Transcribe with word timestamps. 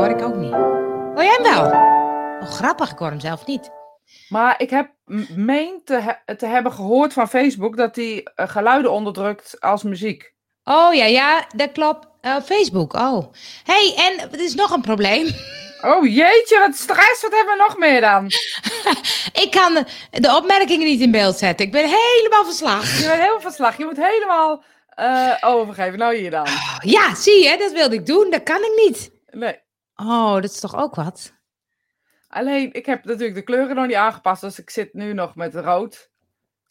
hoor, 0.00 0.10
ik 0.10 0.22
ook 0.22 0.34
niet. 0.34 0.52
Oh, 0.52 1.22
jij 1.22 1.38
hem 1.40 1.42
wel? 1.42 1.64
Oh, 2.40 2.50
grappig, 2.50 2.90
ik 2.90 2.98
hoor 2.98 3.08
hem 3.08 3.20
zelf 3.20 3.46
niet. 3.46 3.70
Maar 4.28 4.54
ik 4.60 4.70
heb 4.70 4.90
meen 5.34 5.80
te, 5.84 6.00
he- 6.00 6.36
te 6.36 6.46
hebben 6.46 6.72
gehoord 6.72 7.12
van 7.12 7.28
Facebook 7.28 7.76
dat 7.76 7.96
hij 7.96 8.26
eh, 8.34 8.48
geluiden 8.48 8.92
onderdrukt 8.92 9.60
als 9.60 9.82
muziek. 9.82 10.32
Oh 10.64 10.94
ja, 10.94 11.04
ja, 11.04 11.44
dat 11.56 11.72
klopt. 11.72 12.06
Eh, 12.20 12.36
Facebook, 12.44 12.92
oh. 12.92 13.32
hey, 13.64 13.94
en 13.96 14.30
er 14.32 14.40
is 14.40 14.54
nog 14.54 14.70
een 14.70 14.80
probleem. 14.80 15.28
Oh 15.82 16.06
jeetje, 16.06 16.58
wat 16.58 16.74
stress, 16.74 17.22
wat 17.22 17.32
hebben 17.34 17.56
we 17.56 17.64
nog 17.68 17.78
meer 17.78 18.00
dan? 18.00 18.26
Ik 19.44 19.48
kan 19.50 19.86
de, 20.10 20.36
opmerkingen 20.36 20.86
niet 20.86 21.00
in 21.00 21.10
beeld 21.10 21.38
zetten. 21.38 21.66
Ik 21.66 21.72
ben 21.72 21.84
helemaal 21.84 22.44
verslagen. 22.44 22.98
Je 22.98 23.06
bent 23.06 23.18
helemaal 23.20 23.40
van 23.40 23.52
slag, 23.52 23.76
je 23.76 23.84
moet 23.84 23.96
helemaal 23.96 24.62
eh, 24.88 25.36
overgeven. 25.40 25.98
Nou 25.98 26.16
hier 26.16 26.30
dan. 26.30 26.46
Ja, 26.78 27.14
zie 27.14 27.42
je, 27.44 27.56
dat 27.58 27.72
wilde 27.72 27.94
ik 27.94 28.06
doen. 28.06 28.30
Dat 28.30 28.42
kan 28.42 28.56
ik 28.56 28.82
niet. 28.86 29.10
Nee. 29.30 29.58
Oh, 30.00 30.34
dat 30.34 30.44
is 30.44 30.60
toch 30.60 30.76
ook 30.76 30.94
wat? 30.94 31.32
Alleen, 32.28 32.72
ik 32.72 32.86
heb 32.86 33.04
natuurlijk 33.04 33.34
de 33.34 33.42
kleuren 33.42 33.76
nog 33.76 33.86
niet 33.86 33.96
aangepast, 33.96 34.40
dus 34.40 34.58
ik 34.58 34.70
zit 34.70 34.94
nu 34.94 35.12
nog 35.12 35.34
met 35.34 35.54
rood. 35.54 36.10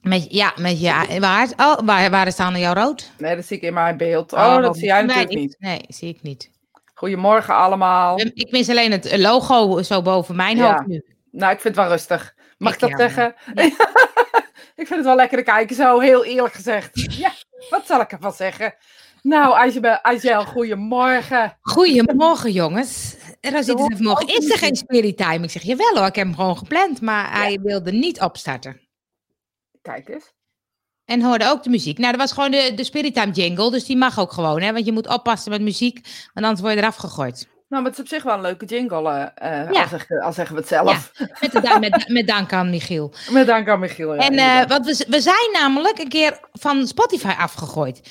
Met, 0.01 0.27
ja, 0.29 0.53
met 0.55 0.81
je, 0.81 1.17
waar, 1.19 1.47
oh, 1.57 1.79
waar, 1.85 2.09
waar 2.09 2.27
is 2.27 2.35
dan 2.35 2.59
jouw 2.59 2.73
rood? 2.73 3.11
Nee, 3.17 3.35
dat 3.35 3.45
zie 3.45 3.57
ik 3.57 3.63
in 3.63 3.73
mijn 3.73 3.97
beeld. 3.97 4.33
Oh, 4.33 4.61
dat 4.61 4.77
zie 4.77 4.85
jij 4.85 5.01
natuurlijk 5.01 5.33
nee, 5.33 5.41
niet. 5.41 5.55
Nee, 5.59 5.85
zie 5.87 6.09
ik 6.09 6.21
niet. 6.21 6.49
Goedemorgen 6.93 7.55
allemaal. 7.55 8.19
Ik 8.19 8.51
mis 8.51 8.69
alleen 8.69 8.91
het 8.91 9.17
logo 9.17 9.81
zo 9.81 10.01
boven 10.01 10.35
mijn 10.35 10.57
Ja. 10.57 10.71
hoofd 10.71 10.87
nu. 10.87 11.05
Nou, 11.31 11.53
ik 11.53 11.59
vind 11.59 11.75
het 11.75 11.83
wel 11.85 11.93
rustig. 11.93 12.35
Mag 12.57 12.73
ik, 12.73 12.81
Ik, 12.81 12.89
dat 12.89 12.89
ja, 12.89 12.97
zeggen? 12.97 13.35
ik 14.81 14.87
vind 14.87 14.89
het 14.89 15.03
wel 15.03 15.15
lekker 15.15 15.37
te 15.37 15.43
kijken, 15.43 15.75
zo 15.75 15.99
heel 15.99 16.25
eerlijk 16.25 16.53
gezegd. 16.53 16.89
Ja, 17.17 17.31
wat 17.69 17.85
zal 17.85 18.01
ik 18.01 18.11
ervan 18.11 18.33
zeggen? 18.33 18.75
Nou, 19.21 19.71
Angel 20.01 20.45
goedemorgen. 20.45 21.57
Goedemorgen, 21.61 22.51
jongens. 22.51 23.15
Rosita 23.41 23.61
zei 23.63 23.77
vanmorgen, 23.77 24.23
ook 24.29 24.31
is 24.37 24.49
er 24.51 24.57
geen 24.57 24.75
spirit 24.75 25.17
time? 25.17 25.43
Ik 25.43 25.49
zeg, 25.51 25.61
jawel 25.61 25.95
hoor, 25.97 26.07
ik 26.07 26.15
heb 26.15 26.25
hem 26.25 26.35
gewoon 26.35 26.57
gepland. 26.57 27.01
Maar 27.01 27.31
hij 27.31 27.59
wilde 27.63 27.91
niet 27.91 28.21
opstarten. 28.21 28.81
Kijk 29.81 30.09
eens. 30.09 30.33
En 31.05 31.21
hoorde 31.21 31.45
ook 31.49 31.63
de 31.63 31.69
muziek. 31.69 31.97
Nou, 31.97 32.11
dat 32.11 32.21
was 32.21 32.31
gewoon 32.31 32.51
de, 32.51 32.71
de 32.75 32.83
spirit 32.83 33.13
time 33.13 33.31
jingle, 33.31 33.71
dus 33.71 33.85
die 33.85 33.97
mag 33.97 34.19
ook 34.19 34.31
gewoon. 34.31 34.61
Hè? 34.61 34.73
Want 34.73 34.85
je 34.85 34.91
moet 34.91 35.07
oppassen 35.07 35.51
met 35.51 35.61
muziek, 35.61 35.95
want 36.33 36.45
anders 36.45 36.59
word 36.61 36.73
je 36.73 36.79
eraf 36.79 36.95
gegooid. 36.95 37.47
Nou, 37.69 37.81
maar 37.83 37.91
het 37.91 37.93
is 37.93 37.99
op 38.05 38.07
zich 38.09 38.23
wel 38.23 38.33
een 38.35 38.41
leuke 38.41 38.65
jingle, 38.65 39.01
Ja. 39.41 39.67
al, 39.81 39.87
zeg- 39.87 40.09
al 40.23 40.33
zeggen 40.33 40.55
we 40.55 40.61
het 40.61 40.69
zelf. 40.69 41.11
Met, 41.41 41.63
da- 41.63 41.79
met, 41.79 42.05
met 42.07 42.27
dank 42.27 42.53
aan 42.53 42.69
Michiel. 42.69 43.13
Met 43.31 43.47
dank 43.47 43.67
aan 43.69 43.79
Michiel. 43.79 44.15
ja, 44.15 44.21
En 44.29 44.33
eh, 44.37 44.67
want 44.67 44.85
we, 44.85 45.05
we 45.09 45.21
zijn 45.21 45.49
namelijk 45.53 45.99
een 45.99 46.09
keer 46.09 46.39
van 46.51 46.87
Spotify 46.87 47.33
afgegooid. 47.37 48.01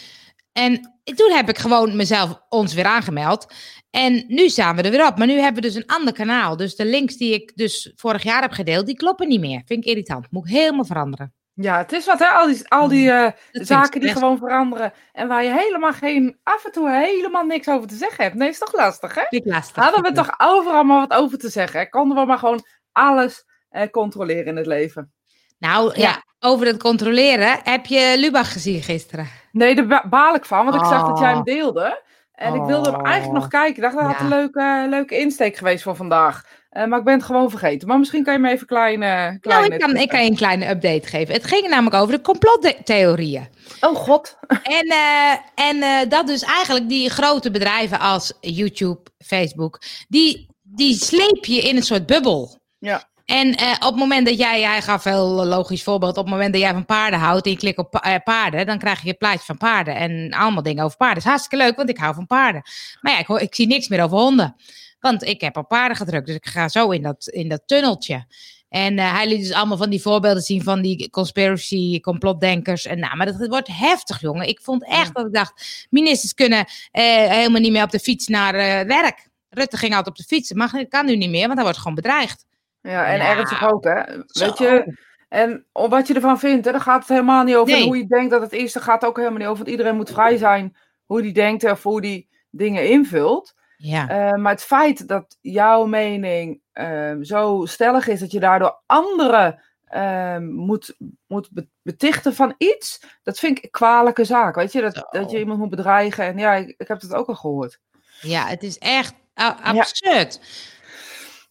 En 0.59 1.01
toen 1.17 1.33
heb 1.33 1.48
ik 1.48 1.59
gewoon 1.59 1.97
mezelf 1.97 2.42
ons 2.48 2.75
weer 2.75 2.84
aangemeld. 2.84 3.47
En 3.91 4.25
nu 4.28 4.48
staan 4.48 4.77
we 4.77 4.83
er 4.83 4.91
weer 4.91 5.06
op. 5.06 5.19
Maar 5.19 5.27
nu 5.27 5.39
hebben 5.39 5.62
we 5.62 5.69
dus 5.69 5.77
een 5.77 5.87
ander 5.87 6.12
kanaal. 6.12 6.56
Dus 6.56 6.77
de 6.77 6.84
links 6.84 7.17
die 7.17 7.33
ik 7.34 7.56
dus 7.56 7.92
vorig 7.97 8.23
jaar 8.23 8.42
heb 8.42 8.53
gedeeld, 8.53 8.87
die 8.87 8.97
kloppen 8.97 9.28
niet 9.28 9.41
meer. 9.41 9.62
Vind 9.65 9.84
ik 9.84 9.91
irritant. 9.91 10.27
Moet 10.31 10.48
ik 10.48 10.55
helemaal 10.55 10.84
veranderen. 10.84 11.33
Ja, 11.55 11.78
het 11.78 11.92
is 11.92 12.06
wat, 12.06 12.19
hè? 12.19 12.27
Al 12.27 12.47
die, 12.47 12.69
al 12.69 12.89
die 12.89 13.11
eh, 13.11 13.33
vind 13.50 13.67
zaken 13.67 14.00
die 14.00 14.12
gewoon 14.12 14.39
veranderen. 14.39 14.92
En 15.12 15.28
waar 15.28 15.45
je 15.45 15.53
helemaal 15.53 15.92
geen, 15.92 16.39
af 16.42 16.65
en 16.65 16.72
toe 16.72 16.91
helemaal 16.91 17.45
niks 17.45 17.69
over 17.69 17.89
te 17.89 17.97
zeggen 17.97 18.25
hebt. 18.25 18.37
Nee, 18.37 18.48
is 18.48 18.59
toch 18.59 18.75
lastig, 18.75 19.15
hè? 19.15 19.22
Vind 19.28 19.47
ik 19.47 19.53
lastig. 19.53 19.83
Hadden 19.83 20.03
we 20.03 20.12
toch 20.12 20.34
overal 20.39 20.84
maar 20.84 21.09
wat 21.09 21.19
over 21.19 21.39
te 21.39 21.48
zeggen? 21.48 21.81
hè? 21.81 21.87
Konden 21.87 22.17
we 22.17 22.25
maar 22.25 22.39
gewoon 22.39 22.65
alles 22.93 23.45
eh, 23.69 23.89
controleren 23.91 24.47
in 24.47 24.56
het 24.56 24.67
leven? 24.67 25.12
Nou 25.59 25.93
ja. 25.95 26.09
Ja. 26.09 26.22
Over 26.41 26.67
het 26.67 26.83
controleren. 26.83 27.58
Heb 27.62 27.86
je 27.86 28.14
Lubach 28.19 28.53
gezien 28.53 28.83
gisteren? 28.83 29.28
Nee, 29.53 29.75
daar 29.75 29.86
ba- 29.86 30.08
baal 30.08 30.34
ik 30.34 30.44
van, 30.44 30.64
want 30.64 30.77
ik 30.77 30.84
zag 30.89 31.06
dat 31.08 31.19
jij 31.19 31.28
hem 31.28 31.39
Oh. 31.39 31.44
deelde. 31.44 32.03
En 32.33 32.55
ik 32.55 32.62
wilde 32.62 32.91
hem 32.91 33.05
eigenlijk 33.05 33.39
nog 33.41 33.48
kijken. 33.48 33.75
Ik 33.77 33.83
dacht, 33.83 33.94
dat 33.97 34.05
had 34.05 34.14
Ja. 34.17 34.20
een 34.22 34.28
leuke, 34.28 34.86
leuke 34.91 35.19
insteek 35.19 35.56
geweest 35.56 35.83
voor 35.83 35.97
vandaag. 35.97 36.44
Eh, 36.70 36.84
maar 36.84 36.98
ik 36.98 37.05
ben 37.05 37.14
het 37.14 37.22
gewoon 37.25 37.50
vergeten. 37.50 37.89
Maar 37.89 37.98
misschien 37.98 38.22
kan 38.25 38.33
je 38.33 38.39
me 38.39 38.50
even 38.50 38.66
klein... 38.66 39.03
eh, 39.03 39.09
Nou, 39.09 39.39
kleine 39.41 39.75
ik 39.75 39.81
kan, 39.81 39.97
ik 39.97 40.09
kan 40.09 40.25
je 40.25 40.31
een 40.31 40.37
kleine 40.37 40.69
update 40.69 41.09
geven. 41.09 41.34
Het 41.34 41.44
ging 41.44 41.69
namelijk 41.69 41.97
over 41.97 42.15
de 42.15 42.21
complottheorieën. 42.21 43.48
Oh 43.81 43.97
god. 43.97 44.38
En, 44.62 44.87
eh, 44.88 45.32
en 45.69 45.82
eh, 45.82 46.09
dat 46.09 46.27
dus 46.27 46.43
eigenlijk 46.43 46.88
die 46.88 47.10
grote 47.10 47.50
bedrijven 47.50 48.00
als 48.00 48.32
YouTube, 48.41 49.00
Facebook, 49.19 49.81
die, 50.09 50.48
die 50.62 50.94
sleep 50.94 51.44
je 51.44 51.60
in 51.60 51.77
een 51.77 51.82
soort 51.82 52.06
bubbel. 52.06 52.59
Ja. 52.78 53.08
En 53.28 53.55
eh, 53.55 53.72
op 53.72 53.81
het 53.81 53.97
moment 53.97 54.27
dat 54.27 54.39
jij, 54.39 54.62
hij 54.62 54.83
gaf 54.83 55.05
een 55.05 55.12
heel 55.12 55.44
logisch 55.47 55.83
voorbeeld, 55.83 56.16
op 56.16 56.25
het 56.25 56.33
moment 56.34 56.53
dat 56.53 56.62
jij 56.62 56.72
van 56.72 56.84
paarden 56.84 57.19
houdt 57.19 57.44
en 57.47 57.50
je 57.53 57.56
klikt 57.59 57.78
op 57.78 57.91
pa- 57.91 58.00
eh, 58.03 58.15
paarden, 58.25 58.66
dan 58.66 58.78
krijg 58.78 59.03
je 59.03 59.09
het 59.09 59.19
plaatje 59.19 59.44
van 59.44 59.56
paarden 59.56 59.94
en 59.97 60.31
allemaal 60.33 60.62
dingen 60.62 60.84
over 60.84 60.97
paarden. 60.97 61.16
Dat 61.16 61.25
is 61.25 61.31
hartstikke 61.31 61.65
leuk, 61.65 61.77
want 61.77 61.89
ik 61.89 61.97
hou 61.99 62.15
van 62.15 62.27
paarden. 62.27 62.62
Maar 63.00 63.12
ja, 63.12 63.19
ik, 63.19 63.27
hoor, 63.27 63.41
ik 63.41 63.55
zie 63.55 63.66
niks 63.66 63.89
meer 63.89 64.03
over 64.03 64.19
honden. 64.19 64.56
Want 65.00 65.22
ik 65.22 65.41
heb 65.41 65.56
op 65.56 65.69
paarden 65.69 65.97
gedrukt, 65.97 66.27
dus 66.27 66.34
ik 66.34 66.47
ga 66.47 66.69
zo 66.69 66.91
in 66.91 67.03
dat, 67.03 67.27
in 67.28 67.49
dat 67.49 67.62
tunneltje. 67.66 68.27
En 68.69 68.99
eh, 68.99 69.12
hij 69.15 69.28
liet 69.28 69.41
dus 69.41 69.53
allemaal 69.53 69.77
van 69.77 69.91
die 69.91 70.03
voorbeelden 70.03 70.43
zien 70.43 70.62
van 70.62 70.83
die 70.83 71.10
conspiracy, 71.10 72.00
complotdenkers. 72.00 72.87
En 72.87 72.99
nou, 72.99 73.16
maar 73.16 73.27
dat 73.27 73.47
wordt 73.49 73.69
heftig, 73.72 74.21
jongen. 74.21 74.49
Ik 74.49 74.60
vond 74.62 74.84
echt 74.87 75.06
Ja. 75.06 75.12
dat 75.12 75.27
ik 75.27 75.33
dacht, 75.33 75.87
ministers 75.91 76.34
kunnen 76.34 76.65
helemaal 76.91 77.60
niet 77.60 77.72
meer 77.72 77.83
op 77.84 77.91
de 77.91 77.99
fiets 78.00 78.27
naar 78.27 78.53
werk. 78.87 79.28
Rutte 79.49 79.77
ging 79.77 79.91
altijd 79.95 80.09
op 80.09 80.16
de 80.16 80.34
fiets, 80.34 80.53
maar 80.53 80.71
dat 80.72 80.89
kan 80.89 81.06
nu 81.06 81.16
niet 81.16 81.31
meer, 81.31 81.43
want 81.43 81.55
hij 81.55 81.62
wordt 81.62 81.78
gewoon 81.78 81.95
bedreigd. 81.95 82.47
Ja, 82.81 83.06
en 83.06 83.16
Ja. 83.16 83.37
ernstig 83.37 83.71
ook, 83.72 83.84
hè? 83.84 84.03
Zo. 84.27 84.44
Weet 84.44 84.59
je, 84.59 84.97
en 85.28 85.66
wat 85.72 86.06
je 86.06 86.15
ervan 86.15 86.39
vindt, 86.39 86.65
hè, 86.65 86.72
dan 86.72 86.81
gaat 86.81 86.99
het 87.00 87.09
helemaal 87.09 87.44
niet 87.44 87.56
over 87.56 87.72
Nee. 87.75 87.84
hoe 87.84 87.97
je 87.97 88.06
denkt 88.06 88.31
dat 88.31 88.41
het 88.41 88.53
is. 88.53 88.77
Gaat 88.77 89.00
het 89.00 89.11
ook 89.11 89.16
helemaal 89.16 89.39
niet 89.39 89.47
over. 89.47 89.59
Want 89.59 89.71
iedereen 89.77 89.97
moet 89.97 90.11
vrij 90.11 90.37
zijn 90.37 90.77
hoe 91.05 91.22
die 91.22 91.33
denkt 91.33 91.65
of 91.71 91.83
hoe 91.83 92.00
die 92.00 92.28
dingen 92.50 92.89
invult. 92.89 93.55
Ja. 93.77 94.09
Eh, 94.09 94.34
maar 94.34 94.53
het 94.53 94.62
feit 94.62 95.09
dat 95.09 95.37
jouw 95.41 95.84
mening 95.87 96.61
ehm, 96.72 97.22
zo 97.22 97.65
stellig 97.65 98.09
is 98.09 98.21
dat 98.21 98.31
je 98.33 98.41
daardoor 98.41 98.83
anderen 98.87 99.62
ehm, 99.84 100.45
moet, 100.47 100.97
moet 101.27 101.49
be- 101.53 101.69
betichten 101.83 102.34
van 102.34 102.55
iets, 102.59 103.00
dat 103.22 103.39
vind 103.39 103.59
ik 103.59 103.65
een 103.65 103.71
kwalijke 103.71 104.25
zaak. 104.25 104.55
Weet 104.55 104.72
je, 104.72 104.81
dat, 104.81 105.06
dat 105.10 105.31
je 105.31 105.39
iemand 105.39 105.59
moet 105.59 105.71
bedreigen. 105.71 106.25
En 106.25 106.39
ja, 106.39 106.55
ik, 106.55 106.75
ik 106.78 106.89
heb 106.89 107.00
het 107.00 107.15
ook 107.15 107.28
al 107.28 107.34
gehoord. 107.34 107.81
ja, 108.21 108.47
het 108.47 108.62
is 108.62 108.78
echt 108.78 109.15
absurd. 109.34 110.41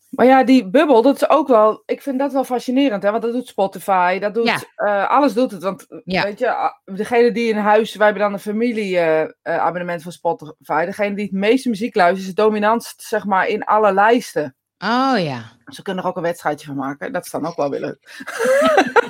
Maar 0.10 0.26
ja, 0.26 0.44
die 0.44 0.70
bubbel, 0.70 1.02
dat 1.02 1.16
is 1.16 1.30
ook 1.30 1.48
wel. 1.48 1.84
Ik 1.86 2.02
vind 2.02 2.20
dat 2.20 2.34
wel 2.34 2.44
fascinerend, 2.44 3.04
hè? 3.04 3.12
Want 3.12 3.24
dat 3.24 3.32
doet 3.34 3.48
Spotify, 3.48 4.20
dat 4.20 4.34
doet. 4.34 4.46
Ja. 4.46 4.60
eh, 4.76 5.10
alles 5.10 5.34
doet 5.34 5.52
het. 5.52 5.64
Want 5.64 5.86
Ja. 6.04 6.24
weet 6.24 6.40
je, 6.40 6.54
ah, 6.54 6.72
degene 6.86 7.32
die 7.32 7.50
in 7.50 7.58
huis. 7.58 7.96
Wij 7.96 8.06
hebben 8.06 8.24
dan 8.24 8.34
een 8.34 8.40
familie-abonnement 8.40 10.02
van 10.04 10.12
Spotify. 10.12 10.86
Degene 10.86 11.16
die 11.16 11.24
het 11.26 11.34
meeste 11.34 11.70
muziek 11.70 11.96
luistert, 11.96 12.22
is 12.22 12.28
het 12.28 12.36
dominantst, 12.36 13.02
zeg 13.02 13.26
maar, 13.26 13.48
in 13.48 13.64
alle 13.64 13.94
lijsten. 13.94 14.56
Oh 14.80 15.14
ja. 15.18 15.42
Ze 15.66 15.82
kunnen 15.82 16.04
er 16.04 16.10
ook 16.10 16.16
een 16.18 16.22
wedstrijdje 16.24 16.68
van 16.68 16.76
maken. 16.76 17.12
Dat 17.14 17.26
is 17.26 17.32
dan 17.32 17.46
ook 17.46 17.56
wel 17.56 17.70
weer 17.70 17.80
leuk. 17.80 18.00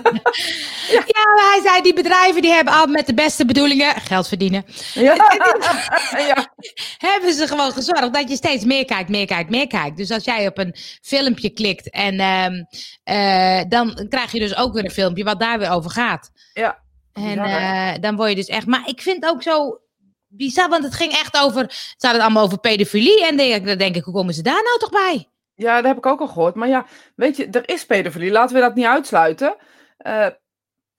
Ja, 0.87 1.33
maar 1.35 1.51
hij 1.51 1.59
zei, 1.63 1.81
die 1.81 1.93
bedrijven 1.93 2.41
die 2.41 2.51
hebben 2.51 2.73
al 2.73 2.87
met 2.87 3.05
de 3.05 3.13
beste 3.13 3.45
bedoelingen, 3.45 4.01
geld 4.01 4.27
verdienen, 4.27 4.65
Ja. 4.93 5.13
ja. 6.31 6.53
hebben 6.97 7.33
ze 7.33 7.47
gewoon 7.47 7.71
gezorgd 7.71 8.13
dat 8.13 8.29
je 8.29 8.35
steeds 8.35 8.65
meer 8.65 8.85
kijkt, 8.85 9.09
meer 9.09 9.25
kijkt, 9.25 9.49
meer 9.49 9.67
kijkt. 9.67 9.97
Dus 9.97 10.11
als 10.11 10.23
jij 10.23 10.47
op 10.47 10.57
een 10.57 10.75
filmpje 11.01 11.49
klikt 11.49 11.89
en 11.89 12.19
ehm, 12.19 12.63
eh, 13.03 13.69
dan 13.69 14.05
krijg 14.09 14.31
je 14.31 14.39
dus 14.39 14.55
ook 14.55 14.73
weer 14.73 14.83
een 14.83 14.91
filmpje 14.91 15.23
wat 15.23 15.39
daar 15.39 15.59
weer 15.59 15.71
over 15.71 15.91
gaat. 15.91 16.31
Ja. 16.53 16.85
En 17.13 17.39
eh, 17.39 17.93
dan 17.99 18.15
word 18.15 18.29
je 18.29 18.35
dus 18.35 18.47
echt. 18.47 18.65
Maar 18.65 18.83
ik 18.85 19.01
vind 19.01 19.23
het 19.23 19.33
ook 19.33 19.43
zo 19.43 19.79
bizar, 20.27 20.69
want 20.69 20.83
het 20.83 20.95
ging 20.95 21.11
echt 21.11 21.37
over. 21.37 21.61
Hadden 21.97 22.11
het 22.11 22.21
allemaal 22.21 22.43
over 22.43 22.59
pedofilie. 22.59 23.25
En 23.25 23.37
denk, 23.37 23.65
dan 23.65 23.77
denk 23.77 23.95
ik, 23.95 24.03
hoe 24.03 24.13
komen 24.13 24.33
ze 24.33 24.41
daar 24.41 24.63
nou 24.63 24.79
toch 24.79 24.89
bij? 24.89 25.29
Ja, 25.55 25.75
dat 25.75 25.85
heb 25.85 25.97
ik 25.97 26.05
ook 26.05 26.19
al 26.19 26.27
gehoord. 26.27 26.55
Maar 26.55 26.67
ja, 26.67 26.85
weet 27.15 27.37
je, 27.37 27.47
er 27.47 27.69
is 27.69 27.85
pedofilie. 27.85 28.31
Laten 28.31 28.55
we 28.55 28.61
dat 28.61 28.75
niet 28.75 28.85
uitsluiten. 28.85 29.55
Eh, 29.97 30.25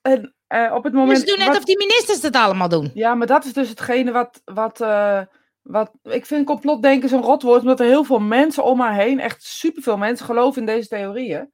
en 0.03 0.35
eh, 0.47 0.73
op 0.75 0.85
het 0.85 0.93
moment. 0.93 1.19
Dus 1.19 1.29
doen 1.29 1.39
net 1.39 1.47
wat- 1.49 1.57
of 1.57 1.65
die 1.65 1.79
ministers 1.79 2.21
dat 2.21 2.35
allemaal 2.37 2.69
doen. 2.69 2.91
Ja, 2.95 3.15
maar 3.15 3.27
dat 3.27 3.45
is 3.45 3.53
dus 3.53 3.69
hetgene 3.69 4.13
wat. 4.13 4.43
wat, 4.45 4.81
eh, 4.81 5.21
wat 5.63 5.91
ik 6.03 6.27
vind 6.27 6.47
complotdenken 6.47 7.09
zo'n 7.09 7.23
rotwoord, 7.23 7.61
omdat 7.61 7.81
er 7.81 7.87
heel 7.87 8.05
veel 8.05 8.19
mensen 8.21 8.65
om 8.65 8.81
haar 8.81 8.95
heen, 8.95 9.21
echt 9.21 9.43
superveel 9.43 9.97
mensen, 9.97 10.27
geloven 10.27 10.61
in 10.61 10.67
deze 10.67 10.89
theorieën. 10.89 11.51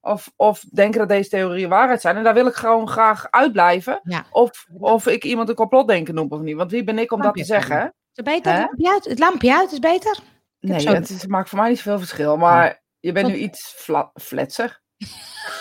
Of, 0.00 0.32
of 0.36 0.60
denken 0.60 0.98
dat 0.98 1.08
deze 1.08 1.28
theorieën 1.30 1.68
waarheid 1.68 2.00
zijn. 2.00 2.16
En 2.16 2.24
daar 2.24 2.34
wil 2.34 2.46
ik 2.46 2.54
gewoon 2.54 2.88
graag 2.88 3.26
uitblijven. 3.30 4.00
Ja. 4.02 4.24
Of, 4.30 4.66
of 4.78 5.06
ik 5.06 5.24
iemand 5.24 5.48
een 5.48 5.54
complotdenker 5.54 6.14
noem 6.14 6.26
of 6.30 6.40
niet. 6.40 6.56
Want 6.56 6.70
wie 6.70 6.84
ben 6.84 6.98
ik 6.98 7.12
om 7.12 7.20
dat 7.22 7.34
te 7.34 7.44
zeggen? 7.44 7.76
hè? 7.78 7.84
Is 7.84 7.90
het 8.12 8.24
beter? 8.24 8.52
Het 8.52 8.60
lampje 8.68 8.90
uit? 8.92 9.04
Het 9.04 9.18
lampje 9.18 9.54
uit 9.54 9.72
is 9.72 9.78
beter? 9.78 10.18
Nee, 10.60 10.88
het 10.88 11.10
is- 11.10 11.26
maakt 11.26 11.48
voor 11.48 11.58
mij 11.58 11.68
niet 11.68 11.78
zoveel 11.78 11.98
verschil. 11.98 12.36
Maar 12.36 12.82
je 13.00 13.12
bent 13.12 13.26
nu 13.26 13.34
iets 13.34 13.74
fla- 13.76 14.10
fletser. 14.14 14.80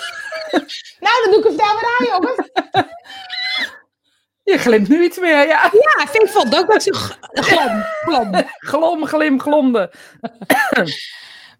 Nou, 1.05 1.23
dan 1.23 1.31
doe 1.31 1.39
ik 1.39 1.43
het 1.43 1.57
daar 1.57 1.75
weer 1.79 1.97
aan, 1.99 2.21
jongens. 2.21 2.49
Je 4.43 4.57
glimt 4.57 4.87
nu 4.87 5.03
iets 5.03 5.19
meer, 5.19 5.47
ja. 5.47 5.69
Ja, 5.71 6.03
ik 6.03 6.09
vind, 6.09 6.29
vond 6.29 6.57
ook 6.57 6.71
dat 6.71 6.83
ze 6.83 6.93
glom, 7.33 7.83
glom. 7.83 8.31
Glom, 8.57 9.05
glim, 9.05 9.39
glomde. 9.39 9.91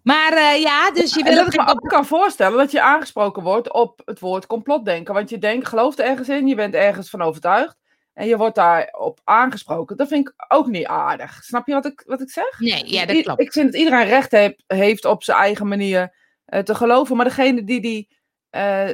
Maar 0.04 0.32
eh, 0.32 0.60
ja, 0.60 0.90
dus 0.90 1.14
je 1.14 1.22
En 1.22 1.34
wil 1.34 1.44
dat 1.44 1.54
ik 1.54 1.60
me 1.60 1.66
ook 1.66 1.88
kan 1.88 2.06
voorstellen 2.06 2.58
dat 2.58 2.70
je 2.70 2.82
aangesproken 2.82 3.42
wordt 3.42 3.72
op 3.72 4.02
het 4.04 4.20
woord 4.20 4.46
complotdenken. 4.46 5.14
Want 5.14 5.30
je 5.30 5.38
denkt, 5.38 5.68
gelooft 5.68 6.00
ergens 6.00 6.28
in, 6.28 6.46
je 6.46 6.54
bent 6.54 6.74
ergens 6.74 7.10
van 7.10 7.22
overtuigd. 7.22 7.76
en 8.12 8.26
je 8.26 8.36
wordt 8.36 8.54
daarop 8.54 9.20
aangesproken, 9.24 9.96
dat 9.96 10.08
vind 10.08 10.28
ik 10.28 10.34
ook 10.48 10.66
niet 10.66 10.86
aardig. 10.86 11.42
Snap 11.42 11.66
je 11.66 11.72
wat 11.72 11.86
ik, 11.86 12.02
wat 12.06 12.20
ik 12.20 12.30
zeg? 12.30 12.58
Nee, 12.58 12.92
ja, 12.92 13.06
dat 13.06 13.22
klopt. 13.22 13.40
Ik 13.40 13.52
vind 13.52 13.72
dat 13.72 13.80
iedereen 13.80 14.06
recht 14.06 14.30
heeft, 14.30 14.62
heeft 14.66 15.04
op 15.04 15.22
zijn 15.22 15.38
eigen 15.38 15.68
manier 15.68 16.14
uh, 16.46 16.60
te 16.60 16.74
geloven. 16.74 17.16
Maar 17.16 17.24
degene 17.24 17.64
die, 17.64 17.80
die 17.80 18.08
uh, 18.54 18.88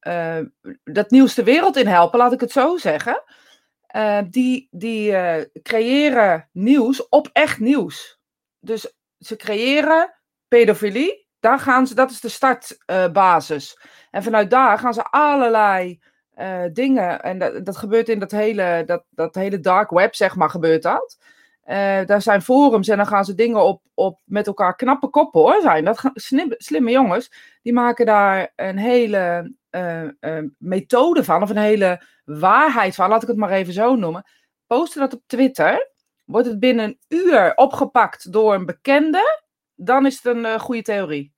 uh, 0.00 0.40
dat 0.84 1.10
nieuws 1.10 1.34
de 1.34 1.44
wereld 1.44 1.76
in 1.76 1.86
helpen, 1.86 2.18
laat 2.18 2.32
ik 2.32 2.40
het 2.40 2.52
zo 2.52 2.76
zeggen, 2.76 3.22
die, 4.30 4.68
die 4.70 5.14
creëren 5.62 6.48
nieuws 6.52 7.08
op 7.08 7.30
echt 7.32 7.58
nieuws. 7.58 8.20
Dus 8.60 8.94
ze 9.18 9.36
creëren 9.36 10.14
pedofilie, 10.48 11.26
daar 11.40 11.58
gaan 11.58 11.86
ze, 11.86 11.94
dat 11.94 12.10
is 12.10 12.20
de 12.20 12.28
startbasis. 12.28 13.78
en 14.10 14.22
vanuit 14.22 14.50
daar 14.50 14.78
gaan 14.78 14.94
ze 14.94 15.02
allerlei 15.02 16.00
dingen. 16.72 17.22
En 17.22 17.38
dat, 17.38 17.66
dat 17.66 17.76
gebeurt 17.76 18.08
in 18.08 18.18
dat 18.18 18.30
hele, 18.30 18.82
dat, 18.86 19.04
dat 19.10 19.34
hele 19.34 19.60
dark 19.60 19.90
web, 19.90 20.14
zeg 20.14 20.36
maar, 20.36 20.50
gebeurt 20.50 20.82
dat. 20.82 21.18
Daar 22.06 22.22
zijn 22.22 22.42
forums 22.42 22.88
en 22.88 22.96
dan 22.96 23.06
gaan 23.06 23.24
ze 23.24 23.34
dingen 23.34 23.64
op, 23.64 23.82
op 23.94 24.20
met 24.24 24.46
elkaar 24.46 24.76
knappe 24.76 25.08
koppen 25.08 25.40
hoor. 25.40 25.60
Zijn 25.60 25.84
dat 25.84 26.00
slimme, 26.14 26.54
slimme 26.58 26.90
jongens. 26.90 27.32
Die 27.66 27.74
maken 27.74 28.06
daar 28.06 28.52
een 28.56 28.78
hele 28.78 29.54
uh, 29.70 30.08
methode 30.58 31.24
van, 31.24 31.42
of 31.42 31.50
een 31.50 31.56
hele 31.56 32.02
waarheid 32.24 32.94
van, 32.94 33.08
laat 33.08 33.22
ik 33.22 33.28
het 33.28 33.36
maar 33.36 33.50
even 33.50 33.72
zo 33.72 33.94
noemen. 33.94 34.24
Posten 34.66 35.00
dat 35.00 35.14
op 35.14 35.22
Twitter. 35.26 35.90
Wordt 36.24 36.48
het 36.48 36.58
binnen 36.58 36.84
een 36.84 36.98
uur 37.08 37.52
opgepakt 37.54 38.32
door 38.32 38.54
een 38.54 38.66
bekende, 38.66 39.42
dan 39.74 40.06
is 40.06 40.22
het 40.22 40.24
een 40.36 40.60
goede 40.60 40.82
theorie. 40.82 41.34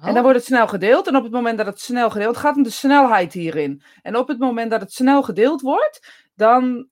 En 0.00 0.14
dan 0.14 0.22
wordt 0.22 0.38
het 0.38 0.46
snel 0.46 0.68
gedeeld. 0.68 1.06
En 1.06 1.16
op 1.16 1.22
het 1.22 1.32
moment 1.32 1.58
dat 1.58 1.66
het 1.66 1.80
snel 1.80 2.10
gedeeld 2.10 2.36
gaat, 2.36 2.56
om 2.56 2.62
de 2.62 2.70
snelheid 2.70 3.32
hierin. 3.32 3.82
En 4.02 4.16
op 4.16 4.28
het 4.28 4.38
moment 4.38 4.70
dat 4.70 4.80
het 4.80 4.92
snel 4.92 5.22
gedeeld 5.22 5.60
wordt, 5.60 6.26
dan, 6.34 6.88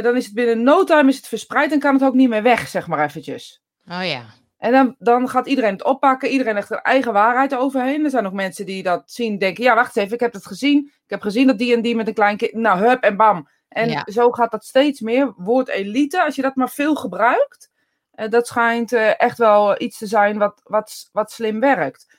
dan 0.00 0.16
is 0.16 0.24
het 0.24 0.34
binnen 0.34 0.62
no 0.62 0.84
time 0.84 1.08
is 1.08 1.16
het 1.16 1.28
verspreid 1.28 1.72
en 1.72 1.78
kan 1.78 1.94
het 1.94 2.04
ook 2.04 2.14
niet 2.14 2.28
meer 2.28 2.42
weg, 2.42 2.68
zeg 2.68 2.86
maar 2.86 3.04
eventjes. 3.04 3.62
Oh 3.86 4.04
ja. 4.04 4.24
En 4.66 4.72
dan, 4.72 4.94
dan 4.98 5.28
gaat 5.28 5.46
iedereen 5.46 5.72
het 5.72 5.84
oppakken. 5.84 6.28
Iedereen 6.28 6.54
legt 6.54 6.70
er 6.70 6.78
eigen 6.78 7.12
waarheid 7.12 7.54
overheen. 7.54 8.04
Er 8.04 8.10
zijn 8.10 8.26
ook 8.26 8.32
mensen 8.32 8.66
die 8.66 8.82
dat 8.82 9.02
zien, 9.06 9.38
denken: 9.38 9.64
ja, 9.64 9.74
wacht 9.74 9.96
even, 9.96 10.14
ik 10.14 10.20
heb 10.20 10.32
het 10.32 10.46
gezien. 10.46 10.86
Ik 10.86 11.10
heb 11.10 11.20
gezien 11.20 11.46
dat 11.46 11.58
die 11.58 11.74
en 11.74 11.82
die 11.82 11.96
met 11.96 12.08
een 12.08 12.14
klein 12.14 12.36
kind. 12.36 12.52
Nou, 12.52 12.78
hup 12.78 13.02
en 13.02 13.16
bam. 13.16 13.48
En 13.68 13.90
ja. 13.90 14.06
zo 14.12 14.30
gaat 14.30 14.50
dat 14.50 14.64
steeds 14.64 15.00
meer. 15.00 15.34
Woord 15.36 15.68
elite, 15.68 16.22
als 16.22 16.34
je 16.34 16.42
dat 16.42 16.54
maar 16.54 16.70
veel 16.70 16.94
gebruikt, 16.94 17.70
uh, 18.14 18.28
dat 18.28 18.46
schijnt 18.46 18.92
uh, 18.92 19.20
echt 19.20 19.38
wel 19.38 19.80
iets 19.82 19.98
te 19.98 20.06
zijn 20.06 20.38
wat, 20.38 20.60
wat, 20.64 21.08
wat 21.12 21.32
slim 21.32 21.60
werkt. 21.60 22.18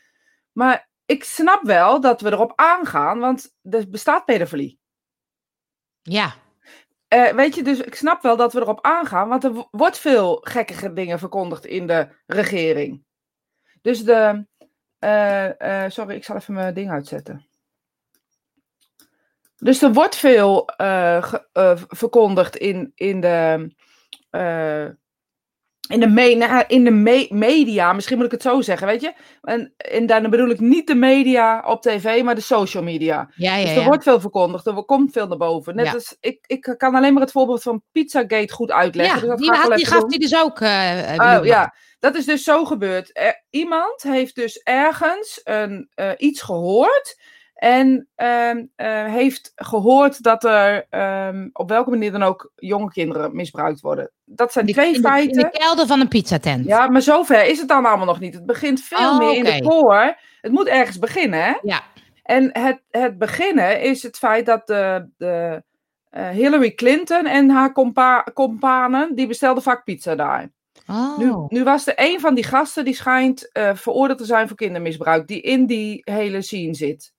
Maar 0.52 0.90
ik 1.06 1.24
snap 1.24 1.64
wel 1.64 2.02
dat 2.02 2.22
we 2.22 2.32
erop 2.32 2.54
aangaan, 2.56 3.20
want 3.20 3.56
er 3.62 3.90
bestaat 3.90 4.26
pedofilie. 4.26 4.80
Ja. 6.02 6.34
Uh, 7.13 7.30
weet 7.30 7.56
je, 7.56 7.63
dus 7.63 7.80
ik 7.80 7.95
snap 7.95 8.21
wel 8.21 8.38
dat 8.38 8.54
we 8.54 8.59
erop 8.59 8.81
aangaan, 8.81 9.30
want 9.30 9.44
er 9.44 9.68
wordt 9.71 9.98
veel 9.98 10.36
gekkige 10.42 10.94
dingen 10.94 11.19
verkondigd 11.19 11.65
in 11.65 11.88
de 11.88 12.07
regering. 12.25 13.04
Dus 13.81 14.04
de. 14.04 14.45
Uh, 15.00 15.50
uh, 15.59 15.89
sorry, 15.89 16.15
ik 16.15 16.24
zal 16.24 16.36
even 16.36 16.54
mijn 16.54 16.74
ding 16.74 16.92
uitzetten. 16.92 17.48
Dus 19.57 19.81
er 19.81 19.94
wordt 19.94 20.15
veel 20.15 20.69
verkondigd 21.88 22.56
in, 22.56 22.92
in 22.95 23.19
de 23.21 23.69
in 25.88 26.00
de, 26.00 26.07
me 26.07 26.36
nou, 26.36 26.63
in 26.68 26.84
de 26.84 26.92
me 26.92 27.28
media, 27.30 27.94
misschien 27.94 28.18
moet 28.18 28.25
ik 28.25 28.31
het 28.31 28.42
zo 28.42 28.62
zeggen, 28.62 28.88
weet 28.88 29.01
je. 29.01 29.13
En, 29.42 29.74
en 29.78 30.06
dan 30.06 30.30
bedoel 30.30 30.50
ik 30.50 30.60
niet 30.60 30.88
de 30.88 30.95
media 30.95 31.63
op 31.66 31.81
tv, 31.81 32.24
maar 32.24 32.36
de 32.36 32.42
social 32.42 32.84
media. 32.84 33.31
Ja, 33.36 33.56
ja, 33.56 33.62
dus 33.62 33.72
er 33.72 33.80
ja. 33.80 33.86
wordt 33.86 34.04
veel 34.04 34.19
verkondigd, 34.19 34.66
er 34.66 34.86
komt 34.86 35.12
veel 35.12 35.28
naar 35.28 35.38
boven. 35.38 35.75
Net 35.75 35.94
als, 35.94 36.18
ik, 36.19 36.44
ik 36.48 36.74
kan 36.78 36.95
alleen 36.95 37.13
maar 37.13 37.22
het 37.22 37.31
voorbeeld 37.31 37.62
van 37.62 37.84
Pizzagate 37.92 38.54
goed 38.54 38.72
uitleggen. 38.72 39.16
Ja, 39.16 39.22
dus 39.22 39.30
dat 39.30 39.38
die, 39.38 39.51
had, 39.51 39.75
die 39.75 39.88
gaf 39.88 40.04
hij 40.07 40.18
dus 40.18 40.36
ook. 40.36 40.60
Uh, 40.60 41.13
oh, 41.18 41.45
ja, 41.45 41.74
dat 42.00 42.16
is 42.16 42.25
dus 42.25 42.44
zo 42.44 42.66
gebeurd. 42.66 43.10
Er, 43.13 43.45
iemand 43.50 44.04
heeft 44.04 44.36
dus 44.36 44.57
ergens 44.57 45.42
een, 45.44 45.89
uh, 45.95 46.12
iets 46.18 46.42
gehoord... 46.42 47.36
En 47.57 48.07
uh, 48.18 48.50
uh, 48.50 48.63
heeft 49.06 49.51
gehoord 49.56 50.24
dat 50.24 50.44
er 50.44 50.86
um, 51.27 51.50
op 51.54 51.69
welke 51.69 51.89
manier 51.89 52.12
dan 52.12 52.24
ook 52.24 52.51
jonge 52.56 52.92
kinderen 52.92 53.36
misbruikt 53.36 53.81
worden. 53.81 54.12
Dat 54.25 54.51
zijn 54.51 54.65
die, 54.65 54.75
twee 54.75 54.94
in 54.94 55.01
de, 55.01 55.07
feiten. 55.07 55.42
In 55.42 55.50
de 55.51 55.57
kelder 55.57 55.88
van 55.88 56.00
een 56.00 56.07
pizzatent. 56.07 56.65
Ja, 56.65 56.88
maar 56.88 57.01
zover 57.01 57.45
is 57.45 57.59
het 57.59 57.68
dan 57.68 57.86
allemaal 57.86 58.06
nog 58.06 58.19
niet. 58.19 58.33
Het 58.33 58.45
begint 58.45 58.81
veel 58.81 59.09
oh, 59.09 59.18
meer 59.18 59.39
okay. 59.39 59.57
in 59.57 59.63
de 59.63 59.69
koor. 59.69 60.18
Het 60.42 60.51
moet 60.51 60.68
ergens 60.68 61.00
beginnen, 61.00 61.44
hè? 61.44 61.54
Ja. 61.62 61.81
En 62.24 62.50
het, 62.59 62.81
het 62.89 63.18
beginnen 63.18 63.81
is 63.81 64.03
het 64.03 64.18
feit 64.18 64.45
dat 64.45 64.68
de, 64.68 65.10
de 65.18 65.63
uh, 66.12 66.30
Hillary 66.30 66.71
Clinton 66.71 67.25
en 67.25 67.50
haar 67.50 67.71
compa 67.71 68.27
companen, 68.33 69.15
die 69.15 69.27
bestelden 69.27 69.63
vaak 69.63 69.83
pizza 69.83 70.15
daar. 70.15 70.50
Oh. 70.88 71.18
Nu, 71.18 71.33
nu, 71.48 71.63
was 71.63 71.88
er 71.88 71.94
een 71.95 72.19
van 72.19 72.36
die 72.36 72.44
gasten 72.44 72.86
die 72.86 72.95
schijnt 72.95 73.50
uh, 73.53 73.75
veroordeeld 73.75 74.19
te 74.19 74.25
zijn 74.25 74.48
voor 74.48 74.57
kindermisbruik, 74.57 75.27
die 75.27 75.42
in 75.42 75.65
die 75.65 76.01
hele 76.03 76.42
scene 76.42 76.74
zit. 76.74 77.15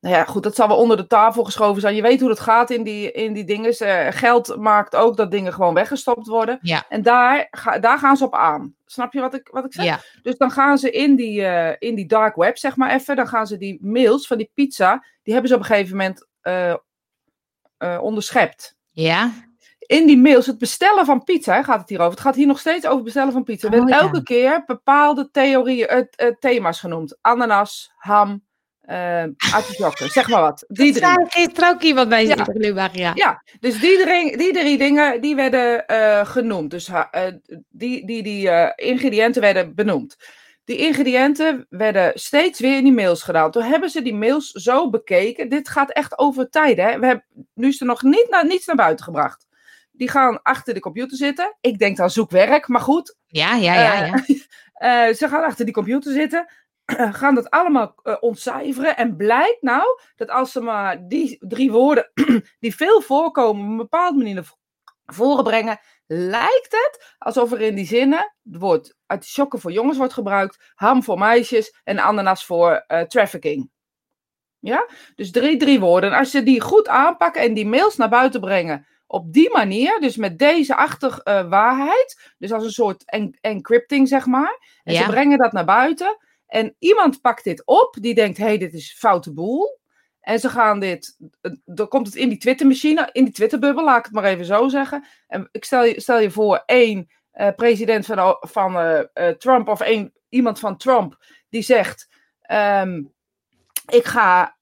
Nou 0.00 0.14
ja, 0.14 0.24
goed, 0.24 0.42
dat 0.42 0.54
zal 0.54 0.68
wel 0.68 0.76
onder 0.76 0.96
de 0.96 1.06
tafel 1.06 1.44
geschoven 1.44 1.80
zijn. 1.80 1.94
Je 1.94 2.02
weet 2.02 2.20
hoe 2.20 2.30
het 2.30 2.40
gaat 2.40 2.70
in 2.70 2.82
die, 2.82 3.12
in 3.12 3.32
die 3.32 3.44
dingen. 3.44 3.74
Uh, 3.82 4.06
geld 4.10 4.56
maakt 4.56 4.96
ook 4.96 5.16
dat 5.16 5.30
dingen 5.30 5.52
gewoon 5.52 5.74
weggestopt 5.74 6.26
worden. 6.26 6.58
Ja. 6.62 6.84
En 6.88 7.02
daar, 7.02 7.48
ga, 7.50 7.78
daar 7.78 7.98
gaan 7.98 8.16
ze 8.16 8.24
op 8.24 8.34
aan. 8.34 8.74
Snap 8.86 9.12
je 9.12 9.20
wat 9.20 9.34
ik, 9.34 9.48
wat 9.52 9.64
ik 9.64 9.72
zeg? 9.72 9.84
Ja. 9.84 10.00
Dus 10.22 10.36
dan 10.36 10.50
gaan 10.50 10.78
ze 10.78 10.90
in 10.90 11.16
die, 11.16 11.40
uh, 11.40 11.70
in 11.78 11.94
die 11.94 12.06
dark 12.06 12.36
web, 12.36 12.58
zeg 12.58 12.76
maar 12.76 12.90
even. 12.90 13.16
Dan 13.16 13.28
gaan 13.28 13.46
ze 13.46 13.56
die 13.56 13.78
mails 13.82 14.26
van 14.26 14.36
die 14.36 14.50
pizza, 14.54 15.04
die 15.22 15.32
hebben 15.32 15.50
ze 15.50 15.56
op 15.56 15.62
een 15.62 15.66
gegeven 15.66 15.96
moment 15.96 16.26
uh, 16.42 18.02
onderschept. 18.02 18.76
Ja. 18.90 19.32
In 19.78 20.06
die 20.06 20.18
mails, 20.18 20.46
het 20.46 20.58
bestellen 20.58 21.04
van 21.04 21.24
pizza, 21.24 21.62
gaat 21.62 21.80
het 21.80 21.88
hier 21.88 22.00
over. 22.00 22.10
Het 22.10 22.20
gaat 22.20 22.34
hier 22.34 22.46
nog 22.46 22.58
steeds 22.58 22.86
over 22.86 23.04
bestellen 23.04 23.32
van 23.32 23.44
pizza. 23.44 23.66
Er 23.66 23.72
werden 23.72 23.94
oh, 23.94 24.00
ja. 24.00 24.06
elke 24.06 24.22
keer 24.22 24.62
bepaalde 24.66 25.30
theorieën, 25.30 26.08
thema's 26.38 26.80
genoemd. 26.80 27.18
Ananas, 27.20 27.92
ham, 27.96 28.42
uh, 28.86 29.24
zeg 30.08 30.28
maar 30.28 30.40
wat. 30.40 30.64
Die 30.68 30.92
drie. 30.92 31.06
Er 31.06 31.26
gisteren 31.28 31.68
ook 31.68 31.82
iemand 31.82 32.08
bij 32.08 32.26
ja. 32.26 32.44
Gluwag, 32.44 32.94
ja. 32.94 33.12
ja, 33.14 33.42
dus 33.60 33.80
die 33.80 34.02
drie, 34.02 34.36
die 34.36 34.52
drie 34.52 34.78
dingen 34.78 35.20
die 35.20 35.34
werden 35.34 35.84
uh, 35.86 36.26
genoemd. 36.26 36.70
Dus 36.70 36.88
uh, 36.88 37.04
die, 37.68 38.06
die, 38.06 38.22
die 38.22 38.50
ingrediënten 38.74 39.42
werden 39.42 39.74
benoemd. 39.74 40.16
Die 40.64 40.76
ingrediënten 40.76 41.66
werden 41.68 42.12
steeds 42.14 42.60
weer 42.60 42.76
in 42.76 42.84
die 42.84 42.92
mails 42.92 43.22
gedaan. 43.22 43.50
Toen 43.50 43.62
hebben 43.62 43.90
ze 43.90 44.02
die 44.02 44.14
mails 44.14 44.50
zo 44.50 44.90
bekeken. 44.90 45.48
Dit 45.48 45.68
gaat 45.68 45.90
echt 45.90 46.18
over 46.18 46.50
tijd. 46.50 46.76
Hè? 46.76 46.98
We 46.98 47.06
hebben, 47.06 47.24
nu 47.54 47.68
is 47.68 47.80
er 47.80 47.86
nog 47.86 48.02
niet 48.02 48.26
naar, 48.30 48.46
niets 48.46 48.66
naar 48.66 48.76
buiten 48.76 49.04
gebracht. 49.04 49.46
Die 49.92 50.10
gaan 50.10 50.42
achter 50.42 50.74
de 50.74 50.80
computer 50.80 51.16
zitten. 51.16 51.56
Ik 51.60 51.78
denk 51.78 51.96
dan 51.96 52.10
zoekwerk, 52.10 52.68
maar 52.68 52.80
goed. 52.80 53.16
Ja, 53.26 53.54
ja, 53.54 53.74
ja. 53.74 54.04
ja. 54.04 55.12
ze 55.18 55.28
gaan 55.28 55.44
achter 55.44 55.64
die 55.64 55.74
computer 55.74 56.12
zitten 56.12 56.46
gaan 57.20 57.34
dat 57.34 57.50
allemaal 57.50 57.94
uh, 58.02 58.16
ontcijferen. 58.20 58.96
En 58.96 59.16
blijkt 59.16 59.62
nou 59.62 60.00
dat 60.16 60.30
als 60.30 60.52
ze 60.52 60.60
maar 60.60 61.08
die 61.08 61.36
drie 61.40 61.70
woorden 61.70 62.10
die 62.60 62.76
veel 62.76 63.00
voorkomen 63.00 63.64
op 63.64 63.70
een 63.70 63.76
bepaalde 63.76 64.18
manier 64.18 64.34
naar 64.34 64.54
voren 65.06 65.44
brengen, 65.44 65.80
lijkt 66.06 66.70
het 66.70 67.14
alsof 67.18 67.52
er 67.52 67.60
in 67.60 67.74
die 67.74 67.86
zinnen 67.86 68.34
het 68.42 68.60
woord 68.60 68.96
artisjokken 69.06 69.60
voor 69.60 69.72
jongens 69.72 69.98
wordt 69.98 70.12
gebruikt, 70.12 70.72
ham 70.74 71.02
voor 71.02 71.18
meisjes 71.18 71.80
en 71.84 71.98
ananas 71.98 72.44
voor 72.46 72.84
uh, 72.88 73.00
trafficking. 73.00 73.70
Ja, 74.58 74.88
dus 75.14 75.30
drie, 75.30 75.56
drie 75.56 75.80
woorden. 75.80 76.10
En 76.10 76.18
als 76.18 76.32
je 76.32 76.42
die 76.42 76.60
goed 76.60 76.88
aanpakken 76.88 77.42
en 77.42 77.54
die 77.54 77.66
mails 77.66 77.96
naar 77.96 78.08
buiten 78.08 78.40
brengen 78.40 78.86
op 79.06 79.32
die 79.32 79.50
manier, 79.50 80.00
dus 80.00 80.16
met 80.16 80.38
deze 80.38 80.76
achtig 80.76 81.20
uh, 81.24 81.48
waarheid, 81.48 82.32
dus 82.38 82.52
als 82.52 82.64
een 82.64 82.70
soort 82.70 83.04
en 83.04 83.38
encrypting 83.40 84.08
zeg 84.08 84.26
maar, 84.26 84.80
en 84.82 84.94
ja. 84.94 85.02
ze 85.02 85.10
brengen 85.10 85.38
dat 85.38 85.52
naar 85.52 85.64
buiten, 85.64 86.16
en 86.50 86.76
iemand 86.78 87.20
pakt 87.20 87.44
dit 87.44 87.62
op, 87.64 87.96
die 88.00 88.14
denkt, 88.14 88.38
hé, 88.38 88.44
hey, 88.44 88.58
dit 88.58 88.72
is 88.72 88.96
foute 88.98 89.32
boel. 89.32 89.78
En 90.20 90.40
ze 90.40 90.48
gaan 90.48 90.80
dit, 90.80 91.16
dan 91.64 91.88
komt 91.88 92.06
het 92.06 92.16
in 92.16 92.28
die 92.28 92.38
Twittermachine, 92.38 93.08
in 93.12 93.24
die 93.24 93.32
Twitterbubbel, 93.32 93.84
laat 93.84 93.98
ik 93.98 94.04
het 94.04 94.14
maar 94.14 94.24
even 94.24 94.44
zo 94.44 94.68
zeggen. 94.68 95.04
En 95.26 95.48
ik 95.52 95.64
stel 95.64 95.84
je, 95.84 96.00
stel 96.00 96.18
je 96.18 96.30
voor, 96.30 96.62
één 96.66 97.10
uh, 97.34 97.48
president 97.56 98.06
van, 98.06 98.36
van 98.40 98.76
uh, 98.76 99.28
Trump 99.28 99.68
of 99.68 99.80
één, 99.80 100.12
iemand 100.28 100.58
van 100.58 100.76
Trump, 100.76 101.24
die 101.48 101.62
zegt, 101.62 102.08
um, 102.52 103.12
ik 103.88 104.04
ga 104.04 104.56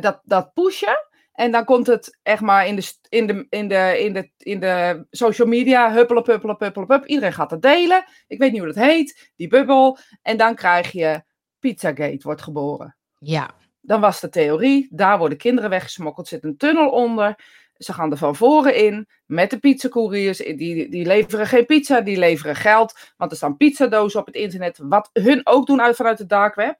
dat, 0.00 0.20
dat 0.24 0.52
pushen. 0.52 1.10
En 1.32 1.50
dan 1.50 1.64
komt 1.64 1.86
het 1.86 2.18
echt 2.22 2.40
maar 2.40 2.66
in 2.66 2.76
de, 2.76 2.94
in 3.08 3.26
de, 3.26 3.46
in 3.48 3.68
de, 3.68 3.98
in 3.98 4.12
de, 4.12 4.30
in 4.38 4.60
de 4.60 5.06
social 5.10 5.48
media, 5.48 5.92
huppelen, 5.92 6.22
huppelen, 6.26 6.56
huppelen, 6.58 6.88
hup. 6.88 7.06
Iedereen 7.06 7.32
gaat 7.32 7.50
dat 7.50 7.62
delen. 7.62 8.04
Ik 8.26 8.38
weet 8.38 8.52
niet 8.52 8.60
hoe 8.60 8.72
dat 8.72 8.84
heet, 8.84 9.32
die 9.36 9.48
bubbel. 9.48 9.98
En 10.22 10.36
dan 10.36 10.54
krijg 10.54 10.92
je 10.92 11.22
Pizzagate 11.58 12.20
wordt 12.22 12.42
geboren. 12.42 12.96
Ja. 13.18 13.50
Dan 13.80 14.00
was 14.00 14.20
de 14.20 14.28
theorie, 14.28 14.88
daar 14.90 15.18
worden 15.18 15.38
kinderen 15.38 15.70
weggesmokkeld, 15.70 16.28
zit 16.28 16.44
een 16.44 16.56
tunnel 16.56 16.90
onder. 16.90 17.38
Ze 17.76 17.92
gaan 17.92 18.10
er 18.10 18.16
van 18.16 18.36
voren 18.36 18.76
in 18.76 19.08
met 19.26 19.50
de 19.50 19.58
pizzacouriers. 19.58 20.38
Die, 20.38 20.88
die 20.88 21.06
leveren 21.06 21.46
geen 21.46 21.66
pizza, 21.66 22.00
die 22.00 22.18
leveren 22.18 22.56
geld. 22.56 23.12
Want 23.16 23.30
er 23.30 23.36
staan 23.36 23.56
pizzadozen 23.56 24.20
op 24.20 24.26
het 24.26 24.34
internet, 24.34 24.78
wat 24.82 25.10
hun 25.12 25.40
ook 25.44 25.66
doen 25.66 25.82
uit, 25.82 25.96
vanuit 25.96 26.18
de 26.18 26.26
dark 26.26 26.54
web. 26.54 26.78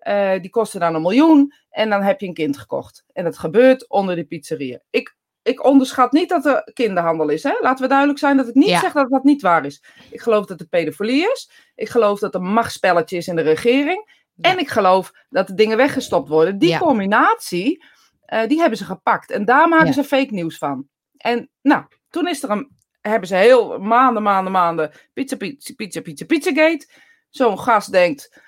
Eh, 0.00 0.32
die 0.40 0.50
kosten 0.50 0.80
dan 0.80 0.94
een 0.94 1.02
miljoen. 1.02 1.52
En 1.70 1.90
dan 1.90 2.02
heb 2.02 2.20
je 2.20 2.26
een 2.26 2.34
kind 2.34 2.58
gekocht. 2.58 3.04
En 3.12 3.24
dat 3.24 3.38
gebeurt 3.38 3.88
onder 3.88 4.14
die 4.14 4.24
pizzerieën. 4.24 4.80
Ik, 4.90 5.16
ik 5.42 5.64
onderschat 5.64 6.12
niet 6.12 6.28
dat 6.28 6.46
er 6.46 6.70
kinderhandel 6.74 7.28
is. 7.28 7.42
Hè? 7.42 7.52
Laten 7.60 7.82
we 7.82 7.88
duidelijk 7.88 8.18
zijn 8.18 8.36
dat 8.36 8.48
ik 8.48 8.54
niet 8.54 8.68
Ja. 8.68 8.80
zeg 8.80 8.92
dat 8.92 9.10
dat 9.10 9.24
niet 9.24 9.42
waar 9.42 9.64
is. 9.66 9.82
Ik 10.10 10.20
geloof 10.20 10.46
dat 10.46 10.60
er 10.60 10.66
pedofilie 10.66 11.30
is. 11.32 11.50
Ik 11.74 11.88
geloof 11.88 12.18
dat 12.18 12.34
er 12.34 12.42
machtsspelletje 12.42 13.16
is 13.16 13.28
in 13.28 13.36
de 13.36 13.42
regering. 13.42 14.18
Ja. 14.34 14.50
En 14.50 14.58
ik 14.58 14.68
geloof 14.68 15.12
dat 15.28 15.46
de 15.46 15.54
dingen 15.54 15.76
weggestopt 15.76 16.28
worden. 16.28 16.58
Die 16.58 16.68
Ja. 16.68 16.78
combinatie, 16.78 17.84
eh, 18.24 18.46
die 18.48 18.58
hebben 18.60 18.78
ze 18.78 18.84
gepakt. 18.84 19.30
En 19.30 19.44
daar 19.44 19.68
maken 19.68 19.92
ze 19.94 20.04
fake 20.04 20.34
nieuws 20.34 20.58
van. 20.58 20.88
En 21.16 21.50
nou, 21.62 21.84
toen 22.10 22.28
is 22.28 22.42
er 22.42 22.50
een, 22.50 22.70
hebben 23.00 23.28
ze 23.28 23.34
heel 23.36 23.78
maanden, 23.78 24.22
maanden, 24.22 24.52
maanden 24.52 24.90
pizza, 25.12 25.36
pizza, 25.36 25.72
pizza, 25.76 26.00
pizza, 26.00 26.24
pizzagate. 26.24 26.88
Zo'n 27.30 27.58
gast 27.58 27.92
denkt, 27.92 28.40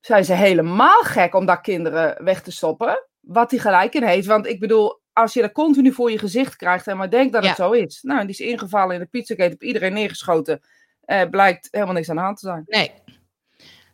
zijn 0.00 0.24
ze 0.24 0.32
helemaal 0.34 1.02
gek 1.02 1.34
om 1.34 1.46
daar 1.46 1.60
kinderen 1.60 2.24
weg 2.24 2.42
te 2.42 2.50
stoppen? 2.52 3.06
Wat 3.20 3.50
hij 3.50 3.60
gelijk 3.60 3.94
in 3.94 4.02
heeft. 4.02 4.26
Want 4.26 4.46
ik 4.46 4.60
bedoel, 4.60 5.00
als 5.12 5.32
je 5.34 5.40
dat 5.40 5.52
continu 5.52 5.92
voor 5.92 6.10
je 6.10 6.18
gezicht 6.18 6.56
krijgt 6.56 6.86
en 6.86 6.96
maar 6.96 7.10
denkt 7.10 7.32
dat 7.32 7.46
het 7.46 7.56
zo 7.56 7.70
is. 7.70 7.98
Nou, 8.02 8.20
die 8.20 8.30
is 8.30 8.40
ingevallen 8.40 8.94
in 8.94 9.00
de 9.00 9.06
pizzagate, 9.06 9.54
op 9.54 9.62
iedereen 9.62 9.92
neergeschoten. 9.92 10.60
Eh, 11.04 11.22
blijkt 11.30 11.68
helemaal 11.70 11.94
niks 11.94 12.08
aan 12.10 12.16
de 12.16 12.22
hand 12.22 12.38
te 12.38 12.46
zijn. 12.46 12.62
Nee. 12.66 12.92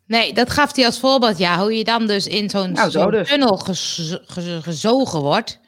Nee, 0.06 0.32
dat 0.32 0.50
gaf 0.50 0.74
hij 0.76 0.84
als 0.86 1.00
voorbeeld. 1.00 1.38
Ja, 1.38 1.58
hoe 1.58 1.76
je 1.76 1.84
dan 1.84 2.06
dus 2.06 2.26
in 2.26 2.50
zo'n 2.50 2.72
Nou, 2.72 2.90
zo 2.90 3.10
dus. 3.10 3.28
tunnel 3.28 3.56
gez- 3.56 4.16
gez- 4.24 4.64
gezogen 4.64 5.20
wordt. 5.20 5.60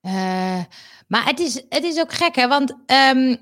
Eh, 0.00 0.62
maar 1.08 1.24
het 1.24 1.40
is, 1.40 1.54
het 1.68 1.84
is 1.84 1.98
ook 2.00 2.12
gek, 2.12 2.34
hè? 2.34 2.48
Want 2.48 2.74
ehm, 2.86 3.36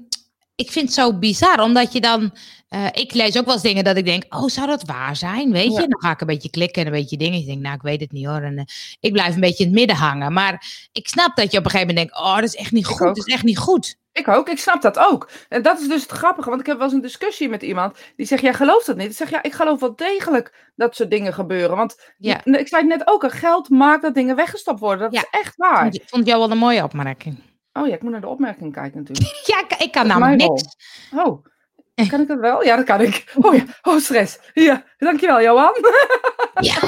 ik 0.55 0.71
vind 0.71 0.85
het 0.85 0.95
zo 0.95 1.19
bizar, 1.19 1.61
omdat 1.61 1.93
je 1.93 2.01
dan... 2.01 2.37
eh, 2.69 2.87
ik 2.93 3.13
lees 3.15 3.39
ook 3.39 3.45
wel 3.45 3.55
eens 3.55 3.63
dingen 3.63 3.85
dat 3.85 3.97
ik 3.97 4.05
denk, 4.05 4.25
oh, 4.35 4.47
zou 4.49 4.67
dat 4.67 4.83
waar 4.85 5.17
zijn? 5.17 5.53
Weet 5.53 5.65
je? 5.75 5.81
Ja. 5.81 5.87
Dan 5.87 6.01
ga 6.01 6.11
ik 6.11 6.21
een 6.21 6.27
beetje 6.27 6.51
klikken 6.51 6.81
en 6.83 6.87
een 6.89 6.99
beetje 6.99 7.17
dingen. 7.17 7.39
Ik 7.41 7.47
denk, 7.47 7.61
nou, 7.61 7.75
ik 7.75 7.83
weet 7.83 8.01
het 8.01 8.13
niet 8.13 8.27
hoor. 8.27 8.41
En 8.41 8.59
eh, 8.59 8.65
ik 9.01 9.13
blijf 9.13 9.35
een 9.35 9.41
beetje 9.41 9.65
in 9.65 9.71
het 9.71 9.79
midden 9.79 9.97
hangen. 9.97 10.33
Maar 10.33 10.67
ik 10.93 11.09
snap 11.09 11.37
dat 11.37 11.53
je 11.53 11.59
op 11.59 11.65
een 11.65 11.71
gegeven 11.71 11.95
moment 11.95 12.11
denkt, 12.13 12.27
oh, 12.27 12.35
dat 12.35 12.45
is 12.45 12.57
echt 12.57 12.73
niet 12.73 12.85
Ik 12.87 12.91
goed. 12.91 13.01
ook. 13.09 13.17
Dat 13.17 13.27
is 13.27 13.33
echt 13.35 13.43
niet 13.45 13.59
goed. 13.59 13.97
Ik 14.13 14.29
ook, 14.29 14.49
ik 14.49 14.59
snap 14.59 14.83
dat 14.83 14.99
ook. 14.99 15.31
En 15.49 15.63
dat 15.63 15.81
is 15.81 15.89
dus 15.89 16.03
het 16.03 16.11
grappige, 16.11 16.49
want 16.49 16.61
ik 16.61 16.67
heb 16.67 16.77
wel 16.77 16.87
eens 16.87 16.95
een 16.95 17.01
discussie 17.03 17.49
met 17.49 17.63
iemand 17.63 17.97
die 18.17 18.27
zegt, 18.27 18.43
jij 18.43 18.55
gelooft 18.55 18.87
dat 18.87 18.97
niet. 18.97 19.11
Ik 19.11 19.17
zeg, 19.17 19.31
ja, 19.31 19.43
ik 19.43 19.53
geloof 19.53 19.81
wel 19.81 19.97
degelijk 19.97 20.71
dat 20.77 20.97
soort 20.97 21.11
dingen 21.11 21.35
gebeuren. 21.35 21.77
Want 21.77 22.13
Ja. 22.19 22.45
ik 22.45 22.69
zei 22.69 22.89
het 22.89 22.99
net 22.99 23.09
ook, 23.09 23.33
geld 23.33 23.69
maakt 23.69 24.03
dat 24.03 24.15
dingen 24.15 24.37
weggestopt 24.37 24.81
worden. 24.81 24.99
Dat 25.11 25.13
Ja. 25.13 25.21
is 25.21 25.39
echt 25.41 25.57
waar. 25.57 25.81
Vond, 25.83 26.01
vond 26.07 26.27
jou 26.27 26.39
wel 26.39 26.51
een 26.51 26.59
mooie 26.59 26.83
opmerking. 26.85 27.39
Oh 27.73 27.87
ja, 27.87 27.95
ik 27.95 28.03
moet 28.03 28.13
naar 28.13 28.21
de 28.21 28.29
opmerking 28.29 28.73
kijken 28.73 28.99
natuurlijk. 28.99 29.41
Ja, 29.47 29.61
ik, 29.61 29.83
ik 29.83 29.93
kan 29.93 30.07
namelijk 30.07 30.37
mijn 30.39 30.51
niks. 30.51 30.65
Oh, 31.15 31.45
kan 32.07 32.21
ik 32.21 32.29
dat 32.29 32.39
wel? 32.39 32.65
Ja, 32.65 32.77
dat 32.77 32.85
kan 32.85 33.01
ik. 33.01 33.25
Oh 33.41 33.55
ja, 33.55 33.65
oh 33.83 33.99
stress. 33.99 34.39
Ja, 34.55 34.85
dankjewel 34.99 35.43
Johan. 35.43 35.75
Ja. 36.61 36.75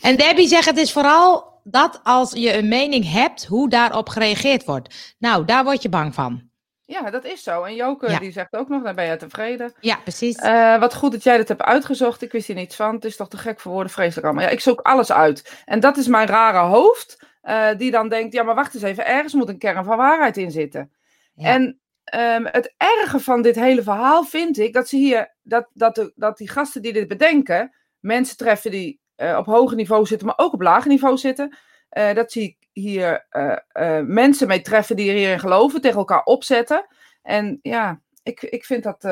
En 0.00 0.16
Debbie 0.16 0.48
zegt, 0.48 0.64
het 0.64 0.76
is 0.76 0.92
vooral 0.92 1.60
dat 1.64 2.00
als 2.02 2.32
je 2.32 2.54
een 2.56 2.68
mening 2.68 3.10
hebt, 3.12 3.44
hoe 3.46 3.68
daarop 3.68 4.08
gereageerd 4.08 4.64
wordt. 4.64 5.14
Nou, 5.18 5.44
daar 5.44 5.64
word 5.64 5.82
je 5.82 5.88
bang 5.88 6.14
van. 6.14 6.42
Ja, 6.84 7.10
dat 7.10 7.24
is 7.24 7.42
zo. 7.42 7.62
En 7.62 7.74
Joke 7.74 8.10
Ja. 8.10 8.18
die 8.18 8.32
zegt 8.32 8.52
ook 8.52 8.68
nog, 8.68 8.82
dan 8.82 8.94
ben 8.94 9.04
je 9.04 9.16
tevreden. 9.16 9.72
Ja, 9.80 9.96
precies. 9.96 10.36
Eh, 10.36 10.78
wat 10.78 10.94
goed 10.94 11.12
dat 11.12 11.22
jij 11.22 11.36
dat 11.36 11.48
hebt 11.48 11.62
uitgezocht. 11.62 12.22
Ik 12.22 12.32
wist 12.32 12.46
hier 12.46 12.56
niets 12.56 12.76
van. 12.76 12.94
Het 12.94 13.04
is 13.04 13.16
toch 13.16 13.28
te 13.28 13.36
gek 13.36 13.60
voor 13.60 13.72
woorden, 13.72 13.92
vreselijk 13.92 14.26
allemaal. 14.26 14.44
Ja, 14.44 14.50
ik 14.50 14.60
zoek 14.60 14.80
alles 14.80 15.12
uit. 15.12 15.62
En 15.64 15.80
dat 15.80 15.96
is 15.96 16.06
mijn 16.06 16.26
rare 16.26 16.58
hoofd, 16.58 17.18
eh, 17.42 17.66
die 17.76 17.90
dan 17.90 18.08
denkt, 18.08 18.32
ja, 18.32 18.42
maar 18.42 18.54
wacht 18.54 18.74
eens 18.74 18.82
even, 18.82 19.06
ergens 19.06 19.32
moet 19.34 19.48
een 19.48 19.58
kern 19.58 19.84
van 19.84 19.96
waarheid 19.96 20.36
in 20.36 20.50
zitten. 20.50 20.92
Ja. 21.34 21.48
En 21.48 21.80
ehm, 22.10 22.44
het 22.44 22.74
erge 22.76 23.20
van 23.20 23.42
dit 23.42 23.54
hele 23.54 23.82
verhaal 23.82 24.24
vind 24.24 24.58
ik 24.58 24.72
dat 24.72 24.88
ze 24.88 24.96
hier, 24.96 25.34
dat, 25.42 25.68
dat, 25.72 25.94
de, 25.94 26.12
dat 26.14 26.36
die 26.36 26.48
gasten 26.48 26.82
die 26.82 26.92
dit 26.92 27.08
bedenken, 27.08 27.74
mensen 28.00 28.36
treffen 28.36 28.70
die 28.70 29.00
eh, 29.14 29.36
op 29.38 29.46
hoger 29.46 29.76
niveau 29.76 30.06
zitten, 30.06 30.26
maar 30.26 30.38
ook 30.38 30.52
op 30.52 30.60
lager 30.62 30.88
niveau 30.88 31.16
zitten. 31.16 31.56
eh, 31.88 32.14
dat 32.14 32.32
ze 32.32 32.56
hier 32.72 33.26
eh, 33.28 34.00
mensen 34.00 34.48
mee 34.48 34.60
treffen 34.60 34.96
die 34.96 35.10
hierin 35.10 35.40
geloven, 35.40 35.80
tegen 35.80 35.98
elkaar 35.98 36.22
opzetten. 36.22 36.86
En 37.22 37.58
ja, 37.62 38.00
ik, 38.22 38.42
ik 38.42 38.64
vind 38.64 38.82
dat. 38.82 39.02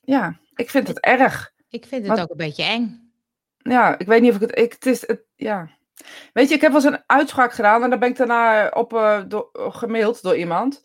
ja, 0.00 0.38
ik 0.54 0.70
vind 0.70 0.88
het 0.88 1.00
erg. 1.00 1.52
ik 1.68 1.86
vind 1.86 2.06
het 2.06 2.20
ook 2.20 2.30
een 2.30 2.36
beetje 2.36 2.64
eng. 2.64 3.12
Ja, 3.56 3.98
ik 3.98 4.06
weet 4.06 4.20
niet 4.22 4.30
of 4.30 4.40
ik 4.40 4.48
het. 4.48 4.58
Ik, 4.58 4.72
het 4.72 4.86
is. 4.86 5.06
Het, 5.06 5.22
ja. 5.34 5.68
Weet 6.32 6.48
je, 6.48 6.54
ik 6.54 6.60
heb 6.60 6.72
wel 6.72 6.84
eens 6.84 6.92
een 6.92 7.02
uitspraak 7.06 7.52
gedaan 7.52 7.82
en 7.82 7.90
daar 7.90 7.98
ben 7.98 8.08
ik 8.08 8.16
daarna 8.16 8.68
op 8.68 8.90
door, 9.28 9.48
gemaild 9.54 10.22
door 10.22 10.36
iemand. 10.36 10.82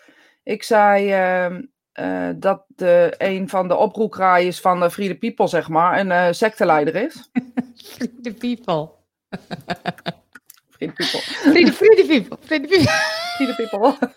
Ik 0.47 0.63
zei 0.63 1.11
ehm, 1.11 1.61
eh, 1.91 2.29
dat 2.35 2.63
de, 2.67 3.13
een 3.17 3.49
van 3.49 3.67
de 3.67 3.75
oproekraaiers 3.75 4.59
van 4.59 4.79
de 4.79 4.91
Free 4.91 5.07
the 5.07 5.15
People, 5.17 5.47
zeg 5.47 5.69
maar, 5.69 5.99
een 5.99 6.11
eh 6.11 6.27
secteleider 6.31 6.95
is. 6.95 7.29
The 8.23 8.33
people. 8.33 8.89
Free 10.71 10.91
the 10.93 10.93
People. 10.95 11.19
Free 11.21 11.65
the, 11.65 11.73
free 11.73 11.95
the 11.95 12.05
people. 12.07 12.37
Free 12.45 12.59
the 12.61 12.67
people. 12.67 12.91
Free 13.35 13.47
the 13.47 13.55
People. 13.55 14.07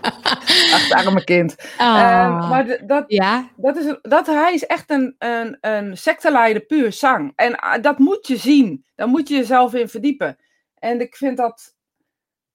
Ach, 0.00 0.88
het 0.88 0.92
arme 1.06 1.24
kind. 1.24 1.56
Ah. 1.76 2.00
Ehm, 2.00 2.48
maar 2.48 2.66
de- 2.66 2.82
dat, 2.86 3.04
ja, 3.06 3.50
Dat 3.56 3.76
is, 3.76 3.96
dat, 4.02 4.26
hij 4.26 4.54
is 4.54 4.66
echt 4.66 4.90
een, 4.90 5.14
een, 5.18 5.58
een 5.60 5.96
secteleider 5.96 6.62
puur 6.62 6.92
zang. 6.92 7.32
En 7.36 7.80
dat 7.82 7.98
moet 7.98 8.26
je 8.26 8.36
zien. 8.36 8.84
Daar 8.94 9.08
moet 9.08 9.28
je 9.28 9.34
jezelf 9.34 9.74
in 9.74 9.88
verdiepen. 9.88 10.36
En 10.78 11.00
ik 11.00 11.16
vind 11.16 11.36
dat, 11.36 11.74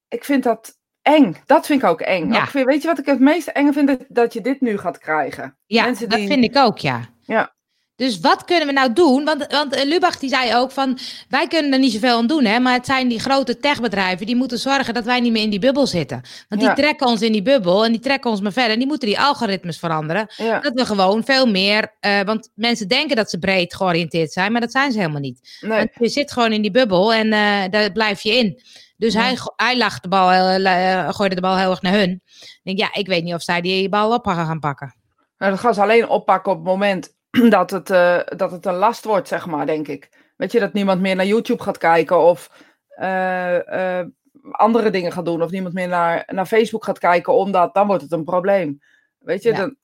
ik 0.08 0.24
vind 0.24 0.42
dat 0.42 0.78
eng. 1.02 1.36
Dat 1.46 1.66
vind 1.66 1.82
ik 1.82 1.88
ook 1.88 2.00
eng. 2.00 2.32
Ja. 2.32 2.46
Vind, 2.46 2.66
weet 2.66 2.82
je 2.82 2.88
wat 2.88 2.98
ik 2.98 3.06
het 3.06 3.20
meest 3.20 3.48
enge 3.48 3.72
vind? 3.72 3.88
Dat, 3.88 4.04
dat 4.08 4.32
je 4.32 4.40
dit 4.40 4.60
nu 4.60 4.78
gaat 4.78 4.98
krijgen. 4.98 5.56
ja 5.66 5.84
Mensen 5.84 6.08
dat 6.08 6.18
die- 6.18 6.28
vind 6.28 6.44
ik 6.44 6.56
ook, 6.56 6.78
ja. 6.78 7.00
Ja. 7.26 7.58
Dus 7.96 8.20
wat 8.20 8.44
kunnen 8.44 8.66
we 8.66 8.72
nou 8.72 8.92
doen? 8.92 9.24
Want, 9.24 9.46
want 9.52 9.74
eh, 9.74 9.84
Lubach 9.84 10.18
die 10.18 10.28
zei 10.28 10.54
ook 10.54 10.70
van, 10.70 10.98
wij 11.28 11.46
kunnen 11.46 11.72
er 11.72 11.78
niet 11.78 11.92
zoveel 11.92 12.16
aan 12.16 12.26
doen, 12.26 12.44
hè, 12.44 12.58
maar 12.60 12.72
het 12.72 12.86
zijn 12.86 13.08
die 13.08 13.20
grote 13.20 13.56
techbedrijven 13.58 14.26
die 14.26 14.36
moeten 14.36 14.58
zorgen 14.58 14.94
dat 14.94 15.04
wij 15.04 15.20
niet 15.20 15.32
meer 15.32 15.42
in 15.42 15.50
die 15.50 15.58
bubbel 15.58 15.86
zitten. 15.86 16.20
Want 16.48 16.60
die 16.60 16.70
Ja. 16.70 16.76
trekken 16.76 17.06
ons 17.06 17.22
in 17.22 17.32
die 17.32 17.42
bubbel 17.42 17.84
en 17.84 17.90
die 17.92 18.00
trekken 18.00 18.30
ons 18.30 18.40
maar 18.40 18.52
verder. 18.52 18.72
En 18.72 18.78
die 18.78 18.86
moeten 18.86 19.08
die 19.08 19.20
algoritmes 19.20 19.78
veranderen. 19.78 20.26
Ja, 20.36 20.60
Dat 20.60 20.72
we 20.74 20.84
gewoon 20.86 21.24
veel 21.24 21.46
meer, 21.46 21.96
eh, 22.00 22.20
want 22.20 22.50
mensen 22.54 22.88
denken 22.88 23.16
dat 23.16 23.30
ze 23.30 23.38
breed 23.38 23.74
georiënteerd 23.74 24.32
zijn, 24.32 24.52
maar 24.52 24.60
dat 24.60 24.72
zijn 24.72 24.92
ze 24.92 24.98
helemaal 24.98 25.20
niet. 25.20 25.58
nee. 25.60 25.78
Want 25.78 25.90
je 25.98 26.08
zit 26.08 26.32
gewoon 26.32 26.52
in 26.52 26.62
die 26.62 26.70
bubbel 26.70 27.12
en 27.14 27.32
eh, 27.32 27.62
daar 27.70 27.92
blijf 27.92 28.20
je 28.20 28.36
in. 28.38 28.60
Dus 29.00 29.12
Ja. 29.12 29.20
hij, 29.20 29.36
hij 29.56 29.76
lag 29.78 30.00
de 30.00 30.08
bal, 30.08 30.30
heel- 30.30 30.64
eh, 30.64 31.08
gooide 31.08 31.34
de 31.34 31.40
bal 31.40 31.56
heel 31.56 31.70
erg 31.70 31.82
naar 31.82 31.92
hun. 31.92 32.20
Ik 32.40 32.60
denk, 32.62 32.78
ja, 32.78 32.92
ik 32.94 33.06
weet 33.06 33.24
niet 33.24 33.34
of 33.34 33.42
zij 33.42 33.60
die 33.60 33.88
bal 33.88 34.14
op 34.14 34.26
gaan 34.26 34.58
pakken. 34.60 34.94
Nou, 35.38 35.50
dat 35.52 35.60
gaan 35.60 35.74
ze 35.74 35.82
alleen 35.82 36.08
oppakken 36.08 36.52
op 36.52 36.58
het 36.58 36.66
moment 36.66 37.14
dat 37.56 37.70
het, 37.70 37.90
eh, 37.90 38.20
dat 38.36 38.50
het 38.50 38.66
een 38.66 38.74
last 38.74 39.04
wordt, 39.04 39.28
zeg 39.28 39.46
maar, 39.46 39.66
denk 39.66 39.88
ik. 39.88 40.32
Weet 40.36 40.52
je, 40.52 40.60
dat 40.60 40.72
niemand 40.72 41.00
meer 41.00 41.16
naar 41.16 41.26
YouTube 41.26 41.62
gaat 41.62 41.78
kijken 41.78 42.18
of 42.18 42.50
eh, 42.88 43.98
eh, 44.00 44.06
andere 44.50 44.90
dingen 44.90 45.12
gaat 45.12 45.24
doen. 45.24 45.42
Of 45.42 45.50
niemand 45.50 45.74
meer 45.74 45.88
naar, 45.88 46.22
naar 46.26 46.46
Facebook 46.46 46.84
gaat 46.84 46.98
kijken, 46.98 47.34
omdat 47.34 47.74
dan 47.74 47.86
wordt 47.86 48.02
het 48.02 48.12
een 48.12 48.24
probleem. 48.24 48.78
Weet 49.18 49.42
je, 49.42 49.50
Ja. 49.50 49.56
dan, 49.56 49.76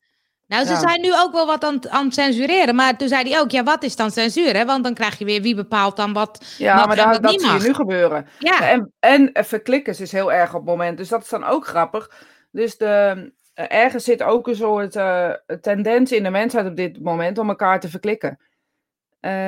Nou, 0.46 0.64
ze 0.66 0.72
Ja. 0.72 0.78
zijn 0.80 1.00
nu 1.00 1.14
ook 1.14 1.32
wel 1.32 1.46
wat 1.46 1.64
aan, 1.64 1.74
het- 1.74 1.88
aan 1.88 2.04
het 2.04 2.14
censureren. 2.14 2.74
Maar 2.74 2.96
toen 2.96 3.08
zei 3.08 3.30
hij 3.30 3.40
ook, 3.40 3.50
ja, 3.50 3.62
wat 3.62 3.82
is 3.82 3.96
dan 3.96 4.10
censuur? 4.10 4.56
Hè? 4.56 4.64
Want 4.64 4.84
dan 4.84 4.94
krijg 4.94 5.18
je 5.18 5.24
weer 5.24 5.42
wie 5.42 5.54
bepaalt 5.54 5.96
dan 5.96 6.12
wat. 6.12 6.54
ja, 6.58 6.74
Mag 6.74 6.86
maar 6.86 6.96
daar, 6.96 7.20
dat 7.20 7.40
zie 7.40 7.52
je 7.52 7.58
nu 7.62 7.74
gebeuren. 7.74 8.26
Ja, 8.38 8.68
En, 8.70 8.92
en 9.00 9.32
eh, 9.32 9.44
verklikkers 9.44 10.00
is 10.00 10.12
heel 10.12 10.32
erg 10.32 10.48
op 10.54 10.60
het 10.60 10.68
moment. 10.68 10.96
Dus 10.98 11.08
dat 11.08 11.22
is 11.22 11.28
dan 11.28 11.44
ook 11.44 11.66
grappig. 11.66 12.10
Dus 12.50 12.76
de, 12.76 12.86
eh, 13.54 13.64
ergens 13.68 14.04
zit 14.04 14.22
ook 14.22 14.46
een 14.48 14.56
soort 14.56 14.96
eh, 14.96 15.30
tendens 15.60 16.12
in 16.12 16.22
de 16.22 16.30
mensheid 16.30 16.66
op 16.66 16.76
dit 16.76 17.00
moment 17.02 17.38
om 17.38 17.48
elkaar 17.48 17.80
te 17.80 17.88
verklikken. 17.88 18.38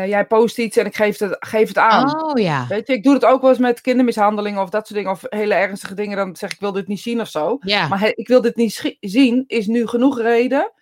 Jij 0.06 0.26
post 0.26 0.58
iets 0.58 0.76
en 0.76 0.86
ik 0.86 0.96
geef 0.96 1.18
het, 1.18 1.36
geef 1.40 1.68
het 1.68 1.78
aan. 1.78 2.22
oh 2.24 2.38
ja. 2.42 2.66
Weet 2.68 2.86
je, 2.86 2.92
ik 2.92 3.02
doe 3.02 3.14
het 3.14 3.24
ook 3.24 3.40
wel 3.40 3.50
eens 3.50 3.58
met 3.58 3.80
kindermishandeling 3.80 4.58
of 4.58 4.70
dat 4.70 4.86
soort 4.86 4.98
dingen. 4.98 5.10
Of 5.14 5.22
hele 5.28 5.54
ernstige 5.54 5.94
dingen. 5.94 6.16
Dan 6.16 6.36
zeg 6.36 6.48
ik, 6.48 6.54
ik 6.54 6.60
wil 6.60 6.72
dit 6.72 6.86
niet 6.86 7.00
zien 7.00 7.20
of 7.20 7.28
zo. 7.28 7.56
Ja, 7.60 7.88
Maar 7.88 8.00
he- 8.00 8.12
ik 8.14 8.28
wil 8.28 8.40
dit 8.40 8.56
niet 8.56 8.96
zien, 9.00 9.44
is 9.46 9.66
nu 9.66 9.86
genoeg 9.86 10.20
reden 10.20 10.72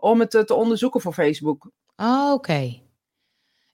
om 0.00 0.20
het 0.20 0.34
eh, 0.34 0.42
te 0.42 0.54
onderzoeken 0.54 1.00
voor 1.00 1.12
Facebook. 1.12 1.70
Oh, 1.96 2.32
oké. 2.32 2.80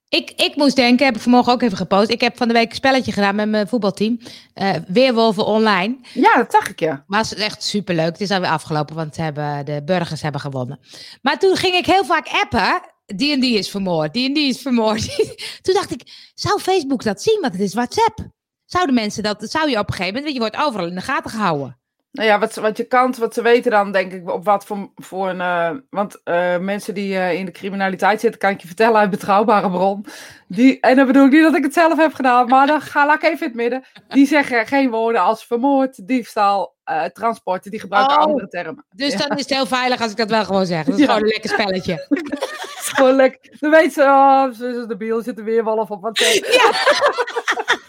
Ik, 0.08 0.30
ik 0.30 0.56
moest 0.56 0.76
denken, 0.76 1.06
heb 1.06 1.14
ik 1.14 1.20
vanmorgen 1.20 1.52
ook 1.52 1.62
even 1.62 1.76
gepost. 1.76 2.10
Ik 2.10 2.20
heb 2.20 2.36
van 2.36 2.48
de 2.48 2.54
week 2.54 2.70
een 2.70 2.76
spelletje 2.76 3.12
gedaan 3.12 3.34
met 3.34 3.48
mijn 3.48 3.68
voetbalteam. 3.68 4.18
Eh 4.54 4.74
Weerwolven 4.86 5.46
online. 5.46 5.98
Ja, 6.14 6.36
dat 6.36 6.52
zag 6.52 6.68
ik 6.68 6.80
ja. 6.80 7.04
Was 7.06 7.34
echt 7.34 7.62
superleuk. 7.62 8.06
Het 8.06 8.20
is 8.20 8.30
alweer 8.30 8.50
afgelopen, 8.50 8.94
want 8.94 9.14
ze 9.14 9.22
hebben, 9.22 9.64
de 9.64 9.82
burgers 9.84 10.22
hebben 10.22 10.40
gewonnen. 10.40 10.78
Maar 11.22 11.38
toen 11.38 11.56
ging 11.56 11.74
ik 11.74 11.86
heel 11.86 12.04
vaak 12.04 12.28
appen. 12.28 12.80
Die 13.06 13.32
en 13.32 13.40
die 13.40 13.58
is 13.58 13.70
vermoord, 13.70 14.12
die 14.12 14.26
en 14.26 14.34
die 14.34 14.48
is 14.48 14.62
vermoord. 14.62 15.16
toen 15.62 15.74
dacht 15.74 15.90
ik, 15.90 16.30
zou 16.34 16.60
Facebook 16.60 17.02
dat 17.02 17.22
zien? 17.22 17.38
Want 17.40 17.52
het 17.52 17.62
is 17.62 17.74
WhatsApp. 17.74 18.18
Zouden 18.64 18.94
mensen 18.94 19.22
dat, 19.22 19.50
zou 19.50 19.70
je 19.70 19.78
op 19.78 19.88
een 19.88 19.94
gegeven 19.94 20.14
moment, 20.14 20.34
je 20.34 20.40
wordt 20.40 20.56
overal 20.56 20.86
in 20.86 20.94
de 20.94 21.00
gaten 21.00 21.30
gehouden. 21.30 21.78
Nou 22.16 22.28
ja, 22.28 22.38
wat, 22.38 22.54
wat 22.54 22.76
je 22.76 22.84
kan, 22.84 23.14
wat 23.18 23.34
ze 23.34 23.42
weten 23.42 23.70
dan, 23.70 23.92
denk 23.92 24.12
ik, 24.12 24.30
op 24.30 24.44
wat 24.44 24.66
voor, 24.66 24.90
voor 24.94 25.28
een... 25.28 25.40
eh, 25.40 25.70
want 25.90 26.20
eh, 26.24 26.58
mensen 26.58 26.94
die 26.94 27.16
eh, 27.18 27.32
in 27.38 27.44
de 27.44 27.50
criminaliteit 27.52 28.20
zitten, 28.20 28.40
kan 28.40 28.50
ik 28.50 28.60
je 28.60 28.66
vertellen 28.66 29.00
uit 29.00 29.10
betrouwbare 29.10 29.70
bron. 29.70 30.06
Die, 30.48 30.80
en 30.80 30.96
dan 30.96 31.06
bedoel 31.06 31.24
ik 31.26 31.32
niet 31.32 31.42
dat 31.42 31.56
ik 31.56 31.62
het 31.64 31.72
zelf 31.72 31.96
heb 31.98 32.14
gedaan, 32.14 32.46
maar 32.48 32.66
dan 32.66 32.80
ga 32.80 33.14
ik 33.14 33.22
even 33.22 33.38
in 33.38 33.44
het 33.46 33.54
midden. 33.54 33.84
Die 34.08 34.26
zeggen 34.26 34.66
geen 34.66 34.90
woorden 34.90 35.20
als 35.22 35.44
vermoord, 35.46 36.06
diefstal, 36.08 36.74
transporten. 37.12 37.70
Die 37.70 37.80
gebruiken 37.80 38.16
Oh. 38.16 38.22
andere 38.22 38.48
termen. 38.48 38.84
Dus 38.94 39.12
Ja. 39.12 39.18
dan 39.18 39.36
is 39.36 39.42
het 39.42 39.54
heel 39.54 39.66
veilig 39.66 40.00
als 40.00 40.10
ik 40.10 40.16
dat 40.16 40.30
wel 40.30 40.44
gewoon 40.44 40.66
zeg. 40.66 40.84
Dat 40.84 40.94
is 40.94 41.00
Ja. 41.00 41.06
gewoon 41.06 41.22
een 41.22 41.28
lekker 41.28 41.50
spelletje. 41.50 42.06
gewoon 42.96 43.14
lekker. 43.16 43.40
Dan 43.60 43.70
weet 43.70 43.92
ze, 43.92 44.02
oh, 44.02 44.50
ze 44.52 44.66
is 44.80 44.86
de 44.86 44.96
biel, 44.96 45.22
zit 45.22 45.38
er 45.38 45.44
weer 45.44 45.64
wolf 45.64 45.90
op. 45.90 46.02
Wat 46.02 46.18
ja. 46.18 46.70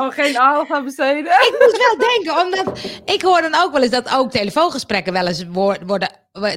Oh, 0.00 0.12
geen 0.12 0.38
aan 0.38 0.84
besteden. 0.84 1.32
Ik 1.32 1.56
moest 1.58 1.76
wel 1.76 2.08
denken, 2.08 2.44
omdat 2.44 2.78
ik 3.04 3.22
hoor 3.22 3.40
dan 3.40 3.54
ook 3.54 3.72
wel 3.72 3.82
eens 3.82 3.90
dat 3.90 4.14
ook 4.14 4.30
telefoongesprekken 4.30 5.12
wel 5.12 5.26
eens 5.26 5.44
worden. 5.82 6.08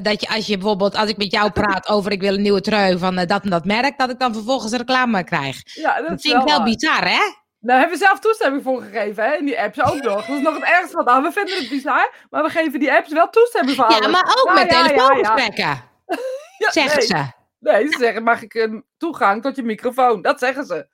Dat 0.02 0.20
je 0.20 0.28
als 0.28 0.46
je 0.46 0.58
bijvoorbeeld, 0.58 0.96
als 0.96 1.08
ik 1.08 1.16
met 1.16 1.32
jou 1.32 1.50
praat 1.50 1.88
over 1.88 2.12
ik 2.12 2.20
wil 2.20 2.34
een 2.34 2.42
nieuwe 2.42 2.60
trui 2.60 2.98
van 2.98 3.18
eh, 3.18 3.26
dat 3.26 3.42
en 3.42 3.50
dat 3.50 3.64
merk, 3.64 3.98
dat 3.98 4.10
ik 4.10 4.18
dan 4.18 4.32
vervolgens 4.32 4.72
reclame 4.72 5.24
krijg. 5.24 5.60
Ja, 5.64 5.96
dat, 6.00 6.08
dat 6.08 6.20
vind 6.20 6.42
ik 6.42 6.48
wel 6.48 6.62
bizar, 6.62 7.08
hè? 7.08 7.40
Daar 7.60 7.78
hebben 7.78 7.98
we 7.98 8.04
zelf 8.04 8.18
toestemming 8.18 8.62
voor 8.62 8.82
gegeven, 8.82 9.24
hè? 9.24 9.34
In 9.34 9.44
die 9.44 9.60
apps 9.60 9.80
ook 9.80 10.02
nog. 10.02 10.26
Dat 10.26 10.36
is 10.36 10.42
nog 10.42 10.54
het 10.54 10.64
ergste 10.64 10.90
van, 10.90 11.04
nou, 11.04 11.22
we 11.22 11.32
vinden 11.32 11.58
het 11.58 11.68
bizar, 11.68 12.14
maar 12.30 12.42
we 12.42 12.48
geven 12.48 12.80
die 12.80 12.92
apps 12.92 13.12
wel 13.12 13.28
toestemming 13.28 13.76
voor 13.76 13.90
Ja, 13.90 14.08
maar 14.08 14.36
ook 14.38 14.54
met 14.54 14.68
telefoongesprekken. 14.68 15.82
zeggen 16.70 17.02
ze. 17.02 17.24
Nee, 17.58 17.86
ze 17.88 17.98
zeggen, 17.98 18.22
mag 18.22 18.42
ik 18.42 18.54
een 18.54 18.84
toegang 18.96 19.42
tot 19.42 19.56
je 19.56 19.62
microfoon? 19.62 20.22
Dat 20.22 20.38
zeggen 20.38 20.66
ze. 20.66 20.86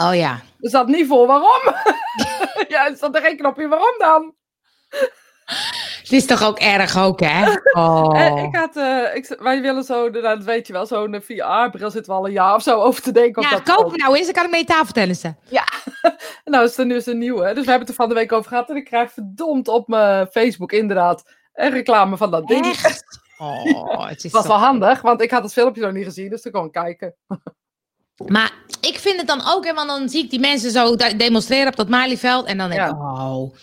Oh 0.00 0.14
ja. 0.14 0.40
Er 0.60 0.70
zat 0.70 0.86
niet 0.86 1.06
voor 1.06 1.26
waarom. 1.26 1.62
ja, 2.68 2.86
er 2.88 2.96
zat 2.96 3.14
er 3.14 3.22
geen 3.22 3.36
knopje 3.36 3.68
waarom 3.68 3.98
dan. 3.98 4.34
Het 6.02 6.12
is 6.12 6.26
toch 6.26 6.42
ook 6.44 6.58
erg 6.58 6.98
ook, 6.98 7.20
hè? 7.20 7.44
Oh. 7.72 8.42
ik 8.44 8.56
had, 8.56 8.76
uh, 8.76 9.14
ik, 9.14 9.36
wij 9.38 9.60
willen 9.60 9.84
zo, 9.84 10.08
nou, 10.08 10.22
dat 10.22 10.44
weet 10.44 10.66
je 10.66 10.72
wel, 10.72 10.86
zo'n 10.86 11.22
VR-bril 11.22 11.90
zitten 11.90 12.12
we 12.12 12.18
al 12.18 12.26
een 12.26 12.32
jaar 12.32 12.54
of 12.54 12.62
zo 12.62 12.80
over 12.80 13.02
te 13.02 13.12
denken. 13.12 13.42
Ja, 13.42 13.58
koop 13.58 13.90
me 13.90 13.96
nou 13.96 14.16
eens, 14.16 14.24
dan 14.24 14.34
kan 14.34 14.44
ik 14.44 14.50
mee 14.50 14.64
tafeltennissen. 14.64 15.38
Ja, 15.48 15.64
nou 16.44 16.64
is 16.64 16.78
er 16.78 16.86
nu 16.86 16.94
eens 16.94 17.06
een 17.06 17.18
nieuwe. 17.18 17.54
Dus 17.54 17.64
we 17.64 17.70
hebben 17.70 17.80
het 17.80 17.88
er 17.88 17.94
van 17.94 18.08
de 18.08 18.14
week 18.14 18.32
over 18.32 18.48
gehad 18.48 18.70
en 18.70 18.76
ik 18.76 18.84
krijg 18.84 19.12
verdomd 19.12 19.68
op 19.68 19.88
mijn 19.88 20.26
Facebook 20.26 20.72
inderdaad 20.72 21.22
een 21.52 21.70
reclame 21.70 22.16
van 22.16 22.30
dat 22.30 22.46
ding. 22.46 22.66
Echt? 22.66 23.04
Oh, 23.38 24.08
het 24.08 24.24
is 24.24 24.32
was 24.32 24.46
wel 24.46 24.56
handig, 24.56 25.00
want 25.00 25.22
ik 25.22 25.30
had 25.30 25.42
het 25.42 25.52
filmpje 25.52 25.82
nog 25.82 25.92
niet 25.92 26.04
gezien, 26.04 26.30
dus 26.30 26.42
toen 26.42 26.52
kon 26.52 26.64
ik 26.64 26.72
kijken. 26.72 27.16
Maar 28.26 28.52
ik 28.80 28.98
vind 28.98 29.16
het 29.16 29.26
dan 29.26 29.42
ook, 29.46 29.72
want 29.72 29.88
dan 29.88 30.08
zie 30.08 30.24
ik 30.24 30.30
die 30.30 30.40
mensen 30.40 30.70
zo 30.70 30.96
demonstreren 31.16 31.68
op 31.68 31.76
dat 31.76 31.88
Malieveld. 31.88 32.46
En 32.46 32.58
dan 32.58 32.70
denk 32.70 32.86
ik, 32.86 32.92
oh, 32.92 33.54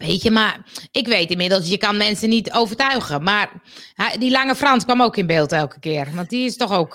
Weet 0.00 0.22
je, 0.22 0.30
maar 0.30 0.60
ik 0.90 1.06
weet 1.06 1.30
inmiddels, 1.30 1.68
je 1.68 1.78
kan 1.78 1.96
mensen 1.96 2.28
niet 2.28 2.52
overtuigen. 2.52 3.22
Maar 3.22 3.52
die 4.18 4.30
lange 4.30 4.54
Frans 4.54 4.84
kwam 4.84 5.02
ook 5.02 5.16
in 5.16 5.26
beeld 5.26 5.52
elke 5.52 5.80
keer. 5.80 6.08
Want 6.14 6.30
die 6.30 6.44
is 6.44 6.56
toch 6.56 6.72
ook. 6.72 6.94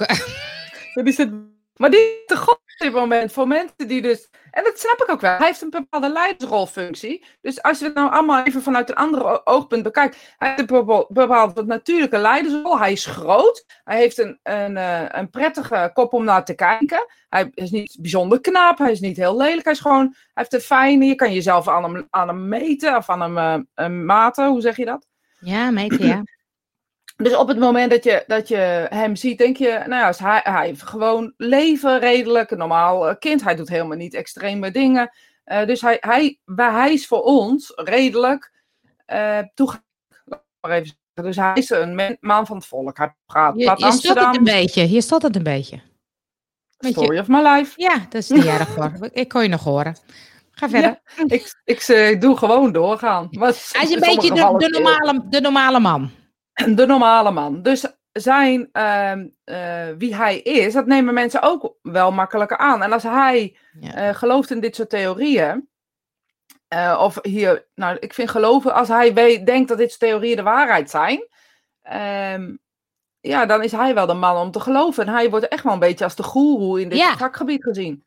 maar 1.76 1.90
die 1.90 2.00
is 2.00 2.26
te 2.26 2.38
goed 2.38 2.54
op 2.54 2.76
dit 2.78 2.94
moment 2.94 3.32
voor 3.32 3.48
mensen 3.48 3.88
die 3.88 4.02
dus 4.02 4.30
en 4.56 4.64
dat 4.64 4.80
snap 4.80 5.02
ik 5.02 5.10
ook 5.10 5.22
wel. 5.22 5.38
Hij 5.38 5.48
heeft 5.48 5.62
een 5.62 5.70
bepaalde 5.70 6.10
leidersrolfunctie. 6.10 7.26
Dus 7.42 7.62
als 7.62 7.80
je 7.80 7.86
het 7.86 7.94
nou 7.94 8.12
allemaal 8.12 8.44
even 8.44 8.62
vanuit 8.62 8.90
een 8.90 8.96
andere 8.96 9.46
oogpunt 9.46 9.84
bekijkt. 9.84 10.36
Hij 10.38 10.54
heeft 10.56 10.72
een 10.72 11.06
bepaalde 11.10 11.64
natuurlijke 11.66 12.18
leidersrol. 12.18 12.80
Hij 12.80 12.92
is 12.92 13.06
groot. 13.06 13.66
Hij 13.84 13.98
heeft 13.98 14.18
een, 14.18 14.40
een, 14.44 14.78
eh, 14.78 15.06
een 15.08 15.30
prettige 15.30 15.92
kop 15.94 16.14
om 16.14 16.24
naar 16.24 16.46
te 16.46 16.54
kijken. 16.54 17.06
Hij 17.30 17.52
is 17.54 17.72
niet 17.72 17.98
bijzonder 18.00 18.42
knap. 18.42 18.78
Hij 18.78 18.92
is 18.92 19.00
niet 19.00 19.18
heel 19.18 19.38
lelijk. 19.38 19.64
Hij 19.64 19.74
is 19.74 19.80
gewoon, 19.80 20.06
hij 20.06 20.16
heeft 20.34 20.54
een 20.54 20.60
fijne. 20.60 21.06
Je 21.06 21.16
kan 21.16 21.34
jezelf 21.34 21.68
aan 21.68 21.84
hem, 21.84 22.08
aan 22.10 22.28
hem 22.28 22.48
meten 22.48 22.96
of 22.96 23.10
aan 23.10 23.22
hem 23.22 23.66
uh, 23.76 23.88
maten. 24.06 24.48
Hoe 24.48 24.62
zeg 24.62 24.78
je 24.78 24.86
dat? 24.86 25.08
Ja, 25.40 25.72
meten, 25.72 26.08
ja. 26.08 26.24
Dus 27.18 27.36
op 27.36 27.48
het 27.48 27.60
moment 27.60 27.92
dat 27.92 28.04
je, 28.04 28.24
dat 28.28 28.48
je 28.48 28.88
hem 28.90 29.16
ziet, 29.16 29.38
denk 29.38 29.58
je, 29.58 29.84
nou 29.88 30.14
ja, 30.18 30.26
hij, 30.26 30.40
hij 30.44 30.68
heeft 30.68 30.84
gewoon 30.84 31.34
leven 31.38 32.00
redelijk, 32.00 32.52
een 32.52 32.58
normaal 32.58 33.10
eh, 33.10 33.16
kind. 33.20 33.44
Hij 33.44 33.56
doet 33.56 33.70
helemaal 33.70 33.98
niet 33.98 34.14
extreme 34.14 34.72
dingen. 34.72 35.12
Uh, 35.46 35.66
dus 35.66 35.82
hij, 35.82 35.98
hij, 36.00 36.40
hij 36.56 36.94
is 36.94 37.08
voor 37.08 37.22
ons 37.22 37.72
redelijk 37.76 38.52
uh, 39.14 39.40
toegankelijk. 39.54 40.94
Dus 41.14 41.36
hij 41.36 41.54
is 41.54 41.70
een 41.70 42.18
man 42.20 42.46
van 42.46 42.56
het 42.56 42.66
volk. 42.66 42.98
Hij 42.98 43.16
praat 43.26 43.54
je, 43.56 43.76
je 43.78 43.92
stond 43.92 44.20
het 44.20 44.38
een 44.38 44.44
beetje. 44.44 44.82
Hier 44.84 45.02
stond 45.02 45.22
het 45.22 45.36
een 45.36 45.44
beetje. 45.44 45.80
Story 46.78 47.20
of 47.20 47.28
my 47.28 47.42
life. 47.42 47.74
Ja, 47.76 47.98
dat 48.10 48.14
is 48.22 48.30
niet 48.30 48.46
erg 48.46 48.76
hoor. 48.76 48.92
Ik 49.12 49.28
kon 49.28 49.44
je 49.44 49.50
nog 49.50 49.64
horen. 49.64 49.98
Ga 50.52 50.70
verder. 50.70 51.02
ik, 51.28 51.56
ik, 51.64 51.88
ik, 51.88 52.22
doe 52.22 52.38
gewoon 52.38 52.72
doorgaan. 52.72 53.28
hij 53.32 53.84
is 53.84 53.92
een 53.92 54.00
beetje 54.00 54.34
de, 54.34 54.54
de, 54.58 54.70
normale, 54.70 55.26
de 55.30 55.42
normale 55.42 55.80
man 55.80 56.12
de 56.76 56.86
normale 56.86 57.32
man. 57.32 57.62
Dus 57.62 57.86
zijn, 58.12 58.70
ehm, 58.72 59.28
eh, 59.44 59.88
wie 59.98 60.16
hij 60.16 60.40
is, 60.40 60.74
dat 60.74 60.86
nemen 60.86 61.14
mensen 61.14 61.42
ook 61.42 61.76
wel 61.82 62.12
makkelijker 62.12 62.58
aan. 62.58 62.84
En 62.84 62.92
als 62.92 63.04
hij 63.04 63.58
eh, 63.82 64.10
gelooft 64.10 64.52
in 64.52 64.60
dit 64.60 64.76
soort 64.76 64.90
theorieën, 64.90 65.70
uh, 66.74 67.00
of 67.02 67.20
hier, 67.22 67.68
nou, 67.76 67.98
ik 68.00 68.14
vind 68.14 68.30
geloven, 68.30 68.74
als 68.74 68.88
hij 68.88 69.14
weet, 69.14 69.46
denkt 69.46 69.70
dat 69.70 69.78
dit 69.78 69.90
soort 69.90 70.00
theorieën 70.00 70.36
de 70.36 70.44
waarheid 70.44 70.90
zijn, 70.90 71.28
um, 72.34 72.60
ja, 73.20 73.46
dan 73.46 73.64
is 73.64 73.72
hij 73.72 73.94
wel 73.94 74.06
de 74.06 74.14
man 74.14 74.38
om 74.38 74.52
te 74.52 74.60
geloven. 74.60 75.08
En 75.08 75.14
hij 75.14 75.30
wordt 75.30 75.48
echt 75.48 75.64
wel 75.64 75.74
een 75.74 75.80
beetje 75.80 76.04
als 76.04 76.16
de 76.16 76.24
goeroe 76.24 76.82
in 76.82 76.90
dit 76.90 76.98
ja. 76.98 77.18
vakgebied 77.18 77.64
gezien. 77.64 78.06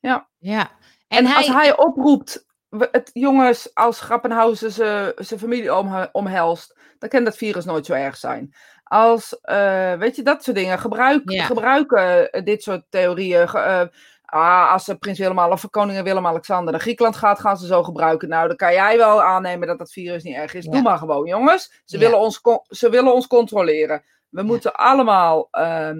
Ja. 0.00 0.28
ja. 0.38 0.70
En, 1.08 1.26
hij... 1.26 1.36
als 1.36 1.46
hij 1.46 1.76
oproept, 1.76 2.46
het, 2.68 3.10
jongens, 3.12 3.74
als 3.74 4.00
Grappenhausen 4.00 4.72
zijn 5.16 5.40
familie 5.40 5.74
om, 5.74 6.08
omhelst, 6.12 6.78
dan 7.04 7.12
kan 7.12 7.24
dat 7.24 7.36
virus 7.36 7.64
nooit 7.64 7.86
zo 7.86 7.92
erg 7.92 8.16
zijn. 8.16 8.54
Als, 8.84 9.38
uh, 9.44 9.94
weet 9.94 10.16
je, 10.16 10.22
dat 10.22 10.44
soort 10.44 10.56
dingen. 10.56 10.78
Gebruik, 10.78 11.22
Gebruiken 11.24 12.32
eh, 12.32 12.44
dit 12.44 12.62
soort 12.62 12.84
theorieën. 12.88 13.48
Uh, 13.54 13.80
ah, 14.24 14.72
als 14.72 14.84
ze 14.84 14.98
prins 14.98 15.18
Willem 15.18 15.38
of 15.38 15.70
koningin 15.70 16.04
Willem-Alexander 16.04 16.72
naar 16.72 16.80
Griekenland 16.80 17.16
gaat, 17.16 17.40
gaan 17.40 17.56
ze 17.56 17.66
zo 17.66 17.82
gebruiken. 17.82 18.28
Nou, 18.28 18.48
dan 18.48 18.56
kan 18.56 18.72
jij 18.72 18.96
wel 18.96 19.22
aannemen 19.22 19.68
dat 19.68 19.78
dat 19.78 19.92
virus 19.92 20.22
niet 20.22 20.34
erg 20.34 20.54
is. 20.54 20.64
Doe 20.64 20.82
maar 20.82 20.98
gewoon, 20.98 21.26
jongens. 21.26 21.82
Ze, 21.84 21.98
willen, 21.98 22.18
ons 22.18 22.40
ze 22.68 22.90
willen 22.90 23.14
ons 23.14 23.26
controleren. 23.26 24.02
We 24.28 24.42
moeten 24.42 24.74
allemaal... 24.74 25.48
Uh, 25.52 25.90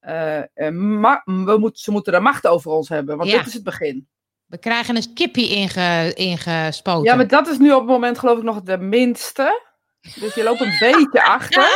we 0.00 1.70
ze 1.72 1.90
moeten 1.90 2.12
de 2.12 2.20
macht 2.20 2.46
over 2.46 2.70
ons 2.70 2.88
hebben, 2.88 3.16
want 3.16 3.30
dit 3.30 3.46
is 3.46 3.54
het 3.54 3.64
begin. 3.64 4.08
We 4.46 4.58
krijgen 4.58 4.96
een 4.96 5.14
kippie 5.14 5.48
inge, 5.48 6.12
ingespoten. 6.14 7.04
Ja, 7.04 7.14
maar 7.14 7.28
dat 7.28 7.48
is 7.48 7.58
nu 7.58 7.72
op 7.72 7.80
het 7.80 7.88
moment 7.88 8.18
geloof 8.18 8.38
ik 8.38 8.44
nog 8.44 8.62
de 8.62 8.78
minste. 8.78 9.74
Dus 10.14 10.34
je 10.34 10.42
loopt 10.42 10.60
een 10.60 10.76
beetje 10.78 11.24
achter. 11.36 11.68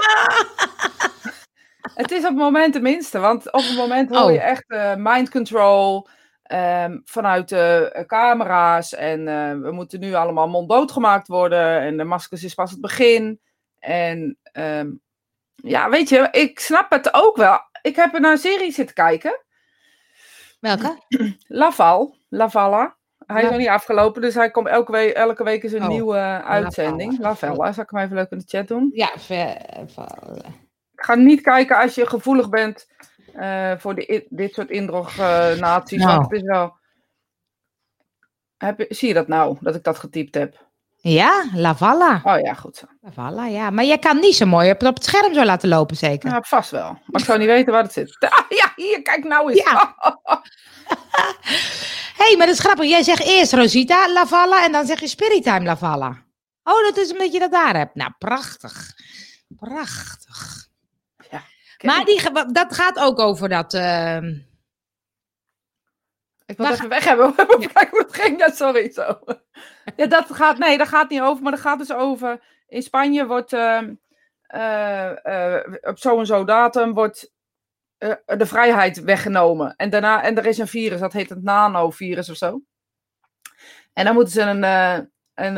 het 1.94 2.10
is 2.10 2.18
op 2.18 2.28
het 2.28 2.36
moment 2.36 2.72
de 2.72 2.80
minste, 2.80 3.18
want 3.18 3.52
op 3.52 3.62
het 3.62 3.76
moment 3.76 4.16
hoor 4.16 4.32
je 4.32 4.38
oh. 4.38 4.44
echt 4.44 4.64
uh, 4.68 4.94
mind 4.96 5.30
control 5.30 6.08
um, 6.52 7.00
vanuit 7.04 7.48
de 7.48 7.94
uh, 7.96 8.04
camera's. 8.04 8.94
En 8.94 9.20
uh, 9.20 9.52
we 9.52 9.72
moeten 9.72 10.00
nu 10.00 10.14
allemaal 10.14 10.48
monddood 10.48 10.92
gemaakt 10.92 11.28
worden. 11.28 11.80
En 11.80 11.96
de 11.96 12.04
maskers 12.04 12.44
is 12.44 12.54
pas 12.54 12.70
het 12.70 12.80
begin. 12.80 13.40
En 13.78 14.38
um, 14.52 15.00
ja, 15.54 15.90
weet 15.90 16.08
je, 16.08 16.28
ik 16.30 16.60
snap 16.60 16.90
het 16.90 17.14
ook 17.14 17.36
wel. 17.36 17.60
Ik 17.82 17.96
heb 17.96 18.14
er 18.14 18.20
naar 18.20 18.32
een 18.32 18.38
serie 18.38 18.72
zitten 18.72 18.94
kijken. 18.94 19.44
Welke? 20.60 20.98
Laval. 21.46 22.16
Lavalla. 22.28 22.96
Hij 23.32 23.42
is 23.42 23.48
nog 23.48 23.58
niet 23.58 23.68
afgelopen, 23.68 24.22
dus 24.22 24.34
hij 24.34 24.50
komt 24.50 24.66
elke 24.66 24.92
week, 24.92 25.12
elke 25.12 25.44
week 25.44 25.62
is 25.62 25.72
een 25.72 25.82
oh. 25.82 25.88
nieuwe 25.88 26.42
uitzending. 26.44 27.18
Lavella, 27.18 27.72
zal 27.72 27.84
ik 27.84 27.90
hem 27.90 28.00
even 28.00 28.16
leuk 28.16 28.30
in 28.30 28.38
de 28.38 28.44
chat 28.46 28.68
doen? 28.68 28.90
Ja, 28.94 29.10
Ga 30.94 31.14
niet 31.14 31.40
kijken 31.40 31.76
als 31.76 31.94
je 31.94 32.06
gevoelig 32.06 32.48
bent 32.48 32.88
uh, 33.36 33.72
voor 33.76 33.94
de, 33.94 34.26
dit 34.28 34.54
soort 34.54 34.70
indrognaties. 34.70 36.02
Nou. 36.02 36.22
het 36.22 36.32
is 36.32 36.42
wel... 36.42 36.78
Heb 38.56 38.78
je, 38.78 38.86
zie 38.88 39.08
je 39.08 39.14
dat 39.14 39.28
nou, 39.28 39.56
dat 39.60 39.74
ik 39.74 39.82
dat 39.82 39.98
getypt 39.98 40.34
heb? 40.34 40.68
Ja, 40.96 41.44
Lavalla. 41.54 42.20
Oh 42.24 42.40
ja, 42.40 42.54
goed 42.54 42.76
zo. 42.76 42.86
Lavalla, 43.00 43.46
ja. 43.46 43.70
Maar 43.70 43.84
jij 43.84 43.98
kan 43.98 44.18
niet 44.18 44.34
zo 44.34 44.46
mooi 44.46 44.70
op, 44.70 44.82
op 44.82 44.94
het 44.94 45.04
scherm 45.04 45.34
zo 45.34 45.44
laten 45.44 45.68
lopen, 45.68 45.96
zeker? 45.96 46.30
Ja, 46.30 46.42
vast 46.42 46.70
wel. 46.70 46.98
Maar 47.06 47.20
ik 47.20 47.26
zou 47.26 47.38
niet 47.38 47.48
weten 47.48 47.72
waar 47.72 47.82
het 47.82 47.92
zit. 47.92 48.16
Ah, 48.18 48.50
ja, 48.60 48.72
hier, 48.76 49.02
kijk 49.02 49.24
nou 49.24 49.50
eens. 49.50 49.62
Ja. 49.62 49.94
hey, 52.24 52.36
maar 52.36 52.46
dat 52.46 52.54
is 52.54 52.60
grappig. 52.60 52.88
Jij 52.88 53.02
zegt 53.02 53.22
eerst 53.22 53.52
Rosita 53.52 54.12
Lavalla 54.12 54.64
en 54.64 54.72
dan 54.72 54.86
zeg 54.86 55.00
je 55.00 55.06
Spiritime 55.06 55.62
Lavalla. 55.62 56.24
Oh, 56.62 56.82
dat 56.82 56.96
is 56.96 57.12
omdat 57.12 57.32
je 57.32 57.38
dat 57.38 57.50
daar 57.50 57.76
hebt. 57.76 57.94
Nou, 57.94 58.12
prachtig. 58.18 58.94
Prachtig. 59.56 60.68
Ja, 61.30 61.42
maar 61.82 62.04
die, 62.04 62.20
dat 62.52 62.74
gaat 62.74 62.98
ook 62.98 63.18
over 63.18 63.48
dat... 63.48 63.74
Uh... 63.74 64.16
Ik 66.46 66.56
wil 66.56 66.66
het 66.66 66.74
even 66.74 66.88
weg 66.88 67.04
hebben. 67.04 67.34
Hoe 67.36 67.68
het 67.72 68.14
ging. 68.20 68.38
Ja, 68.38 68.50
sorry. 68.50 68.90
Zo. 68.90 69.18
Ja, 69.96 70.06
dat 70.06 70.34
gaat, 70.34 70.58
nee, 70.58 70.78
dat 70.78 70.88
gaat 70.88 71.10
niet 71.10 71.20
over. 71.20 71.42
Maar 71.42 71.52
dat 71.52 71.60
gaat 71.60 71.78
dus 71.78 71.92
over... 71.92 72.40
In 72.68 72.82
Spanje 72.82 73.26
wordt... 73.26 73.52
Uh, 73.52 73.80
uh, 74.54 75.60
op 75.80 75.98
zo'n 75.98 76.26
zo 76.26 76.44
datum 76.44 76.94
wordt 76.94 77.32
de 78.24 78.46
vrijheid 78.46 79.02
weggenomen. 79.02 79.74
En, 79.76 79.90
daarna, 79.90 80.22
en 80.22 80.38
er 80.38 80.46
is 80.46 80.58
een 80.58 80.68
virus, 80.68 81.00
dat 81.00 81.12
heet 81.12 81.28
het 81.28 81.42
nanovirus 81.42 82.30
of 82.30 82.36
zo. 82.36 82.60
En 83.92 84.04
dan 84.04 84.14
moeten 84.14 84.32
ze 84.32 84.40
een, 84.40 84.62
uh, 84.62 84.98
een, 85.34 85.56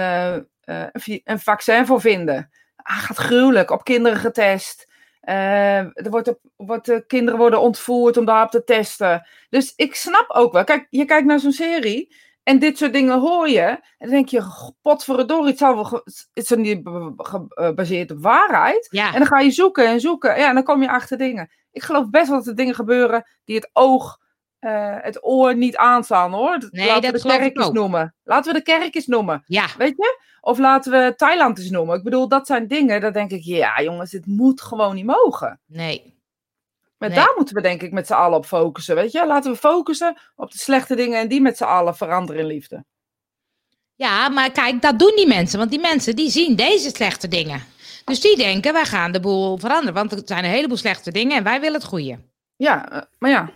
uh, 0.67 1.21
een 1.25 1.39
vaccin 1.39 1.87
voor 1.87 2.01
vinden. 2.01 2.51
Ah, 2.77 2.99
gaat 2.99 3.17
gruwelijk, 3.17 3.71
op 3.71 3.85
kinderen 3.85 4.19
getest. 4.19 4.91
er 5.21 6.11
wordt 6.11 6.29
op, 6.57 7.05
kinderen 7.07 7.41
worden 7.41 7.61
ontvoerd 7.61 8.17
om 8.17 8.25
daarop 8.25 8.51
te 8.51 8.65
testen. 8.65 9.27
Dus 9.49 9.73
ik 9.77 9.95
snap 9.95 10.31
ook 10.31 10.53
wel. 10.53 10.65
Kijk, 10.65 10.87
je 10.91 11.05
kijkt 11.05 11.27
naar 11.27 11.41
zo'n 11.41 11.53
serie. 11.53 12.15
En 12.43 12.59
dit 12.59 12.79
soort 12.79 12.93
dingen 12.93 13.21
hoor 13.21 13.49
je. 13.49 13.61
En 13.63 13.81
dan 13.99 14.09
denk 14.11 14.29
je, 14.29 14.43
potverdorie, 14.83 15.47
het, 15.51 15.59
zal 15.59 15.75
wel 15.75 16.01
het 16.05 16.29
is 16.33 16.51
niet 16.51 16.87
eh, 16.87 17.07
gebaseerd 17.49 18.11
op 18.11 18.19
waarheid. 18.23 18.87
Ja, 18.91 19.07
En 19.13 19.19
dan 19.19 19.27
ga 19.27 19.41
je 19.41 19.51
zoeken 19.51 19.87
en 19.87 20.01
zoeken. 20.01 20.39
Ja, 20.39 20.49
en 20.49 20.55
dan 20.55 20.65
kom 20.65 20.83
je 20.83 20.91
achter 20.91 21.19
dingen. 21.19 21.51
Ik 21.73 21.83
geloof 21.83 22.11
best 22.11 22.29
wel 22.29 22.39
dat 22.39 22.47
er 22.47 22.55
dingen 22.55 22.75
gebeuren 22.75 23.25
die 23.45 23.57
het 23.57 23.71
oog, 23.73 24.19
eh, 24.59 24.97
het 25.01 25.25
oor 25.25 25.57
niet 25.57 25.77
aanstaan 25.77 26.33
hoor. 26.33 26.59
Dat- 26.59 26.73
Nee, 26.73 26.87
laten 26.87 27.03
dat 27.03 27.11
we 27.23 27.29
de 27.29 27.35
kerk 27.39 27.57
eens 27.57 27.65
noemen. 27.75 28.15
Laten 28.25 28.53
we 28.53 28.59
de 28.59 28.65
kerk 28.65 28.95
eens 28.95 29.07
noemen. 29.07 29.43
ja, 29.47 29.67
Weet 29.79 29.97
je? 29.97 30.21
Of 30.41 30.59
laten 30.59 30.93
we 30.93 31.15
Thailand 31.17 31.59
eens 31.59 31.71
noemen. 31.71 31.97
Ik 31.97 32.03
bedoel, 32.05 32.29
dat 32.29 32.47
zijn 32.47 32.67
dingen, 32.69 33.01
daar 33.01 33.13
denk 33.13 33.31
ik, 33.31 33.43
ja 33.43 33.83
jongens, 33.83 34.11
dit 34.11 34.27
moet 34.27 34.61
gewoon 34.63 34.95
niet 34.95 35.05
mogen. 35.07 35.61
nee. 35.67 36.12
Maar 37.03 37.11
Nee. 37.11 37.21
daar 37.21 37.33
moeten 37.37 37.55
we 37.55 37.61
denk 37.63 37.83
ik 37.83 37.93
met 37.93 38.07
z'n 38.07 38.13
allen 38.13 38.39
op 38.39 38.47
focussen, 38.47 38.95
weet 38.95 39.13
je? 39.13 39.27
Laten 39.27 39.53
we 39.53 39.57
focussen 39.59 40.17
op 40.37 40.51
de 40.51 40.59
slechte 40.59 40.95
dingen 40.95 41.19
en 41.19 41.29
die 41.29 41.41
met 41.41 41.57
z'n 41.57 41.65
allen 41.65 41.97
veranderen 41.97 42.41
in 42.41 42.47
liefde. 42.47 42.85
Ja, 43.95 44.29
maar 44.29 44.51
kijk, 44.51 44.83
dat 44.83 44.99
doen 44.99 45.13
die 45.17 45.27
mensen. 45.27 45.59
Want 45.59 45.71
die 45.71 45.81
mensen 45.81 46.17
die 46.17 46.31
zien 46.31 46.57
deze 46.57 46.89
slechte 46.91 47.29
dingen. 47.29 47.63
Dus 48.05 48.21
die 48.21 48.37
denken, 48.37 48.73
wij 48.73 48.85
gaan 48.85 49.13
de 49.13 49.21
boel 49.21 49.59
veranderen. 49.59 49.95
Want 49.95 50.13
er 50.13 50.21
zijn 50.25 50.45
een 50.45 50.51
heleboel 50.51 50.77
slechte 50.77 51.13
dingen 51.13 51.37
en 51.37 51.43
wij 51.45 51.61
willen 51.61 51.81
het 51.81 51.89
goede. 51.89 52.19
Ja, 52.57 52.91
eh, 52.91 53.03
maar 53.19 53.31
ja, 53.31 53.51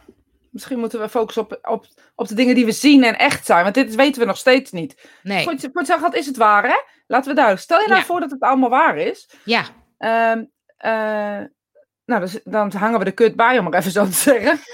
misschien 0.50 0.78
moeten 0.78 1.00
we 1.00 1.08
focussen 1.08 1.42
op, 1.42 1.58
op, 1.62 1.86
op 2.14 2.28
de 2.28 2.34
dingen 2.34 2.54
die 2.54 2.64
we 2.64 2.72
zien 2.72 3.04
en 3.04 3.18
echt 3.18 3.46
zijn. 3.46 3.62
Want 3.62 3.74
dit 3.74 3.94
weten 3.94 4.20
we 4.20 4.26
nog 4.26 4.36
steeds 4.36 4.70
niet. 4.70 5.08
Nee, 5.22 5.44
Voor 5.44 5.54
voor 5.60 6.00
het 6.04 6.14
is 6.14 6.26
het 6.26 6.36
waar, 6.36 6.64
hè? 6.64 6.76
Laten 7.06 7.28
we 7.28 7.34
duidelijk. 7.34 7.64
Stel 7.64 7.80
je 7.80 7.86
nou 7.88 8.00
Ja. 8.00 8.06
voor 8.06 8.20
dat 8.20 8.30
het 8.30 8.40
allemaal 8.40 8.70
waar 8.70 8.96
is. 8.96 9.30
ja. 9.44 9.64
Ehm, 9.98 10.44
eh, 10.76 11.40
nou, 12.06 12.20
dus, 12.20 12.38
dan 12.44 12.72
hangen 12.72 12.98
we 12.98 13.04
de 13.04 13.10
kut 13.12 13.36
bij, 13.36 13.58
om 13.58 13.64
maar 13.64 13.78
even 13.78 13.90
zo 13.90 14.04
te 14.04 14.12
zeggen. 14.12 14.60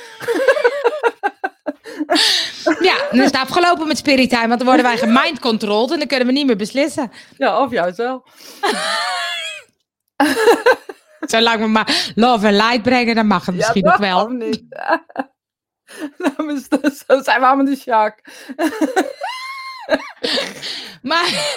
Ja, 2.80 2.96
dan 3.10 3.18
is 3.20 3.24
het 3.24 3.36
afgelopen 3.36 3.86
met 3.86 3.98
Spirit 3.98 4.28
Time. 4.30 4.46
Want 4.46 4.58
dan 4.58 4.66
worden 4.66 4.84
wij 4.84 4.96
gemindcontrolled 4.96 5.90
en 5.90 5.98
dan 5.98 6.06
kunnen 6.06 6.26
we 6.26 6.32
niet 6.32 6.46
meer 6.46 6.56
beslissen. 6.56 7.12
Ja, 7.36 7.60
of 7.60 7.70
juist 7.70 7.96
wel. 7.96 8.26
Zolang 11.20 11.60
we 11.60 11.66
maar 11.66 12.12
love 12.14 12.46
en 12.46 12.56
light 12.56 12.82
brengen, 12.82 13.14
dan 13.14 13.26
mag 13.26 13.46
het 13.46 13.54
misschien 13.54 13.84
nog 13.84 13.96
wel. 13.96 14.28
niet? 14.28 14.62
nou, 16.18 16.60
zo- 17.06 17.22
zijn 17.22 17.40
we 17.40 17.46
allemaal 17.46 17.64
de 17.64 17.76
Sjaak. 17.76 18.20
Maar, 21.02 21.54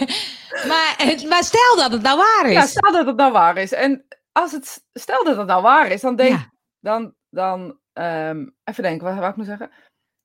maar, 0.67 0.95
maar 1.29 1.43
stel 1.43 1.75
dat 1.75 1.91
het 1.91 2.01
nou 2.01 2.17
waar 2.17 2.45
is. 2.45 2.53
Ja, 2.53 2.65
stel 2.65 2.91
dat 2.91 3.05
het 3.05 3.15
nou 3.15 3.31
waar 3.31 3.57
is. 3.57 3.71
En 3.71 4.05
als 4.35 4.51
het, 4.51 4.83
stel 4.93 5.23
dat 5.23 5.37
het 5.37 5.47
nou 5.47 5.61
waar 5.61 5.91
is, 5.91 6.01
dan 6.01 6.15
denk 6.15 6.31
Ja. 6.37 6.51
dan, 6.79 7.13
dan 7.29 7.79
ehm, 7.93 8.45
even 8.63 8.83
denken, 8.83 9.07
wat 9.07 9.15
wou 9.15 9.29
ik 9.29 9.35
nou 9.35 9.47
zeggen? 9.47 9.71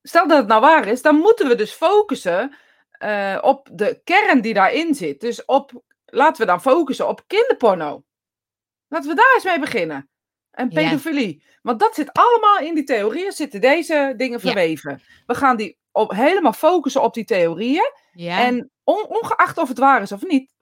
Stel 0.03 0.29
dat 0.29 0.39
het 0.39 0.47
nou 0.47 0.61
waar 0.61 0.87
is, 0.87 1.03
dan 1.03 1.17
moeten 1.17 1.49
we 1.49 1.55
dus 1.55 1.73
focussen 1.73 2.55
eh, 2.91 3.39
op 3.43 3.69
de 3.73 4.01
kern 4.05 4.41
die 4.41 4.55
daarin 4.55 4.95
zit. 4.95 5.21
Dus 5.21 5.45
op, 5.45 5.83
laten 6.07 6.41
we 6.41 6.47
dan 6.47 6.61
focussen 6.61 7.09
op 7.09 7.23
kinderporno. 7.27 8.03
Laten 8.89 9.09
we 9.11 9.17
daar 9.17 9.33
eens 9.35 9.45
mee 9.45 9.59
beginnen. 9.59 10.09
En 10.51 10.69
Ja. 10.71 10.83
pedofilie. 10.83 11.45
Want 11.63 11.81
dat 11.81 11.95
zit 11.95 12.13
allemaal 12.13 12.59
in 12.59 12.75
die 12.75 12.85
theorieën, 12.85 13.33
zitten 13.33 13.61
deze 13.61 14.15
dingen 14.17 14.39
Ja. 14.43 14.47
verweven. 14.47 15.03
We 15.27 15.35
gaan 15.35 15.57
die 15.57 15.79
op, 15.93 16.11
helemaal 16.13 16.53
focussen 16.53 17.03
op 17.03 17.15
die 17.15 17.25
theorieën. 17.25 17.93
En 18.15 18.71
on- 18.85 19.07
ongeacht 19.09 19.59
of 19.59 19.69
het 19.69 19.79
waar 19.79 20.03
is 20.03 20.13
of 20.13 20.23
niet, 20.23 20.53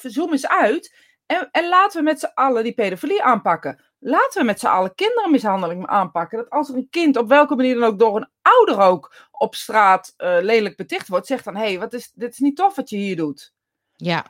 zoom 0.00 0.30
eens 0.32 0.48
uit. 0.48 0.94
En, 1.26 1.48
en 1.50 1.68
laten 1.68 1.98
we 1.98 2.04
met 2.04 2.20
z'n 2.20 2.30
allen 2.34 2.62
die 2.64 2.74
pedofilie 2.74 3.22
aanpakken. 3.22 3.80
Laten 3.98 4.40
we 4.40 4.46
met 4.46 4.60
z'n 4.60 4.66
allen 4.66 4.94
kindermishandeling 4.94 5.86
aanpakken. 5.86 6.38
Dat 6.38 6.50
als 6.50 6.68
er 6.68 6.74
een 6.76 6.88
kind 6.90 7.16
op 7.16 7.28
welke 7.28 7.54
manier 7.56 7.74
dan 7.74 7.84
ook 7.84 7.98
door 7.98 8.16
een 8.16 8.28
ouder 8.42 8.80
ook 8.80 9.14
op 9.30 9.54
straat 9.54 10.14
eh, 10.16 10.36
lelijk 10.40 10.76
beticht 10.76 11.08
wordt, 11.08 11.26
zegt 11.26 11.44
dan: 11.44 11.56
hé, 11.56 11.62
hey, 11.66 11.78
wat 11.78 11.92
is, 11.92 12.10
dit 12.14 12.32
is 12.32 12.38
niet 12.38 12.56
tof 12.56 12.74
wat 12.76 12.90
je 12.90 12.96
hier 12.96 13.16
doet. 13.16 13.52
ja. 13.96 14.24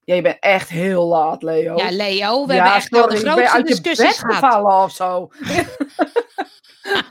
Ja, 0.00 0.14
je 0.14 0.22
bent 0.22 0.36
echt 0.40 0.68
heel 0.68 1.06
laat, 1.06 1.42
Leo. 1.42 1.76
ja, 1.76 1.90
Leo, 1.90 2.46
we 2.46 2.52
Ja, 2.54 2.58
hebben 2.62 2.74
echt 2.78 2.92
al 2.94 3.08
de 3.08 3.14
je 3.14 3.20
grootste 3.20 3.50
uit 3.50 3.68
je 3.68 3.74
discussies 3.74 4.18
gehad. 4.18 4.34
gevallen 4.34 4.82
of 4.84 4.92
zo. 4.92 5.30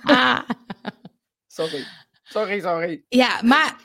Sorry. 1.48 1.86
Sorry, 2.24 2.60
sorry. 2.62 3.06
Ja, 3.10 3.40
maar 3.44 3.76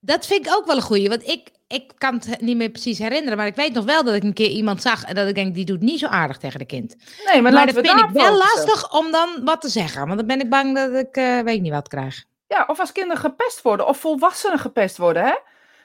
dat 0.00 0.26
vind 0.26 0.46
ik 0.46 0.52
ook 0.54 0.66
wel 0.66 0.76
een 0.76 0.82
goeie. 0.82 1.08
Want 1.08 1.26
ik, 1.28 1.50
ik 1.68 1.92
kan 1.98 2.14
het 2.14 2.40
niet 2.40 2.56
meer 2.56 2.70
precies 2.70 2.98
herinneren. 2.98 3.36
Maar 3.36 3.46
ik 3.46 3.54
weet 3.54 3.72
nog 3.72 3.84
wel 3.84 4.04
dat 4.04 4.14
ik 4.14 4.22
een 4.22 4.32
keer 4.32 4.48
iemand 4.48 4.82
zag. 4.82 5.04
En 5.04 5.14
dat 5.14 5.28
ik 5.28 5.34
denk, 5.34 5.54
die 5.54 5.64
doet 5.64 5.80
niet 5.80 5.98
zo 5.98 6.06
aardig 6.06 6.38
tegen 6.38 6.58
de 6.58 6.66
kind. 6.66 6.96
Nee, 7.24 7.42
maar, 7.42 7.52
Maar, 7.52 7.66
dat 7.66 7.74
vind 7.74 8.00
ik 8.00 8.10
wel 8.10 8.36
lastig 8.36 8.92
om 8.92 9.10
dan 9.10 9.44
wat 9.44 9.60
te 9.60 9.68
zeggen. 9.68 10.06
Want 10.06 10.18
dan 10.18 10.26
ben 10.26 10.40
ik 10.40 10.50
bang 10.50 10.74
dat 10.74 10.94
ik 10.94 11.16
eh, 11.16 11.40
weet 11.40 11.60
niet 11.60 11.72
wat 11.72 11.88
krijg. 11.88 12.24
Ja, 12.46 12.64
of 12.66 12.80
als 12.80 12.92
kinderen 12.92 13.22
gepest 13.22 13.62
worden, 13.62 13.86
of 13.86 13.98
volwassenen 13.98 14.58
gepest 14.58 14.96
worden, 14.96 15.24
hè? 15.24 15.34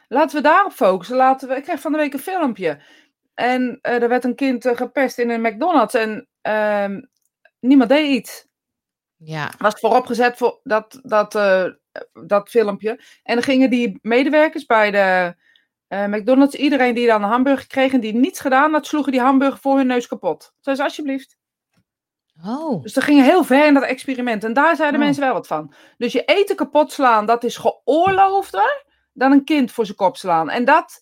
Laten 0.07 0.35
we 0.35 0.41
daarop 0.41 0.71
focussen. 0.71 1.15
Laten 1.15 1.47
we... 1.47 1.55
Ik 1.55 1.63
kreeg 1.63 1.79
van 1.79 1.91
de 1.91 1.97
week 1.97 2.13
een 2.13 2.19
filmpje. 2.19 2.81
En 3.33 3.79
eh, 3.81 4.01
er 4.01 4.09
werd 4.09 4.23
een 4.23 4.35
kind 4.35 4.65
eh, 4.65 4.77
gepest 4.77 5.17
in 5.17 5.29
een 5.29 5.41
McDonald's 5.41 5.93
en 5.93 6.27
ehm, 6.41 7.01
niemand 7.59 7.89
deed 7.89 8.09
iets. 8.09 8.49
Ja, 9.17 9.51
Was 9.57 9.79
vooropgezet 9.79 10.37
voor 10.37 10.59
dat, 10.63 10.99
dat, 11.03 11.31
dat 12.25 12.49
filmpje. 12.49 12.89
En 13.23 13.35
dan 13.35 13.43
gingen 13.43 13.69
die 13.69 13.99
medewerkers 14.01 14.65
bij 14.65 14.91
de 14.91 15.35
eh, 15.91 16.05
McDonald's, 16.05 16.55
iedereen 16.55 16.95
die 16.95 17.07
dan 17.07 17.23
een 17.23 17.29
hamburger 17.29 17.67
kreeg 17.67 17.93
en 17.93 17.99
die 17.99 18.13
niets 18.13 18.39
gedaan 18.39 18.73
had, 18.73 18.85
sloegen 18.85 19.11
die 19.11 19.21
hamburger 19.21 19.59
voor 19.59 19.77
hun 19.77 19.87
neus 19.87 20.07
kapot. 20.07 20.53
Zei 20.59 20.75
ze, 20.75 20.83
alsjeblieft. 20.83 21.37
oh. 22.45 22.81
Dus 22.83 22.93
ze 22.93 23.01
gingen 23.01 23.23
heel 23.23 23.43
ver 23.43 23.65
in 23.65 23.73
dat 23.73 23.83
experiment. 23.83 24.43
En 24.43 24.53
daar 24.53 24.75
zeiden 24.75 24.99
Oh. 24.99 25.05
mensen 25.05 25.23
wel 25.23 25.33
wat 25.33 25.47
van. 25.47 25.73
Dus 25.97 26.11
je 26.11 26.23
eten 26.23 26.55
kapot 26.55 26.91
slaan, 26.91 27.25
dat 27.25 27.43
is 27.43 27.57
geoorloofder 27.57 28.85
dan 29.13 29.31
een 29.31 29.43
kind 29.43 29.71
voor 29.71 29.85
zijn 29.85 29.97
kop 29.97 30.17
slaan. 30.17 30.49
En 30.49 30.65
dat, 30.65 31.01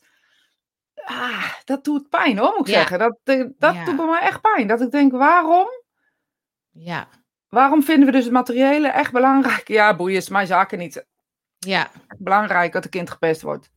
ah, 1.06 1.54
dat 1.66 1.84
doet 1.84 2.10
pijn 2.10 2.38
hoor, 2.38 2.54
moet 2.58 2.68
ik 2.68 2.74
Ja. 2.74 2.80
zeggen. 2.80 3.00
Dat, 3.00 3.18
eh, 3.24 3.46
dat 3.58 3.76
Ja. 3.76 3.86
doet 3.86 3.96
bij 3.96 4.06
mij 4.06 4.20
echt 4.22 4.42
pijn. 4.42 4.68
Dat 4.68 4.82
ik 4.82 4.92
denk, 4.92 5.12
waarom? 5.12 5.68
Ja, 6.72 7.08
Waarom 7.50 7.84
vinden 7.84 8.06
we 8.06 8.12
dus 8.12 8.24
het 8.24 8.34
materiële 8.34 8.88
echt 8.88 9.12
belangrijk? 9.12 9.68
Ja, 9.68 9.96
boeien, 9.96 10.18
is 10.18 10.30
mijn 10.30 10.48
zaken 10.48 10.78
niet 10.78 11.06
ja. 11.60 11.92
belangrijk 12.18 12.72
dat 12.72 12.84
een 12.84 12.90
kind 12.90 13.10
gepest 13.10 13.42
wordt. 13.42 13.72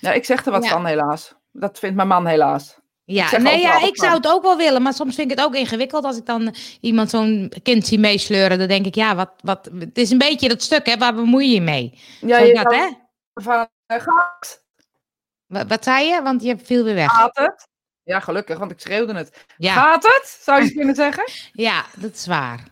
Ja, 0.00 0.12
ik 0.12 0.24
zeg 0.24 0.44
er 0.46 0.52
wat 0.52 0.64
Ja. 0.64 0.70
van 0.70 0.86
helaas. 0.86 1.34
Dat 1.52 1.78
vindt 1.78 1.96
mijn 1.96 2.08
man 2.08 2.26
helaas. 2.26 2.76
Ja, 3.04 3.38
nee, 3.38 3.60
ja, 3.60 3.82
ik 3.86 3.96
zou 3.96 4.14
het 4.14 4.26
ook 4.28 4.42
wel 4.42 4.56
willen, 4.56 4.82
maar 4.82 4.92
soms 4.94 5.14
vind 5.14 5.30
ik 5.30 5.36
het 5.36 5.46
ook 5.46 5.54
ingewikkeld 5.54 6.04
als 6.04 6.16
ik 6.16 6.26
dan 6.26 6.54
iemand 6.80 7.10
zo'n 7.10 7.52
kind 7.62 7.86
zie 7.86 7.98
meesleuren. 7.98 8.58
Dan 8.58 8.68
denk 8.68 8.86
ik, 8.86 8.94
ja, 8.94 9.14
wat, 9.14 9.30
wat, 9.42 9.70
het 9.78 9.98
is 9.98 10.10
een 10.10 10.18
beetje 10.18 10.48
dat 10.48 10.62
stuk, 10.62 10.86
hè, 10.86 10.96
waar 10.96 11.14
bemoei 11.14 11.46
je 11.48 11.54
je 11.54 11.60
mee? 11.60 11.98
Ja, 12.20 12.38
je 12.38 12.54
dat, 12.54 12.74
hè? 12.74 12.88
van, 13.34 13.68
Wat, 15.46 15.66
wat 15.68 15.84
zei 15.84 16.06
je? 16.08 16.22
Want 16.22 16.42
je 16.42 16.58
viel 16.58 16.84
weer 16.84 16.94
weg. 16.94 17.10
gaat 17.10 17.36
het? 17.38 17.68
Ja, 18.02 18.20
gelukkig, 18.20 18.58
want 18.58 18.70
ik 18.70 18.80
schreeuwde 18.80 19.14
het. 19.14 19.44
Ja, 19.56 19.72
Gaat 19.72 20.02
het? 20.02 20.38
Zou 20.42 20.62
je 20.64 20.72
kunnen 20.78 20.94
zeggen? 20.94 21.24
ja, 21.52 21.84
dat 21.96 22.14
is 22.14 22.26
waar. 22.26 22.64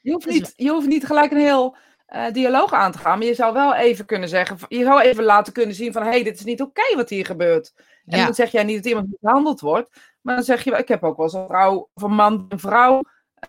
Je 0.00 0.12
hoeft 0.12 0.26
niet, 0.26 0.52
je 0.56 0.70
hoeft 0.70 0.86
niet 0.86 1.06
gelijk 1.06 1.30
een 1.30 1.38
heel 1.38 1.76
eh, 2.08 2.32
dialoog 2.32 2.72
aan 2.72 2.92
te 2.92 2.98
gaan, 2.98 3.18
maar 3.18 3.26
je 3.26 3.34
zou 3.34 3.52
wel 3.52 3.74
even 3.74 4.04
kunnen 4.04 4.28
zeggen, 4.28 4.56
je 4.68 4.84
zou 4.84 5.00
even 5.00 5.24
laten 5.24 5.52
kunnen 5.52 5.74
zien 5.74 5.92
van, 5.92 6.02
hé, 6.02 6.08
hey, 6.08 6.22
dit 6.22 6.34
is 6.38 6.44
niet 6.44 6.62
oké 6.62 6.96
wat 6.96 7.08
hier 7.08 7.26
gebeurt. 7.26 7.72
En 8.06 8.18
Ja. 8.18 8.24
dan 8.24 8.34
zeg 8.34 8.50
jij 8.52 8.64
niet 8.64 8.76
dat 8.76 8.86
iemand 8.86 9.06
behandeld 9.20 9.60
wordt, 9.60 9.90
maar 10.20 10.34
dan 10.34 10.44
zeg 10.44 10.64
je, 10.64 10.76
ik 10.76 10.88
heb 10.88 11.04
ook 11.04 11.16
wel 11.16 11.26
eens 11.26 11.34
een 11.34 11.46
vrouw 11.46 11.88
of 11.94 12.02
een 12.02 12.14
man 12.14 12.46
een 12.48 12.58
vrouw 12.58 13.02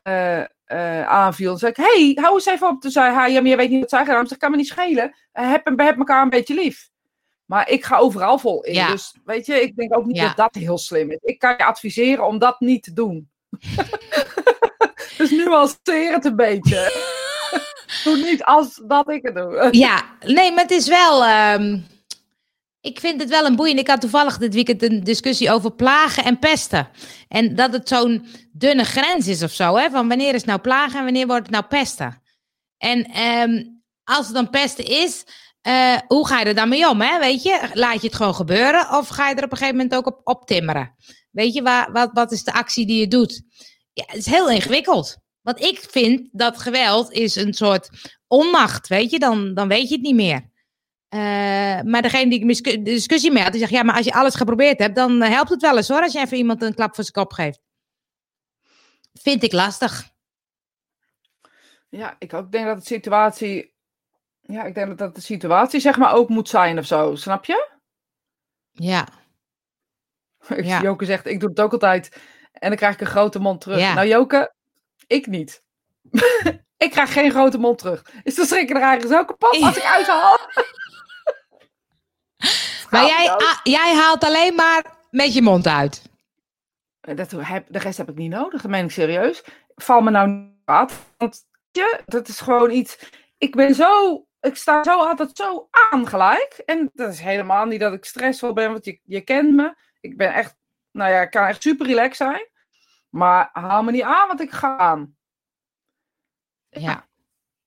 eh, 0.03 0.39
eh, 0.65 1.07
aanviel. 1.07 1.49
Dan 1.49 1.59
zeg 1.59 1.69
ik, 1.69 1.75
hé, 1.77 1.83
hey, 1.83 2.17
hou 2.23 2.33
eens 2.33 2.45
even 2.45 2.67
op. 2.67 2.81
Toen 2.81 2.91
zei 2.91 3.13
hij, 3.13 3.31
ja, 3.31 3.41
maar 3.41 3.49
je 3.49 3.55
weet 3.55 3.69
niet 3.69 3.79
wat 3.79 3.89
zij 3.89 3.99
gedaan 3.99 4.15
heeft. 4.15 4.31
Ik 4.31 4.31
zeg, 4.31 4.39
kan 4.39 4.51
me 4.51 4.57
niet 4.57 4.67
schelen. 4.67 5.15
Uh, 5.33 5.51
heb, 5.51 5.65
heb 5.79 5.97
elkaar 5.97 6.21
een 6.21 6.29
beetje 6.29 6.53
lief. 6.53 6.89
Maar 7.45 7.69
ik 7.69 7.85
ga 7.85 7.97
overal 7.97 8.39
vol 8.39 8.63
in. 8.63 8.73
Ja. 8.73 8.91
Dus 8.91 9.15
weet 9.25 9.45
je, 9.45 9.61
ik 9.61 9.75
denk 9.75 9.95
ook 9.95 10.05
niet 10.05 10.15
Ja. 10.15 10.27
dat 10.27 10.35
dat 10.35 10.55
heel 10.63 10.77
slim 10.77 11.11
is. 11.11 11.17
Ik 11.21 11.39
kan 11.39 11.53
je 11.57 11.65
adviseren 11.65 12.25
om 12.27 12.39
dat 12.39 12.59
niet 12.59 12.83
te 12.83 12.93
doen. 12.93 13.29
dus 15.17 15.31
nuanceren 15.31 16.13
het 16.13 16.25
een 16.25 16.35
beetje. 16.35 17.17
doe 18.03 18.17
niet 18.17 18.43
als 18.43 18.81
dat 18.87 19.09
ik 19.09 19.23
het 19.23 19.35
doe. 19.35 19.67
Ja, 19.71 20.03
nee, 20.25 20.51
maar 20.51 20.63
het 20.63 20.71
is 20.71 20.87
wel. 20.87 21.25
ehm, 21.25 21.79
ik 22.81 22.99
vind 22.99 23.21
het 23.21 23.29
wel 23.29 23.45
een 23.45 23.55
boeiend. 23.55 23.79
Ik 23.79 23.87
had 23.87 24.01
toevallig 24.01 24.37
dit 24.37 24.53
weekend 24.53 24.83
een 24.83 25.03
discussie 25.03 25.51
over 25.51 25.71
plagen 25.71 26.23
en 26.23 26.39
pesten. 26.39 26.89
En 27.27 27.55
dat 27.55 27.73
het 27.73 27.87
zo'n 27.87 28.25
dunne 28.51 28.83
grens 28.83 29.27
is 29.27 29.43
of 29.43 29.51
zo. 29.51 29.75
Hè? 29.75 29.89
Van 29.89 30.07
wanneer 30.07 30.33
is 30.33 30.43
nou 30.43 30.59
plagen 30.59 30.97
en 30.97 31.03
wanneer 31.03 31.27
wordt 31.27 31.41
het 31.41 31.51
nou 31.51 31.65
pesten? 31.65 32.21
En 32.77 33.05
ehm, 33.05 33.63
als 34.03 34.25
het 34.25 34.35
dan 34.35 34.49
pesten 34.49 34.85
is, 34.85 35.25
eh, 35.61 35.97
hoe 36.07 36.27
ga 36.27 36.39
je 36.39 36.45
er 36.45 36.55
dan 36.55 36.69
mee 36.69 36.89
om? 36.89 37.01
Hè? 37.01 37.19
Weet 37.19 37.43
je, 37.43 37.69
laat 37.73 38.01
je 38.01 38.07
het 38.07 38.15
gewoon 38.15 38.35
gebeuren 38.35 38.97
of 38.97 39.07
ga 39.07 39.29
je 39.29 39.35
er 39.35 39.43
op 39.43 39.51
een 39.51 39.57
gegeven 39.57 39.77
moment 39.77 39.95
ook 39.95 40.07
op, 40.07 40.21
op 40.23 40.47
timmeren? 40.47 40.95
Weet 41.31 41.53
je, 41.53 41.61
waar, 41.61 41.91
wat, 41.91 42.09
wat 42.13 42.31
is 42.31 42.43
de 42.43 42.53
actie 42.53 42.85
die 42.85 42.99
je 42.99 43.07
doet? 43.07 43.41
Ja, 43.93 44.03
het 44.07 44.17
is 44.17 44.25
heel 44.25 44.49
ingewikkeld. 44.49 45.17
Want 45.41 45.61
ik 45.61 45.79
vind 45.89 46.29
dat 46.31 46.57
geweld 46.57 47.11
is 47.11 47.35
een 47.35 47.53
soort 47.53 47.89
onmacht, 48.27 48.87
weet 48.87 49.11
je, 49.11 49.19
dan, 49.19 49.53
dan 49.53 49.67
weet 49.67 49.89
je 49.89 49.95
het 49.95 50.03
niet 50.03 50.15
meer. 50.15 50.49
Eh, 51.09 51.81
maar 51.81 52.01
degene 52.01 52.29
die 52.29 52.39
ik 52.39 52.63
de 52.63 52.81
discussie 52.81 53.31
mee 53.31 53.43
had, 53.43 53.51
die 53.51 53.61
zegt, 53.61 53.73
ja, 53.73 53.83
maar 53.83 53.95
als 53.95 54.05
je 54.05 54.13
alles 54.13 54.35
geprobeerd 54.35 54.79
hebt, 54.79 54.95
dan 54.95 55.21
eh, 55.21 55.29
helpt 55.29 55.49
het 55.49 55.61
wel 55.61 55.77
eens 55.77 55.87
hoor, 55.87 56.01
als 56.01 56.13
je 56.13 56.19
even 56.19 56.37
iemand 56.37 56.61
een 56.61 56.73
klap 56.73 56.95
voor 56.95 57.03
zijn 57.03 57.15
kop 57.15 57.33
geeft. 57.33 57.59
Vind 59.13 59.43
ik 59.43 59.51
lastig. 59.51 60.09
Ja, 61.89 62.15
ik 62.19 62.33
ook 62.33 62.51
denk 62.51 62.65
dat 62.65 62.77
de 62.77 62.85
situatie 62.85 63.73
Ja, 64.41 64.63
ik 64.63 64.73
denk 64.75 64.87
dat 64.87 64.97
dat 64.97 65.15
de 65.15 65.21
situatie 65.21 65.79
zeg 65.79 65.97
maar 65.97 66.13
ook 66.13 66.29
moet 66.29 66.49
zijn 66.49 66.77
of 66.77 66.85
zo. 66.85 67.15
Snap 67.15 67.45
je? 67.45 67.69
Ja. 68.71 69.07
Ik 70.47 70.65
Ja. 70.65 70.81
Joke 70.81 71.05
zegt, 71.05 71.25
ik 71.25 71.39
doe 71.39 71.49
het 71.49 71.59
ook 71.59 71.71
altijd. 71.71 72.17
En 72.51 72.67
dan 72.69 72.77
krijg 72.77 72.93
ik 72.93 73.01
een 73.01 73.07
grote 73.07 73.39
mond 73.39 73.61
terug. 73.61 73.79
Ja. 73.79 73.93
Nou 73.93 74.07
Joke, 74.07 74.53
ik 75.09 75.27
niet. 75.27 75.63
ik 76.85 76.91
krijg 76.91 77.13
geen 77.13 77.31
grote 77.31 77.57
mond 77.57 77.77
terug. 77.77 78.05
Is 78.23 78.35
de 78.35 78.45
schrikken 78.45 78.75
er 78.75 78.81
eigenlijk 78.81 79.15
zo 79.15 79.25
kapot 79.25 79.61
als 79.61 79.77
ik 79.83 79.83
uithaal? 79.83 80.37
Maar 82.89 83.05
jij, 83.05 83.35
jij 83.63 83.95
haalt 83.95 84.23
alleen 84.23 84.55
maar 84.55 84.85
met 85.11 85.33
je 85.33 85.41
mond 85.41 85.67
uit. 85.67 86.01
Dat 87.01 87.31
heb, 87.31 87.65
de 87.69 87.79
rest 87.79 87.97
heb 87.97 88.09
ik 88.09 88.15
niet 88.15 88.31
nodig, 88.31 88.61
dat 88.61 88.71
meen 88.71 88.85
ik 88.85 88.91
serieus. 88.91 89.43
Val 89.75 90.01
me 90.01 90.09
nou 90.09 90.27
niet 90.27 90.61
aan. 90.65 90.89
Want 91.17 91.41
je, 91.71 92.01
dat 92.05 92.27
is 92.27 92.39
gewoon 92.39 92.71
iets. 92.71 93.11
Ik 93.37 93.55
ben 93.55 93.75
zo. 93.75 94.23
Ik 94.39 94.55
sta 94.55 94.83
zo 94.83 94.97
altijd 94.97 95.29
zo 95.33 95.67
aan 95.91 96.07
gelijk. 96.07 96.61
En 96.65 96.89
dat 96.93 97.13
is 97.13 97.19
helemaal 97.19 97.65
niet 97.65 97.79
dat 97.79 97.93
ik 97.93 98.05
stressvol 98.05 98.53
ben, 98.53 98.71
want 98.71 98.85
je, 98.85 98.99
je 99.03 99.21
kent 99.21 99.55
me. 99.55 99.75
Ik 99.99 100.17
ben 100.17 100.33
echt. 100.33 100.55
Nou 100.91 101.11
ja, 101.11 101.21
ik 101.21 101.29
kan 101.29 101.45
echt 101.45 101.61
super 101.61 101.85
relaxed 101.85 102.15
zijn. 102.15 102.47
Maar 103.09 103.49
haal 103.53 103.83
me 103.83 103.91
niet 103.91 104.01
aan, 104.01 104.27
want 104.27 104.41
ik 104.41 104.51
ga 104.51 104.77
aan. 104.77 105.17
Ja. 106.69 107.07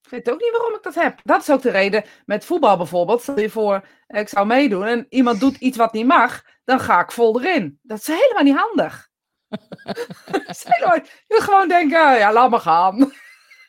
Ik 0.02 0.08
weet 0.10 0.30
ook 0.30 0.40
niet 0.40 0.50
waarom 0.50 0.74
ik 0.74 0.82
dat 0.82 0.94
heb. 0.94 1.20
Dat 1.22 1.40
is 1.40 1.50
ook 1.50 1.62
de 1.62 1.70
reden 1.70 2.04
met 2.24 2.44
voetbal 2.44 2.76
bijvoorbeeld. 2.76 3.22
Stel 3.22 3.38
je 3.40 3.50
voor, 3.50 3.88
ik 4.06 4.28
zou 4.28 4.46
meedoen 4.46 4.84
en 4.84 5.06
iemand 5.08 5.40
doet 5.40 5.56
iets 5.56 5.76
wat 5.76 5.92
niet 5.92 6.06
mag, 6.06 6.42
dan 6.64 6.80
ga 6.80 7.00
ik 7.00 7.12
vol 7.12 7.40
erin. 7.42 7.78
Dat 7.82 7.98
is 7.98 8.06
helemaal 8.06 8.42
niet 8.42 8.56
handig. 8.56 9.10
Dat 10.32 10.48
is 10.48 10.64
helemaal- 10.68 10.94
je 11.04 11.24
moet 11.28 11.40
gewoon 11.40 11.68
denken, 11.68 12.14
ja, 12.18 12.32
laat 12.32 12.50
maar 12.50 12.60
gaan. 12.60 13.12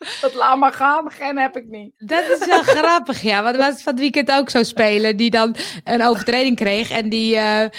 Dat 0.21 0.33
laat 0.33 0.57
maar 0.57 0.73
gaan, 0.73 1.11
geen 1.11 1.37
heb 1.37 1.57
ik 1.57 1.65
niet. 1.67 1.91
Dat 1.97 2.23
is 2.29 2.45
wel 2.45 2.63
grappig, 2.75 3.21
ja. 3.21 3.43
Want 3.43 3.55
er 3.55 3.61
was 3.61 3.81
van 3.81 3.93
het 3.93 4.01
weekend 4.01 4.31
ook 4.31 4.49
zo'n 4.49 4.65
speler 4.65 5.17
die 5.17 5.29
dan 5.29 5.55
een 5.83 6.03
overtreding 6.03 6.55
kreeg. 6.55 6.89
En 6.89 7.09
die 7.09 7.35
eh, 7.35 7.63
eh, 7.63 7.69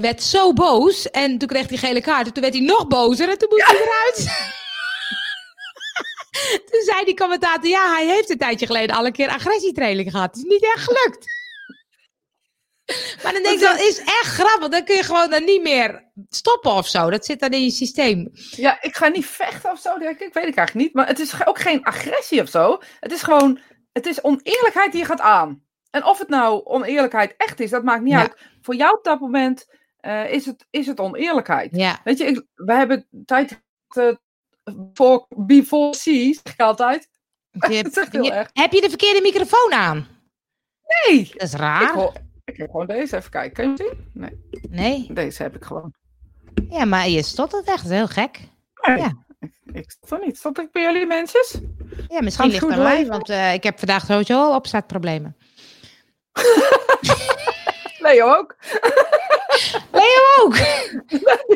werd 0.00 0.22
zo 0.22 0.52
boos. 0.52 1.10
En 1.10 1.38
toen 1.38 1.48
kreeg 1.48 1.68
hij 1.68 1.78
gele 1.78 2.00
kaart. 2.00 2.26
En 2.26 2.32
toen 2.32 2.42
werd 2.42 2.54
hij 2.54 2.64
nog 2.64 2.86
bozer. 2.86 3.28
En 3.28 3.38
toen 3.38 3.48
moest 3.50 3.66
hij 3.66 3.76
eruit. 3.76 4.16
toen 6.70 6.82
zei 6.82 7.04
die 7.04 7.16
commentator, 7.16 7.70
ja, 7.70 7.92
hij 7.94 8.06
heeft 8.06 8.30
een 8.30 8.38
tijdje 8.38 8.66
geleden 8.66 8.96
al 8.96 9.06
een 9.06 9.12
keer 9.12 9.28
agressietraining 9.28 10.10
gehad. 10.10 10.26
Het 10.26 10.36
is 10.36 10.50
niet 10.50 10.64
echt 10.74 10.84
gelukt. 10.84 11.39
Maar 13.22 13.32
dan 13.32 13.42
denk 13.42 13.54
ik, 13.54 13.60
dat 13.60 13.80
is 13.80 13.98
echt 13.98 14.26
grappig. 14.26 14.68
Dan 14.68 14.84
kun 14.84 14.96
je 14.96 15.02
gewoon 15.02 15.30
dan 15.30 15.44
niet 15.44 15.62
meer 15.62 16.10
stoppen 16.28 16.70
of 16.72 16.86
zo. 16.88 17.10
Dat 17.10 17.24
zit 17.24 17.40
dan 17.40 17.50
in 17.50 17.62
je 17.64 17.70
systeem. 17.70 18.30
Ja, 18.50 18.82
ik 18.82 18.96
ga 18.96 19.08
niet 19.08 19.26
vechten 19.26 19.70
of 19.70 19.80
zo, 19.80 19.98
denk 19.98 20.18
ik. 20.20 20.32
Weet 20.34 20.46
ik 20.46 20.56
eigenlijk 20.56 20.74
niet. 20.74 20.94
Maar 20.94 21.06
het 21.06 21.18
is 21.18 21.46
ook 21.46 21.58
geen 21.58 21.84
agressie 21.84 22.42
of 22.42 22.48
zo. 22.48 22.78
Het 23.00 23.12
is 23.12 23.22
gewoon, 23.22 23.58
het 23.92 24.06
is 24.06 24.22
oneerlijkheid 24.22 24.92
die 24.92 25.00
je 25.00 25.06
gaat 25.06 25.20
aan. 25.20 25.62
En 25.90 26.04
of 26.04 26.18
het 26.18 26.28
nou 26.28 26.64
oneerlijkheid 26.64 27.34
echt 27.36 27.60
is, 27.60 27.70
dat 27.70 27.84
maakt 27.84 28.02
niet 28.02 28.12
Ja. 28.12 28.20
uit. 28.20 28.36
Voor 28.62 28.74
jou 28.74 28.96
op 28.98 29.04
dat 29.04 29.20
moment 29.20 29.66
eh, 29.96 30.32
is, 30.32 30.46
het, 30.46 30.66
is 30.70 30.86
het 30.86 31.00
oneerlijkheid. 31.00 31.76
Ja. 31.76 32.00
Weet 32.04 32.18
je, 32.18 32.24
ik, 32.24 32.42
we 32.54 32.72
hebben 32.74 33.06
tijd 33.24 33.62
eh, 33.88 34.14
voor 34.92 35.26
before 35.28 35.90
C, 35.90 36.02
zeg 36.02 36.52
ik 36.52 36.60
altijd. 36.60 37.08
Je- 37.50 37.58
Dat 37.82 37.92
is 37.92 37.96
echt 37.98 38.12
heel 38.12 38.24
je- 38.24 38.32
erg. 38.32 38.50
heb 38.52 38.72
je 38.72 38.80
de 38.80 38.88
verkeerde 38.88 39.20
microfoon 39.20 39.72
aan? 39.72 40.08
Nee! 41.06 41.30
Dat 41.32 41.42
is 41.42 41.52
Ik, 41.52 41.58
raar. 41.58 41.92
hoor, 41.94 42.12
ik 42.50 42.56
heb 42.56 42.70
gewoon 42.70 42.86
deze, 42.86 43.16
even 43.16 43.30
kijken. 43.30 43.52
Kan 43.52 43.64
je 43.64 43.70
hem 43.70 43.76
zien? 43.76 44.10
Nee, 44.12 44.40
Nee. 44.70 45.12
deze 45.12 45.42
heb 45.42 45.56
ik 45.56 45.64
gewoon. 45.64 45.94
Ja, 46.68 46.84
maar 46.84 47.08
je 47.08 47.22
stottert 47.22 47.68
echt. 47.68 47.88
Heel 47.88 48.06
gek. 48.08 48.40
Nee, 48.86 48.96
Ja. 48.98 49.12
ik, 49.40 49.52
ik 49.72 50.10
er 50.10 50.20
niet. 50.26 50.36
Stond 50.38 50.58
ik 50.58 50.72
bij 50.72 50.82
jullie 50.82 51.06
mensjes? 51.06 51.58
Ja, 52.08 52.22
misschien 52.22 52.48
ligt 52.50 52.60
het 52.62 52.72
aan 52.72 52.82
mij, 52.82 53.06
want 53.06 53.28
eh, 53.28 53.54
ik 53.54 53.62
heb 53.62 53.78
vandaag 53.78 54.04
sowieso 54.04 54.34
al 54.42 54.54
opstartproblemen. 54.54 55.36
Leo 57.98 58.34
ook. 58.34 58.56
Leo 59.92 60.44
ook! 60.44 60.54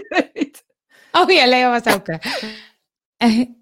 Nee, 0.08 0.30
niet. 0.32 0.64
Oh 1.12 1.30
ja, 1.30 1.46
Leo 1.46 1.70
was 1.70 1.94
ook. 1.94 2.06
eh. 2.08 2.18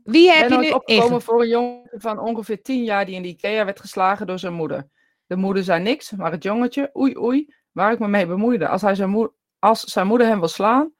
Wie 0.04 0.28
Ik 0.28 0.34
heb 0.38 0.48
ben 0.48 0.60
je 0.60 0.66
nu 0.66 0.72
opgekomen 0.72 1.10
inge- 1.10 1.20
voor 1.20 1.40
een 1.42 1.48
jongen 1.48 1.90
van 1.92 2.18
ongeveer 2.18 2.62
10 2.62 2.84
jaar 2.84 3.06
die 3.06 3.14
in 3.14 3.22
de 3.22 3.28
IKEA 3.28 3.64
werd 3.64 3.80
geslagen 3.80 4.26
door 4.26 4.38
zijn 4.38 4.52
moeder. 4.52 4.88
De 5.32 5.38
moeder 5.38 5.64
zei 5.64 5.82
niks, 5.82 6.10
maar 6.10 6.30
het 6.32 6.42
jongetje, 6.42 6.90
oei 6.96 7.16
oei, 7.18 7.54
waar 7.70 7.92
ik 7.92 7.98
me 7.98 8.08
mee 8.08 8.26
bemoeide. 8.26 8.68
Als, 8.68 8.82
hij 8.82 8.94
zijn, 8.94 9.10
moe- 9.10 9.32
als 9.58 9.80
zijn 9.80 10.06
moeder 10.06 10.26
hem 10.26 10.38
wil 10.38 10.48
slaan, 10.48 10.92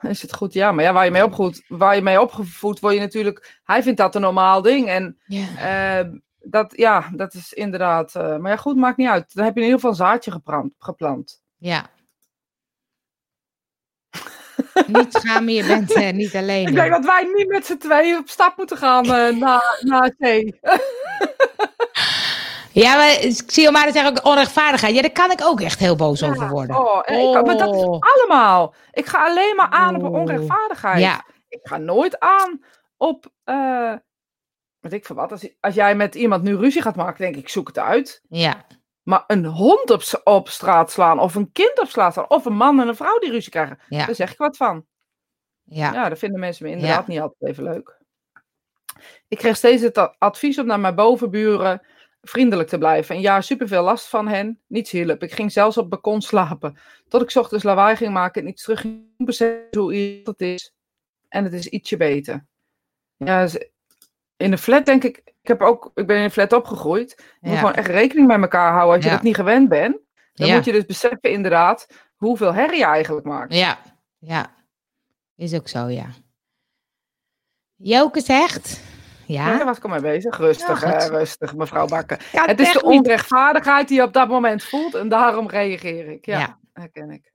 is 0.00 0.22
het 0.22 0.34
goed. 0.34 0.52
Ja, 0.52 0.72
maar 0.72 0.84
ja, 0.84 0.92
waar 0.92 1.04
je 1.04 1.10
mee 1.10 1.24
opgevoed, 1.24 1.64
waar 1.68 1.94
je 1.94 2.02
mee 2.02 2.20
opgevoed 2.20 2.80
word 2.80 2.94
je 2.94 3.00
natuurlijk... 3.00 3.60
Hij 3.64 3.82
vindt 3.82 3.98
dat 3.98 4.14
een 4.14 4.20
normaal 4.20 4.62
ding 4.62 4.88
en 4.88 5.18
Ja. 5.26 6.00
eh, 6.00 6.08
dat, 6.38 6.72
ja, 6.76 7.10
dat 7.14 7.34
is 7.34 7.52
inderdaad... 7.52 8.14
eh, 8.14 8.36
maar 8.36 8.50
ja, 8.50 8.56
goed, 8.56 8.76
maakt 8.76 8.96
niet 8.96 9.08
uit. 9.08 9.34
Dan 9.34 9.44
heb 9.44 9.54
je 9.54 9.60
in 9.60 9.66
ieder 9.66 9.80
geval 9.80 9.90
een 10.00 10.06
zaadje 10.06 10.30
geplant. 10.30 10.72
geplant. 10.78 11.42
ja. 11.56 11.86
niet 14.86 15.12
schamen, 15.14 15.52
je 15.54 15.66
bent 15.66 15.92
eh, 15.92 16.12
niet 16.12 16.34
alleen. 16.36 16.66
Ik 16.68 16.74
denk 16.74 16.90
dat 16.90 17.04
wij 17.04 17.30
niet 17.34 17.48
met 17.48 17.66
z'n 17.66 17.76
tweeën 17.76 18.18
op 18.18 18.28
stap 18.28 18.56
moeten 18.56 18.76
gaan 18.76 19.04
eh 19.04 19.36
naar, 19.36 19.78
naar 19.80 20.14
zee. 20.18 20.58
Ja, 22.82 22.96
maar 22.96 23.20
ik 23.20 23.42
zie 23.46 23.62
je 23.62 23.70
maar 23.70 23.92
zeggen 23.92 24.10
ook 24.18 24.24
onrechtvaardigheid. 24.24 24.94
Ja, 24.94 25.00
daar 25.02 25.10
kan 25.12 25.30
ik 25.30 25.40
ook 25.42 25.60
echt 25.60 25.78
heel 25.78 25.96
boos 25.96 26.22
over 26.22 26.48
worden. 26.48 26.76
Oh, 26.76 26.98
ik, 27.06 27.44
maar 27.44 27.56
dat 27.56 27.74
is 27.74 27.82
Oh. 27.82 27.98
allemaal. 28.00 28.74
Ik 28.92 29.06
ga 29.06 29.24
alleen 29.24 29.56
maar 29.56 29.68
aan 29.70 29.96
op 29.96 30.02
Oh. 30.02 30.20
onrechtvaardigheid. 30.20 31.00
Ja, 31.00 31.24
Ik 31.48 31.60
ga 31.62 31.76
nooit 31.76 32.18
aan 32.20 32.64
op. 32.96 33.26
eh 33.44 33.92
weet 34.80 34.92
ik 34.92 35.04
veel 35.06 35.16
wat. 35.16 35.32
Als, 35.32 35.48
als 35.60 35.74
jij 35.74 35.94
met 35.94 36.14
iemand 36.14 36.42
nu 36.42 36.56
ruzie 36.56 36.82
gaat 36.82 36.96
maken, 36.96 37.24
denk 37.24 37.36
ik, 37.36 37.48
zoek 37.48 37.66
het 37.66 37.78
uit. 37.78 38.22
ja, 38.28 38.64
Maar 39.02 39.24
een 39.26 39.44
hond 39.44 39.90
op, 40.24 40.48
straat 40.48 40.90
slaan, 40.90 41.18
of 41.20 41.34
een 41.34 41.52
kind 41.52 41.80
op 41.80 41.88
straat 41.88 42.12
slaan, 42.12 42.30
of 42.30 42.44
een 42.44 42.56
man 42.56 42.80
en 42.80 42.88
een 42.88 42.96
vrouw 42.96 43.18
die 43.18 43.30
ruzie 43.30 43.50
krijgen, 43.50 43.78
ja, 43.88 44.06
daar 44.06 44.14
zeg 44.14 44.32
ik 44.32 44.38
wat 44.38 44.56
van. 44.56 44.86
ja. 45.64 45.92
Ja, 45.92 46.08
dat 46.08 46.18
vinden 46.18 46.40
mensen 46.40 46.66
me 46.66 46.70
inderdaad 46.72 47.06
niet 47.06 47.20
altijd 47.20 47.50
even 47.50 47.62
leuk. 47.64 48.00
Ik 49.28 49.38
kreeg 49.38 49.56
steeds 49.56 49.82
het 49.82 50.18
advies 50.18 50.58
op 50.58 50.66
naar 50.66 50.80
mijn 50.80 50.94
bovenburen 50.94 51.86
vriendelijk 52.28 52.68
te 52.68 52.78
blijven. 52.78 53.14
En 53.14 53.20
ja, 53.20 53.40
superveel 53.40 53.82
last 53.82 54.06
van 54.08 54.28
hen. 54.28 54.60
Niets 54.66 54.90
hielp. 54.90 55.22
Ik 55.22 55.32
ging 55.32 55.52
zelfs 55.52 55.76
op 55.76 55.82
het 55.82 55.92
balkon 55.92 56.22
slapen. 56.22 56.78
Tot 57.08 57.22
ik 57.22 57.36
ochtends 57.36 57.64
lawaai 57.64 57.96
ging 57.96 58.12
maken 58.12 58.42
en 58.42 58.48
iets 58.48 58.62
terug 58.62 58.80
ging 58.80 59.04
beseffen 59.16 59.80
hoe 59.80 59.94
irritant 59.94 60.38
het 60.38 60.48
is. 60.48 60.74
En 61.28 61.44
het 61.44 61.52
is 61.52 61.66
ietsje 61.68 61.96
beter. 61.96 62.46
Ja, 63.16 63.42
dus 63.42 63.58
in 64.36 64.52
een 64.52 64.58
flat 64.58 64.86
denk 64.86 65.04
ik... 65.04 65.22
Ik, 65.42 65.52
heb 65.52 65.60
ook, 65.62 65.90
ik 65.94 66.06
ben 66.06 66.16
in 66.16 66.22
een 66.22 66.30
flat 66.30 66.52
opgegroeid. 66.52 67.22
Je 67.40 67.48
moet 67.48 67.58
gewoon 67.58 67.74
echt 67.74 67.86
rekening 67.86 68.26
met 68.26 68.40
elkaar 68.40 68.72
houden. 68.72 68.94
Als 68.94 69.04
je 69.04 69.10
Ja. 69.10 69.16
dat 69.16 69.24
niet 69.24 69.34
gewend 69.34 69.68
bent, 69.68 69.96
dan 70.34 70.46
Ja. 70.46 70.54
moet 70.54 70.64
je 70.64 70.72
dus 70.72 70.86
beseffen 70.86 71.30
inderdaad 71.30 71.86
hoeveel 72.16 72.54
herrie 72.54 72.78
je 72.78 72.84
eigenlijk 72.84 73.26
maakt. 73.26 73.54
Ja, 73.54 73.78
ja. 74.18 74.54
Is 75.36 75.54
ook 75.54 75.68
zo, 75.68 75.88
ja. 75.88 76.06
Joke 77.76 78.20
zegt... 78.20 78.80
Ja, 79.26 79.46
Ja, 79.50 79.56
daar 79.56 79.64
was 79.66 79.76
ik 79.76 79.84
al 79.84 79.90
mee 79.90 80.00
bezig. 80.00 80.38
Rustig, 80.38 80.80
Ja, 80.82 80.88
hè, 80.88 81.06
rustig, 81.08 81.54
mevrouw 81.54 81.86
Bakker. 81.86 82.26
Ja, 82.32 82.44
Het 82.44 82.60
is 82.60 82.72
de 82.72 82.82
onrechtvaardigheid 82.82 83.88
die 83.88 83.96
je 83.96 84.02
op 84.02 84.12
dat 84.12 84.28
moment 84.28 84.64
voelt 84.64 84.94
en 84.94 85.08
daarom 85.08 85.48
reageer 85.48 86.08
ik. 86.08 86.26
Ja, 86.26 86.38
Ja. 86.38 86.58
herken 86.72 87.10
ik. 87.10 87.32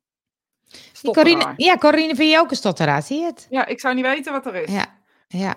Corine, 1.01 1.54
ja, 1.58 1.77
Corine 1.77 2.15
vind 2.15 2.32
je 2.32 2.39
ook 2.39 2.49
een 2.49 2.56
stotteraar, 2.56 3.01
zie 3.01 3.19
je 3.19 3.25
het? 3.25 3.47
Ja, 3.49 3.65
ik 3.65 3.80
zou 3.80 3.95
niet 3.95 4.06
weten 4.06 4.32
wat 4.32 4.45
er 4.45 4.56
is. 4.56 4.71
Ja, 4.73 4.86
ja. 5.27 5.56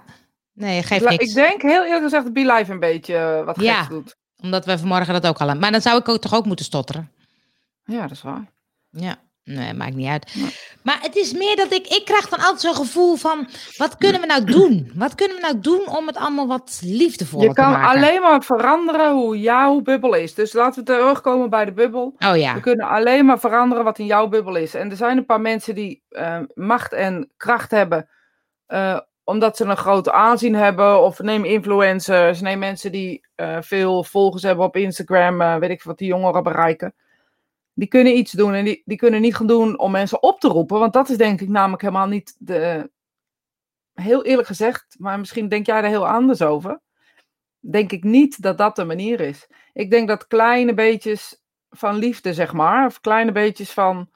Nee, 0.53 0.83
geeft 0.83 1.05
La- 1.05 1.11
niks. 1.11 1.25
Ik 1.29 1.35
denk 1.35 1.63
heel 1.63 1.85
eerlijk 1.85 2.03
gezegd 2.03 2.25
dat 2.25 2.33
BeLive 2.33 2.73
een 2.73 2.81
beetje 2.81 3.17
eh, 3.17 3.45
wat 3.45 3.61
Ja. 3.61 3.75
geks 3.75 3.89
doet. 3.89 4.17
Omdat 4.43 4.65
we 4.65 4.79
vanmorgen 4.79 5.13
dat 5.13 5.27
ook 5.27 5.39
al 5.39 5.45
hebben. 5.47 5.61
Maar 5.63 5.73
dan 5.73 5.81
zou 5.81 5.99
ik 5.99 6.09
ook 6.09 6.21
toch 6.21 6.35
ook 6.35 6.45
moeten 6.47 6.65
stotteren. 6.65 7.13
Ja, 7.85 8.01
dat 8.03 8.11
is 8.11 8.23
waar. 8.23 8.45
Ja, 8.91 9.17
nee, 9.45 9.75
maakt 9.75 9.95
niet 9.95 10.09
uit. 10.09 10.35
Maar 10.83 10.99
het 11.01 11.17
is 11.17 11.33
meer 11.33 11.57
dat 11.57 11.73
ik... 11.73 11.87
Ik 11.87 12.03
krijg 12.05 12.29
dan 12.29 12.39
altijd 12.39 12.61
zo'n 12.61 12.75
gevoel 12.75 13.17
van... 13.17 13.49
Wat 13.77 13.97
kunnen 13.97 14.21
we 14.21 14.27
nou 14.27 14.45
doen? 14.45 14.91
Wat 14.95 15.15
kunnen 15.15 15.37
we 15.37 15.43
nou 15.43 15.61
doen 15.61 15.89
om 15.97 16.07
het 16.07 16.17
allemaal 16.17 16.47
wat 16.47 16.81
liefdevoller 16.85 17.49
Je 17.49 17.55
te 17.55 17.61
kan 17.61 17.71
maken? 17.71 17.89
alleen 17.89 18.21
maar 18.21 18.43
veranderen 18.45 19.13
hoe 19.13 19.41
jouw 19.41 19.81
bubbel 19.81 20.15
is. 20.15 20.35
Dus 20.35 20.53
laten 20.53 20.85
we 20.85 20.93
terugkomen 20.93 21.51
bij 21.51 21.65
de 21.65 21.73
bubbel. 21.73 22.15
Oh 22.19 22.37
ja, 22.37 22.55
We 22.55 22.61
kunnen 22.61 22.89
alleen 22.89 23.25
maar 23.25 23.39
veranderen 23.41 23.85
wat 23.85 23.99
in 23.99 24.07
jouw 24.07 24.29
bubbel 24.29 24.55
is. 24.57 24.75
En 24.75 24.91
er 24.91 24.97
zijn 24.97 25.17
een 25.17 25.27
paar 25.27 25.41
mensen 25.41 25.75
die 25.75 26.03
eh, 26.09 26.39
macht 26.55 26.93
en 26.93 27.31
kracht 27.37 27.71
hebben. 27.71 28.09
eh, 28.67 28.99
omdat 29.25 29.57
ze 29.57 29.65
een 29.65 29.77
grote 29.77 30.13
aanzien 30.13 30.55
hebben. 30.55 31.03
Of 31.03 31.19
neem 31.19 31.45
influencers. 31.45 32.41
Neem 32.41 32.59
mensen 32.59 32.93
die 32.93 33.27
eh, 33.35 33.57
veel 33.61 34.05
volgers 34.05 34.43
hebben 34.43 34.65
op 34.65 34.77
Instagram. 34.77 35.61
weet 35.61 35.71
ik 35.71 35.83
wat 35.83 35.99
die 35.99 36.09
jongeren 36.09 36.43
bereiken. 36.43 36.95
Die 37.75 37.89
kunnen 37.89 38.17
iets 38.17 38.33
doen. 38.33 38.55
En 38.55 38.65
die, 38.65 38.83
die 38.85 38.97
kunnen 38.97 39.21
niet 39.21 39.37
gaan 39.37 39.47
doen 39.47 39.79
om 39.79 39.91
mensen 39.91 40.23
op 40.23 40.41
te 40.41 40.49
roepen. 40.49 40.79
Want 40.79 40.93
dat 40.93 41.09
is 41.09 41.17
denk 41.17 41.41
ik 41.41 41.49
namelijk 41.49 41.83
helemaal 41.83 42.07
niet 42.07 42.37
de... 42.39 42.93
Heel 43.93 44.25
eerlijk 44.25 44.49
gezegd. 44.49 44.97
Maar 44.99 45.19
misschien 45.19 45.49
denk 45.49 45.67
jij 45.67 45.77
er 45.77 45.89
heel 45.89 46.09
anders 46.09 46.43
over. 46.43 46.81
Denk 47.59 47.93
ik 47.93 48.05
niet 48.05 48.43
dat 48.43 48.59
dat 48.59 48.77
de 48.77 48.85
manier 48.85 49.21
is. 49.21 49.49
Ik 49.73 49.91
denk 49.91 50.09
dat 50.09 50.27
kleine 50.27 50.75
beetjes 50.75 51.43
van 51.71 51.97
liefde, 51.97 52.35
zeg 52.35 52.53
maar, 52.53 52.87
of 52.87 53.01
kleine 53.01 53.33
beetjes 53.33 53.73
van 53.73 54.11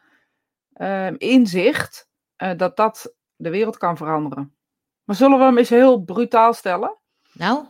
ehm, 0.73 1.15
inzicht, 1.19 2.09
eh, 2.37 2.51
dat 2.57 2.77
dat 2.77 3.15
de 3.37 3.51
wereld 3.51 3.77
kan 3.77 3.97
veranderen. 3.97 4.57
Maar 5.05 5.17
zullen 5.17 5.39
we 5.39 5.45
hem 5.45 5.59
eens 5.59 5.69
heel 5.69 6.03
brutaal 6.03 6.55
stellen? 6.55 6.97
nou? 7.33 7.67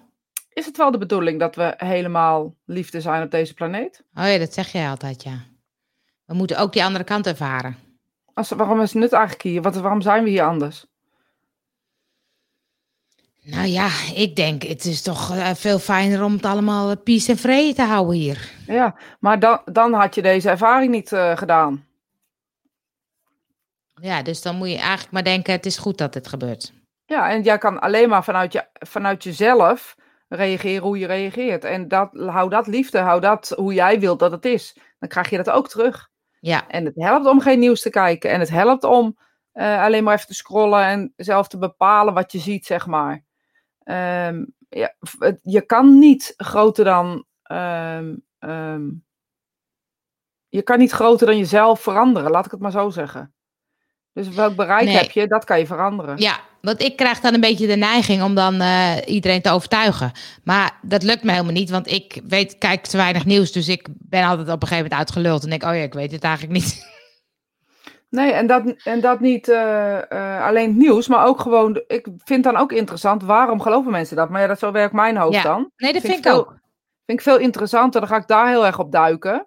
is 0.58 0.66
het 0.66 0.76
wel 0.76 0.90
de 0.90 0.98
bedoeling 0.98 1.38
dat 1.40 1.54
we 1.54 1.74
helemaal 1.76 2.54
liefde 2.64 3.00
zijn 3.00 3.22
op 3.22 3.30
deze 3.30 3.54
planeet? 3.54 4.04
Oh 4.14 4.24
ja, 4.24 4.38
dat 4.38 4.52
zeg 4.52 4.72
jij 4.72 4.88
altijd, 4.88 5.22
ja. 5.22 5.44
We 6.28 6.34
moeten 6.34 6.58
ook 6.58 6.72
die 6.72 6.84
andere 6.84 7.04
kant 7.04 7.26
ervaren. 7.26 7.76
Als, 8.34 8.50
waarom 8.50 8.80
is 8.80 8.92
het 8.92 9.02
nut 9.02 9.12
eigenlijk 9.12 9.42
hier? 9.42 9.62
Wat, 9.62 9.76
waarom 9.76 10.00
zijn 10.00 10.24
we 10.24 10.30
hier 10.30 10.42
anders? 10.42 10.86
Nou 13.42 13.66
ja, 13.66 13.88
ik 14.14 14.36
denk, 14.36 14.62
het 14.62 14.84
is 14.84 15.02
toch 15.02 15.34
uh, 15.34 15.54
veel 15.54 15.78
fijner 15.78 16.24
om 16.24 16.32
het 16.32 16.44
allemaal 16.44 16.96
peace 16.96 17.30
en 17.30 17.38
vrede 17.38 17.74
te 17.74 17.82
houden 17.82 18.16
hier. 18.16 18.50
Ja, 18.66 18.96
maar 19.20 19.38
dan, 19.38 19.60
dan 19.64 19.92
had 19.92 20.14
je 20.14 20.22
deze 20.22 20.50
ervaring 20.50 20.90
niet 20.90 21.12
uh, 21.12 21.36
gedaan. 21.36 21.86
Ja, 23.94 24.22
dus 24.22 24.42
dan 24.42 24.56
moet 24.56 24.70
je 24.70 24.76
eigenlijk 24.78 25.12
maar 25.12 25.24
denken, 25.24 25.52
het 25.52 25.66
is 25.66 25.78
goed 25.78 25.98
dat 25.98 26.12
dit 26.12 26.28
gebeurt. 26.28 26.72
Ja, 27.04 27.30
en 27.30 27.42
jij 27.42 27.58
kan 27.58 27.80
alleen 27.80 28.08
maar 28.08 28.24
vanuit, 28.24 28.52
je, 28.52 28.66
vanuit 28.72 29.24
jezelf 29.24 29.96
reageren 30.28 30.82
hoe 30.82 30.98
je 30.98 31.06
reageert. 31.06 31.64
En 31.64 31.88
dat, 31.88 32.10
hou 32.12 32.50
dat 32.50 32.66
liefde, 32.66 32.98
hou 32.98 33.20
dat 33.20 33.52
hoe 33.56 33.74
jij 33.74 34.00
wilt 34.00 34.18
dat 34.18 34.30
het 34.30 34.44
is. 34.44 34.76
Dan 34.98 35.08
krijg 35.08 35.30
je 35.30 35.36
dat 35.36 35.50
ook 35.50 35.68
terug. 35.68 36.08
Ja. 36.40 36.68
En 36.68 36.84
het 36.84 36.94
helpt 36.94 37.26
om 37.26 37.40
geen 37.40 37.58
nieuws 37.58 37.82
te 37.82 37.90
kijken. 37.90 38.30
En 38.30 38.40
het 38.40 38.48
helpt 38.48 38.84
om 38.84 39.18
uh, 39.54 39.82
alleen 39.82 40.04
maar 40.04 40.14
even 40.14 40.26
te 40.26 40.34
scrollen 40.34 40.84
en 40.84 41.12
zelf 41.16 41.48
te 41.48 41.58
bepalen 41.58 42.14
wat 42.14 42.32
je 42.32 42.38
ziet, 42.38 42.66
zeg 42.66 42.86
maar. 42.86 43.24
Um, 43.84 44.54
ja, 44.68 44.94
je 45.42 45.62
kan 45.66 45.98
niet 45.98 46.34
groter 46.36 46.84
dan. 46.84 47.24
Um, 47.52 48.24
um, 48.38 49.06
je 50.48 50.62
kan 50.62 50.78
niet 50.78 50.92
groter 50.92 51.26
dan 51.26 51.38
jezelf 51.38 51.80
veranderen, 51.80 52.30
laat 52.30 52.44
ik 52.44 52.50
het 52.50 52.60
maar 52.60 52.70
zo 52.70 52.90
zeggen. 52.90 53.34
Dus 54.12 54.28
welk 54.28 54.56
bereik 54.56 54.84
Nee. 54.84 54.96
heb 54.96 55.10
je, 55.10 55.26
dat 55.26 55.44
kan 55.44 55.58
je 55.58 55.66
veranderen. 55.66 56.18
Ja, 56.18 56.40
want 56.68 56.82
ik 56.82 56.96
krijg 56.96 57.20
dan 57.20 57.34
een 57.34 57.40
beetje 57.40 57.66
de 57.66 57.76
neiging 57.76 58.22
om 58.22 58.34
dan 58.34 58.60
eh, 58.60 58.96
iedereen 59.06 59.42
te 59.42 59.50
overtuigen. 59.50 60.12
Maar 60.44 60.78
dat 60.82 61.02
lukt 61.02 61.22
me 61.22 61.30
helemaal 61.30 61.52
niet, 61.52 61.70
want 61.70 61.90
ik 61.90 62.20
weet, 62.28 62.58
kijk 62.58 62.86
te 62.86 62.96
weinig 62.96 63.24
nieuws. 63.24 63.52
Dus 63.52 63.68
ik 63.68 63.88
ben 63.90 64.22
altijd 64.22 64.48
op 64.48 64.62
een 64.62 64.68
gegeven 64.68 64.90
moment 64.90 65.00
uitgeluld 65.00 65.42
en 65.42 65.50
denk, 65.50 65.62
oh 65.62 65.74
ja, 65.74 65.82
ik 65.82 65.94
weet 65.94 66.12
het 66.12 66.24
eigenlijk 66.24 66.54
niet. 66.54 66.76
Nee, 68.10 68.32
en 68.32 68.46
dat, 68.46 68.74
en 68.84 69.00
dat 69.00 69.20
niet 69.20 69.48
eh, 69.48 70.10
eh, 70.10 70.44
alleen 70.46 70.76
nieuws, 70.76 71.08
maar 71.08 71.26
ook 71.26 71.40
gewoon. 71.40 71.82
Ik 71.86 72.08
vind 72.24 72.44
dan 72.44 72.56
ook 72.56 72.72
interessant, 72.72 73.22
waarom 73.22 73.60
geloven 73.60 73.90
mensen 73.90 74.16
dat? 74.16 74.28
Maar 74.28 74.40
ja, 74.40 74.46
dat 74.46 74.58
zo 74.58 74.72
werkt 74.72 74.92
mijn 74.92 75.16
hoofd 75.16 75.34
Ja. 75.34 75.42
dan. 75.42 75.70
Nee, 75.76 75.92
dat 75.92 76.02
vind, 76.02 76.16
ik 76.16 76.22
veel, 76.22 76.38
ook. 76.38 76.48
Vind 77.06 77.18
ik 77.18 77.20
veel 77.20 77.38
interessanter, 77.38 78.00
dan 78.00 78.08
ga 78.08 78.16
ik 78.16 78.26
daar 78.26 78.48
heel 78.48 78.66
erg 78.66 78.78
op 78.78 78.92
duiken. 78.92 79.46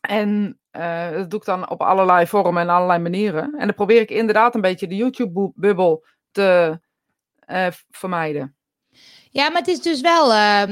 En 0.00 0.58
dat 1.16 1.30
doe 1.30 1.40
ik 1.40 1.44
dan 1.46 1.70
op 1.70 1.82
allerlei 1.82 2.26
vormen 2.26 2.62
en 2.62 2.68
allerlei 2.68 2.98
manieren. 2.98 3.54
En 3.58 3.66
dan 3.66 3.74
probeer 3.74 4.00
ik 4.00 4.10
inderdaad 4.10 4.54
een 4.54 4.60
beetje 4.60 4.88
de 4.88 4.96
YouTube-bubbel 4.96 6.04
te 6.32 6.80
eh, 7.38 7.66
vermijden. 7.90 8.56
Ja, 9.30 9.48
maar 9.50 9.58
het 9.60 9.68
is 9.68 9.80
dus 9.82 10.00
wel. 10.00 10.32
eh, 10.32 10.62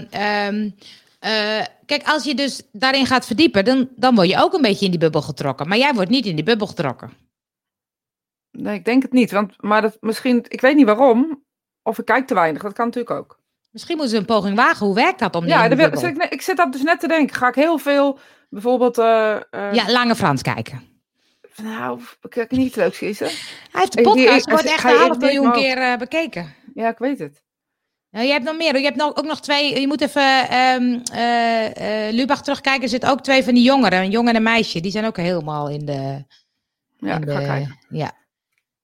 ehm, 0.47 0.71
eh, 1.19 1.65
kijk, 1.87 2.03
als 2.09 2.25
je 2.25 2.35
dus 2.35 2.63
daarin 2.73 3.07
gaat 3.07 3.27
verdiepen, 3.27 3.65
dan, 3.65 3.89
dan 3.97 4.15
word 4.15 4.29
je 4.29 4.43
ook 4.43 4.53
een 4.53 4.63
beetje 4.63 4.85
in 4.85 4.91
die 4.91 5.01
bubbel 5.01 5.23
getrokken. 5.23 5.69
Maar 5.69 5.79
jij 5.79 5.95
wordt 5.95 6.11
niet 6.11 6.27
in 6.27 6.35
die 6.35 6.45
bubbel 6.45 6.67
getrokken. 6.67 7.13
Nee, 8.51 8.75
ik 8.75 8.85
denk 8.85 9.03
het 9.03 9.13
niet. 9.13 9.31
Want, 9.31 9.63
maar 9.63 9.83
dat, 9.83 9.97
misschien, 10.01 10.45
ik 10.49 10.61
weet 10.61 10.77
niet 10.77 10.87
waarom. 10.87 11.45
Of 11.83 11.99
ik 11.99 12.05
kijk 12.05 12.27
te 12.27 12.35
weinig, 12.35 12.63
dat 12.63 12.73
kan 12.73 12.87
natuurlijk 12.87 13.15
ook. 13.15 13.39
Misschien 13.71 13.97
moeten 13.97 14.15
ze 14.15 14.21
een 14.21 14.27
poging 14.27 14.57
wagen. 14.57 14.87
Hoe 14.87 14.95
werkt 14.95 15.19
dat 15.19 15.35
om 15.35 15.41
die 15.45 15.51
Ja, 15.51 15.69
wil, 15.77 15.97
zit 15.99 16.17
ik, 16.17 16.25
ik 16.33 16.43
zit 16.43 16.57
dat 16.57 16.73
dus 16.73 16.83
net 16.83 17.01
te 17.01 17.09
denken. 17.09 17.37
Ga 17.37 17.49
ik 17.49 17.55
heel 17.55 17.79
veel, 17.79 18.19
bijvoorbeeld... 18.49 18.99
eh, 18.99 19.39
Ja, 19.51 19.91
Lange 19.91 20.15
Frans 20.17 20.43
kijken. 20.43 20.90
Nou, 21.63 22.01
ik 22.23 22.35
heb 22.35 22.51
niet 22.51 22.77
leuk 22.77 22.93
kiezen. 22.93 23.27
Hij 23.27 23.81
heeft 23.81 23.93
de 23.93 24.03
podcast, 24.03 24.51
wordt 24.51 24.65
ik 24.65 24.71
echt 24.71 24.85
een 24.85 24.97
half 24.97 25.19
miljoen 25.19 25.53
keer 25.53 25.79
eh, 25.79 25.97
bekeken. 25.97 26.55
Ja, 26.75 26.89
ik 26.89 26.99
weet 26.99 27.19
het. 27.19 27.43
Nou, 28.11 28.27
je 28.27 28.33
hebt 28.33 28.45
nog 28.45 28.57
meer. 28.57 28.79
Je 28.79 28.85
hebt 28.85 28.97
nog, 28.97 29.17
ook 29.17 29.25
nog 29.25 29.41
twee. 29.41 29.81
Je 29.81 29.87
moet 29.87 30.01
even 30.01 30.49
eh, 30.49 32.13
Lubach 32.13 32.43
terugkijken. 32.43 32.83
Er 32.83 32.89
zitten 32.89 33.11
ook 33.11 33.21
twee 33.21 33.45
van 33.45 33.55
die 33.55 33.63
jongeren, 33.63 33.99
een 33.99 34.11
jongen 34.11 34.31
en 34.31 34.37
een 34.37 34.43
meisje. 34.43 34.81
Die 34.81 34.91
zijn 34.91 35.05
ook 35.05 35.17
helemaal 35.17 35.69
in 35.69 35.85
de. 35.85 36.25
Ja, 36.97 37.15
in 37.17 37.23
ik 37.23 37.29
ga 37.31 37.39
de- 37.39 37.47
kijken. 37.47 37.79
Ja. 37.89 38.13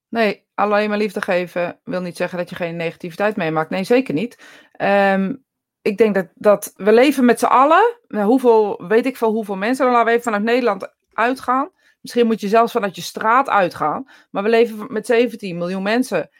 Nee, 0.08 0.46
alleen 0.54 0.88
maar 0.88 0.98
liefde 0.98 1.20
geven 1.20 1.80
wil 1.84 2.00
niet 2.00 2.16
zeggen 2.16 2.38
dat 2.38 2.50
je 2.50 2.56
geen 2.56 2.76
negativiteit 2.76 3.36
meemaakt. 3.36 3.70
Nee, 3.70 3.84
zeker 3.84 4.14
niet. 4.14 4.38
Ehm, 4.72 5.34
ik 5.82 5.96
denk 5.98 6.14
dat, 6.14 6.26
dat 6.34 6.72
we 6.76 6.92
leven 6.92 7.24
met 7.24 7.38
z'n 7.38 7.44
allen. 7.44 7.98
Hoeveel, 8.08 8.86
weet 8.88 9.06
ik 9.06 9.16
veel 9.16 9.32
hoeveel 9.32 9.56
mensen. 9.56 9.84
Dan 9.84 9.94
laten 9.94 10.06
we 10.06 10.12
even 10.12 10.24
vanuit 10.24 10.42
Nederland 10.42 10.94
uitgaan. 11.12 11.70
Misschien 12.06 12.26
moet 12.26 12.40
je 12.40 12.48
zelfs 12.48 12.72
vanuit 12.72 12.96
je 12.96 13.02
straat 13.02 13.48
uitgaan. 13.48 14.08
Maar 14.30 14.42
we 14.42 14.48
leven 14.48 14.86
met 14.88 15.06
17 15.06 15.56
miljoen 15.56 15.82
mensen 15.82 16.30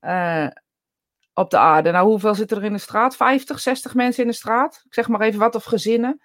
eh, 0.00 0.46
op 1.34 1.50
de 1.50 1.58
aarde. 1.58 1.90
Nou, 1.90 2.06
hoeveel 2.06 2.34
zitten 2.34 2.56
er 2.56 2.64
in 2.64 2.72
de 2.72 2.78
straat? 2.78 3.16
50, 3.16 3.60
60 3.60 3.94
mensen 3.94 4.22
in 4.22 4.28
de 4.28 4.34
straat? 4.36 4.82
Ik 4.84 4.94
zeg 4.94 5.08
maar 5.08 5.20
even 5.20 5.38
wat, 5.38 5.54
of 5.54 5.64
gezinnen. 5.64 6.20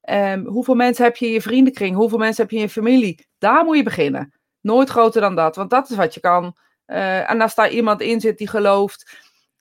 Ehm, 0.00 0.44
hoeveel 0.44 0.74
mensen 0.74 1.04
heb 1.04 1.16
je 1.16 1.26
in 1.26 1.32
je 1.32 1.42
vriendenkring? 1.42 1.96
Hoeveel 1.96 2.18
mensen 2.18 2.42
heb 2.42 2.50
je 2.50 2.56
in 2.56 2.62
je 2.62 2.68
familie? 2.68 3.26
Daar 3.38 3.64
moet 3.64 3.76
je 3.76 3.82
beginnen. 3.82 4.34
Nooit 4.60 4.88
groter 4.88 5.20
dan 5.20 5.34
dat, 5.34 5.56
want 5.56 5.70
dat 5.70 5.90
is 5.90 5.96
wat 5.96 6.14
je 6.14 6.20
kan. 6.20 6.56
Eh, 6.84 7.30
en 7.30 7.40
als 7.40 7.54
daar 7.54 7.70
iemand 7.70 8.00
in 8.00 8.20
zit 8.20 8.38
die 8.38 8.48
gelooft. 8.48 9.18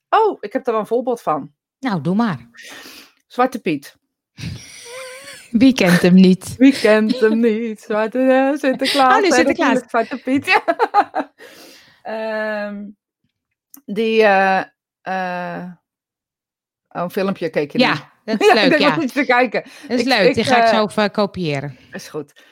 Oh, 0.09 0.37
ik 0.39 0.53
heb 0.53 0.65
er 0.65 0.71
wel 0.71 0.81
een 0.81 0.87
voorbeeld 0.87 1.21
van. 1.21 1.51
Nou, 1.79 2.01
doe 2.01 2.15
maar. 2.15 2.49
Zwarte 3.27 3.61
Piet. 3.61 3.95
Wie 5.57 5.73
kent 5.73 6.01
hem 6.01 6.13
niet? 6.13 6.55
Wie 6.57 6.73
kent 6.79 7.19
hem 7.19 7.39
niet? 7.39 7.81
Zwarte 7.81 8.55
Sinterklaas. 8.59 9.15
Oh, 9.15 9.21
nu 9.21 9.31
Sinterklaas. 9.31 9.79
Zwarte 9.87 10.17
Piet. 10.17 10.45
Ja. 10.45 10.63
Ehm, 12.03 12.83
die. 13.85 14.21
oh, 14.23 15.63
een 16.89 17.09
filmpje 17.11 17.49
keek 17.49 17.71
je 17.71 17.79
Ja, 17.79 17.87
naar. 17.87 18.11
dat 18.25 18.41
is 18.41 18.53
leuk. 18.69 18.77
Ja, 18.79 18.99
iets 19.01 19.13
te 19.13 19.25
kijken. 19.25 19.63
dat 19.87 19.99
is 19.99 19.99
ik- 19.99 20.07
leuk. 20.07 20.27
ik, 20.27 20.33
Die 20.35 20.43
ga 20.43 20.57
ik 20.57 20.63
eh, 20.71 20.77
zo 20.77 20.85
even 20.85 21.11
kopiëren. 21.11 21.77
Is 21.91 22.07
goed. 22.07 22.27
dat, 22.35 22.43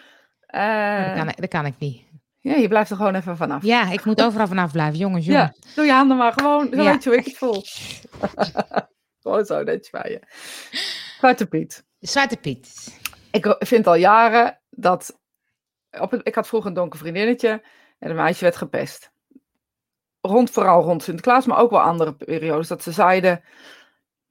Eh, 0.48 1.16
kan 1.16 1.30
ik, 1.30 1.38
dat 1.42 1.50
kan 1.50 1.66
ik 1.66 1.74
niet. 1.80 2.02
ja, 2.40 2.54
je 2.56 2.68
blijft 2.68 2.90
er 2.90 2.96
gewoon 2.98 3.16
even 3.16 3.38
vanaf. 3.38 3.64
Ja, 3.64 3.92
ik 3.92 4.06
moet 4.06 4.22
overal 4.24 4.48
vanaf 4.48 4.72
blijven, 4.72 4.98
jongens. 4.98 5.26
jongens. 5.26 5.58
Ja, 5.62 5.70
doe 5.76 5.86
je 5.86 5.92
handen 5.92 6.18
maar 6.18 6.34
gewoon. 6.34 6.68
Zo 6.74 6.82
Ja. 6.82 6.92
weet 6.92 7.04
je 7.04 7.10
hoe 7.10 7.20
ik 7.20 7.26
het 7.26 7.38
voel. 7.38 7.64
gewoon 9.22 9.46
zo 9.46 9.64
netjes 9.64 9.90
bij 9.90 10.10
je. 10.12 10.20
Zwarte 11.18 11.46
Piet. 11.46 11.86
Zwarte 12.08 12.38
Piet. 12.38 12.98
Ik 13.32 13.56
vind 13.60 13.88
al 13.88 13.96
jaren 13.96 14.60
dat. 14.70 15.20
Op 16.00 16.12
het, 16.12 16.28
ik 16.28 16.36
had 16.36 16.48
vroeger 16.48 16.70
een 16.70 16.76
donker 16.76 17.00
vriendinnetje 17.00 17.64
en 18.00 18.10
een 18.10 18.16
meisje 18.16 18.44
werd 18.44 18.56
gepest. 18.56 19.12
Rond, 20.22 20.50
vooral 20.50 20.82
rond 20.84 21.04
Sinterklaas, 21.04 21.46
maar 21.46 21.58
ook 21.58 21.70
wel 21.70 21.82
andere 21.82 22.14
periodes. 22.16 22.68
Dat 22.68 22.84
ze 22.84 22.92
zeiden. 22.92 23.44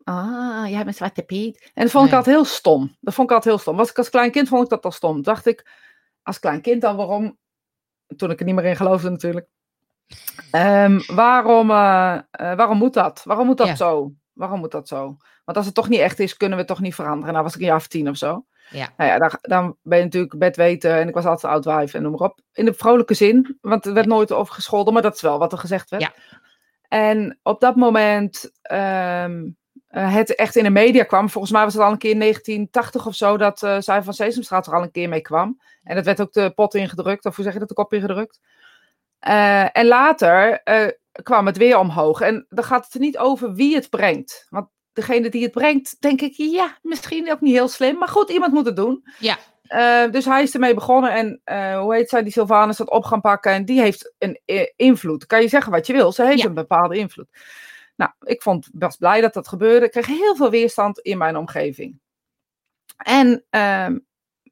Ah, 0.04 0.64
jij 0.68 0.85
bent 0.85 0.96
Zwarte 0.96 1.22
Piet. 1.22 1.70
En 1.74 1.82
dat 1.82 1.90
vond 1.92 2.08
ik 2.08 2.14
altijd 2.14 2.35
heel 2.37 2.44
stom. 2.44 2.96
Dat 3.00 3.14
vond 3.14 3.28
ik 3.30 3.35
altijd 3.35 3.54
heel 3.54 3.62
stom. 3.62 3.76
Was 3.76 3.90
ik 3.90 3.98
als 3.98 4.11
klein 4.11 4.30
kind 4.30 4.48
vond 4.48 4.64
ik 4.64 4.68
dat 4.70 4.85
al 4.85 4.90
stom. 4.92 5.22
Dacht 5.22 5.46
ik, 5.46 5.70
als 6.22 6.38
klein 6.38 6.61
kind 6.61 6.80
dan 6.82 6.96
waarom. 6.96 7.38
Toen 8.16 8.30
ik 8.30 8.38
er 8.40 8.46
niet 8.46 8.54
meer 8.54 8.64
in 8.64 8.76
geloofde 8.76 9.11
natuurlijk. 9.11 9.48
Ehm, 10.50 11.00
waarom, 11.06 11.70
eh, 11.70 12.14
eh, 12.14 12.22
waarom 12.56 12.78
moet 12.78 12.94
dat? 12.94 13.22
Waarom 13.24 13.46
moet 13.46 13.56
dat 13.56 13.66
Ja. 13.66 13.76
zo? 13.76 14.12
Waarom 14.32 14.58
moet 14.61 14.70
dat 14.70 14.88
zo? 14.88 15.16
Want 15.44 15.57
als 15.57 15.66
het 15.66 15.74
toch 15.74 15.88
niet 15.88 16.00
echt 16.00 16.18
is, 16.18 16.37
kunnen 16.37 16.59
we 16.59 16.64
het 16.64 16.72
toch 16.72 16.83
niet 16.83 16.94
veranderen. 16.94 17.33
Nou 17.33 17.44
was 17.44 17.55
ik 17.55 17.61
een 17.61 17.66
jaar 17.66 17.76
of 17.76 17.87
tien 17.87 18.09
of 18.09 18.16
zo. 18.16 18.44
Ja. 18.70 18.92
Nou 18.96 19.11
ja, 19.11 19.18
dan, 19.18 19.38
dan 19.40 19.76
ben 19.83 19.98
je 19.98 20.05
natuurlijk 20.05 20.38
bedweten 20.38 20.94
en 20.94 21.09
ik 21.09 21.14
was 21.14 21.24
altijd 21.24 21.52
oud 21.52 21.64
wijf 21.64 21.94
en 21.94 22.02
noem 22.02 22.11
maar 22.12 22.28
op. 22.28 22.40
In 22.52 22.64
de 22.64 22.74
vrolijke 22.74 23.14
zin, 23.14 23.59
want 23.61 23.87
er 23.87 23.94
werd 23.94 24.07
nooit 24.07 24.33
over 24.33 24.55
gescholden, 24.55 24.92
maar 24.92 25.02
dat 25.02 25.14
is 25.14 25.20
wel 25.20 25.38
wat 25.38 25.52
er 25.52 25.59
gezegd 25.59 25.90
werd. 25.90 26.02
Ja. 26.02 26.12
En 26.88 27.38
op 27.42 27.61
dat 27.61 27.76
moment 27.76 28.52
ehm, 28.62 29.50
eh, 29.88 30.14
het 30.14 30.35
echt 30.35 30.57
in 30.57 30.64
de 30.64 30.70
media 30.70 31.05
kwam, 31.05 31.31
volgens 31.31 31.52
mij 31.52 31.64
was 31.64 31.72
het 31.72 31.83
al 31.83 31.92
een 31.92 31.98
keer 31.98 32.11
in 32.11 32.18
1980 32.18 33.07
of 33.07 33.14
zo, 33.14 33.37
dat 33.37 33.62
eh 33.62 33.76
zij 33.78 34.02
van 34.02 34.14
Sesamstraat 34.14 34.66
er 34.66 34.74
al 34.74 34.83
een 34.83 34.90
keer 34.90 35.09
mee 35.09 35.20
kwam. 35.20 35.61
En 35.83 35.94
dat 35.94 36.05
werd 36.05 36.20
ook 36.20 36.33
de 36.33 36.50
pot 36.50 36.74
ingedrukt, 36.74 37.24
of 37.24 37.35
hoe 37.37 37.44
zeg 37.44 37.52
je 37.52 37.59
dat, 37.59 37.68
de 37.68 37.74
kop 37.74 37.92
ingedrukt. 37.92 38.40
Eh, 39.18 39.76
en 39.76 39.87
later 39.87 40.62
kwam 41.22 41.46
het 41.46 41.57
weer 41.57 41.78
omhoog. 41.78 42.20
En 42.20 42.46
dan 42.48 42.64
gaat 42.64 42.85
het 42.85 42.94
er 42.94 43.00
niet 43.00 43.18
over 43.18 43.55
wie 43.55 43.74
het 43.74 43.90
brengt. 43.90 44.46
Want 44.50 44.68
degene 44.92 45.28
die 45.28 45.42
het 45.42 45.52
brengt, 45.52 45.96
denk 46.00 46.20
ik, 46.20 46.33
ja, 46.37 46.78
misschien 46.83 47.31
ook 47.33 47.40
niet 47.40 47.55
heel 47.55 47.68
slim. 47.68 47.98
Maar 47.98 48.09
goed, 48.09 48.31
iemand 48.31 48.52
moet 48.52 48.66
het 48.66 48.76
doen. 48.76 49.05
Ja. 49.18 49.38
Eh, 49.62 50.11
dus 50.11 50.24
hij 50.24 50.42
is 50.42 50.55
ermee 50.55 50.74
begonnen. 50.74 51.12
En 51.12 51.40
eh, 51.44 51.81
hoe 51.81 51.94
heet 51.94 52.09
zij, 52.09 52.22
die 52.22 52.33
Sylvanus, 52.33 52.76
dat 52.76 52.90
op 52.90 53.05
gaan 53.05 53.20
pakken. 53.20 53.52
En 53.52 53.64
die 53.64 53.81
heeft 53.81 54.14
een 54.18 54.40
eh, 54.44 54.66
invloed. 54.76 55.26
Kan 55.26 55.40
je 55.42 55.48
zeggen 55.48 55.72
wat 55.72 55.87
je 55.87 55.92
wil. 55.92 56.12
Ze 56.12 56.24
heeft 56.24 56.40
Ja. 56.42 56.46
een 56.46 56.55
bepaalde 56.55 56.96
invloed. 56.96 57.28
Nou, 57.96 58.11
ik 58.22 58.42
vond, 58.42 58.68
was 58.72 58.96
blij 58.96 59.20
dat 59.20 59.35
dat 59.35 59.48
gebeurde. 59.48 59.85
Ik 59.87 59.90
kreeg 59.90 60.07
heel 60.07 60.37
veel 60.37 60.50
weerstand 60.50 60.98
in 60.98 61.18
mijn 61.18 61.37
omgeving. 61.37 62.00
En 62.96 63.44
ehm, 63.50 63.98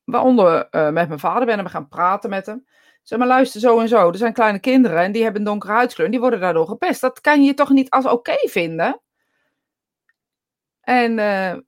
waaronder 0.05 0.69
met 0.71 0.93
mijn 1.09 1.19
vader 1.19 1.47
ben 1.47 1.63
we 1.65 1.71
gaan 1.71 1.89
praten 1.89 2.31
met 2.31 2.47
hem. 2.47 2.67
Zeg 3.03 3.19
maar, 3.19 3.29
luister 3.29 3.61
zo 3.61 3.81
en 3.81 3.89
zo. 3.89 4.09
Er 4.09 4.17
zijn 4.17 4.33
kleine 4.33 4.59
kinderen 4.59 4.99
en 4.99 5.13
die 5.13 5.23
hebben 5.23 5.41
een 5.41 5.47
donkere 5.47 5.73
huidskleur. 5.73 6.07
En 6.07 6.13
die 6.13 6.21
worden 6.21 6.41
daardoor 6.41 6.67
gepest. 6.67 7.01
Dat 7.01 7.21
kan 7.21 7.43
je 7.43 7.55
toch 7.55 7.71
niet 7.71 7.91
als 7.91 8.07
oké 8.07 8.37
vinden? 8.49 9.01
En 10.91 11.17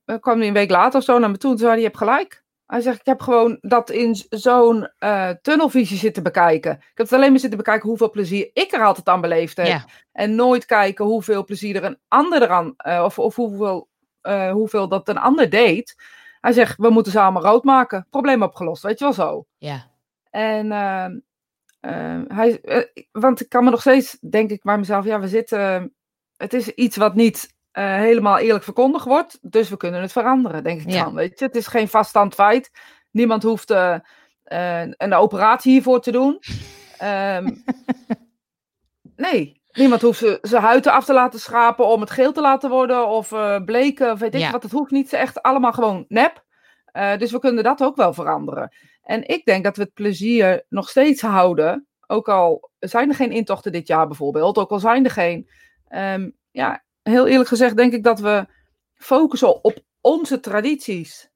dan 0.05 0.19
kwam 0.19 0.37
hij 0.37 0.47
een 0.47 0.53
week 0.53 0.69
later 0.69 0.99
of 0.99 1.05
zo 1.05 1.19
naar 1.19 1.29
me 1.29 1.37
toe. 1.37 1.51
En 1.51 1.57
toen 1.57 1.65
zei 1.65 1.69
hij, 1.69 1.79
je 1.79 1.85
hebt 1.85 1.97
gelijk. 1.97 2.43
Hij 2.65 2.81
zegt, 2.81 2.99
ik 2.99 3.05
heb 3.05 3.21
gewoon 3.21 3.57
dat 3.61 3.89
in 3.89 4.15
zo'n 4.29 4.89
eh, 4.97 5.29
tunnelvisie 5.41 5.97
zitten 5.97 6.23
bekijken. 6.23 6.71
Ik 6.71 6.79
heb 6.79 7.05
het 7.05 7.13
alleen 7.13 7.31
maar 7.31 7.39
zitten 7.39 7.57
bekijken 7.57 7.89
hoeveel 7.89 8.09
plezier 8.09 8.49
ik 8.53 8.71
er 8.71 8.83
altijd 8.83 9.07
aan 9.07 9.21
beleefd 9.21 9.57
heb. 9.57 9.65
Ja. 9.65 9.85
En 10.11 10.35
nooit 10.35 10.65
kijken 10.65 11.05
hoeveel 11.05 11.43
plezier 11.43 11.75
er 11.75 11.83
een 11.83 11.99
ander 12.07 12.41
eraan, 12.41 12.73
eh, 12.77 13.03
of, 13.03 13.19
of 13.19 13.35
hoeveel 13.35 13.91
hoeveel 14.51 14.87
dat 14.87 15.09
een 15.09 15.17
ander 15.17 15.49
deed. 15.49 15.95
Hij 16.41 16.51
zegt, 16.51 16.77
we 16.77 16.89
moeten 16.89 17.11
ze 17.11 17.19
allemaal 17.19 17.43
rood 17.43 17.63
maken. 17.63 18.07
Probleem 18.09 18.43
opgelost, 18.43 18.83
weet 18.83 18.99
je 18.99 19.05
wel 19.05 19.13
zo. 19.13 19.45
Ja. 19.57 19.87
En 20.29 20.65
uh, 20.65 21.05
uh, 21.91 22.21
hij, 22.27 22.59
uh, 22.63 23.03
want 23.11 23.41
ik 23.41 23.49
kan 23.49 23.63
me 23.63 23.69
nog 23.69 23.81
steeds, 23.81 24.17
denk 24.29 24.49
ik 24.49 24.63
bij 24.63 24.77
mezelf, 24.77 25.05
ja, 25.05 25.19
we 25.19 25.27
zitten, 25.27 25.93
het 26.37 26.53
is 26.53 26.69
iets 26.69 26.97
wat 26.97 27.15
niet 27.15 27.53
helemaal 27.81 28.37
eerlijk 28.37 28.63
verkondigd 28.63 29.05
wordt, 29.05 29.37
dus 29.41 29.69
we 29.69 29.77
kunnen 29.77 30.01
het 30.01 30.11
veranderen, 30.11 30.63
denk 30.63 30.81
ik 30.81 30.89
Ja. 30.89 31.03
dan. 31.03 31.13
Weet 31.13 31.39
je? 31.39 31.45
Het 31.45 31.55
is 31.55 31.67
geen 31.67 31.87
vaststaand 31.87 32.33
feit. 32.33 32.71
Niemand 33.11 33.43
hoeft 33.43 33.71
eh, 33.71 33.95
eh, 34.43 34.87
een 34.97 35.13
operatie 35.13 35.71
hiervoor 35.71 36.01
te 36.01 36.11
doen. 36.11 36.39
Ehm, 36.97 37.49
nee, 39.15 39.61
niemand 39.71 40.01
hoeft 40.01 40.39
zijn 40.41 40.61
huid 40.63 40.87
af 40.87 41.05
te 41.05 41.13
laten 41.13 41.39
schrapen 41.39 41.85
om 41.87 42.01
het 42.01 42.11
geel 42.11 42.31
te 42.31 42.41
laten 42.41 42.69
worden 42.69 43.07
of 43.07 43.31
eh, 43.31 43.63
bleken 43.63 44.11
of 44.11 44.19
weet 44.19 44.33
ik 44.35 44.39
Ja. 44.41 44.51
wat. 44.51 44.63
Het 44.63 44.71
hoeft 44.71 44.91
niet, 44.91 45.09
ze 45.09 45.17
echt 45.17 45.41
allemaal 45.41 45.73
gewoon 45.73 46.05
nep. 46.07 46.43
Eh, 46.85 47.17
dus 47.17 47.31
we 47.31 47.39
kunnen 47.39 47.63
dat 47.63 47.83
ook 47.83 47.95
wel 47.95 48.13
veranderen. 48.13 48.75
En 49.03 49.27
ik 49.27 49.45
denk 49.45 49.63
dat 49.63 49.77
we 49.77 49.83
het 49.83 49.93
plezier 49.93 50.65
nog 50.69 50.89
steeds 50.89 51.21
houden. 51.21 51.87
Ook 52.07 52.29
al 52.29 52.69
zijn 52.79 53.09
er 53.09 53.15
geen 53.15 53.31
intochten 53.31 53.71
dit 53.71 53.87
jaar 53.87 54.07
bijvoorbeeld. 54.07 54.57
Ook 54.57 54.71
al 54.71 54.79
zijn 54.79 55.05
er 55.05 55.11
geen. 55.11 55.49
ehm, 55.87 56.29
ja, 56.51 56.82
heel 57.03 57.27
eerlijk 57.27 57.49
gezegd 57.49 57.77
denk 57.77 57.93
ik 57.93 58.03
dat 58.03 58.19
we 58.19 58.45
focussen 58.93 59.63
op 59.63 59.79
onze 60.01 60.39
tradities. 60.39 61.31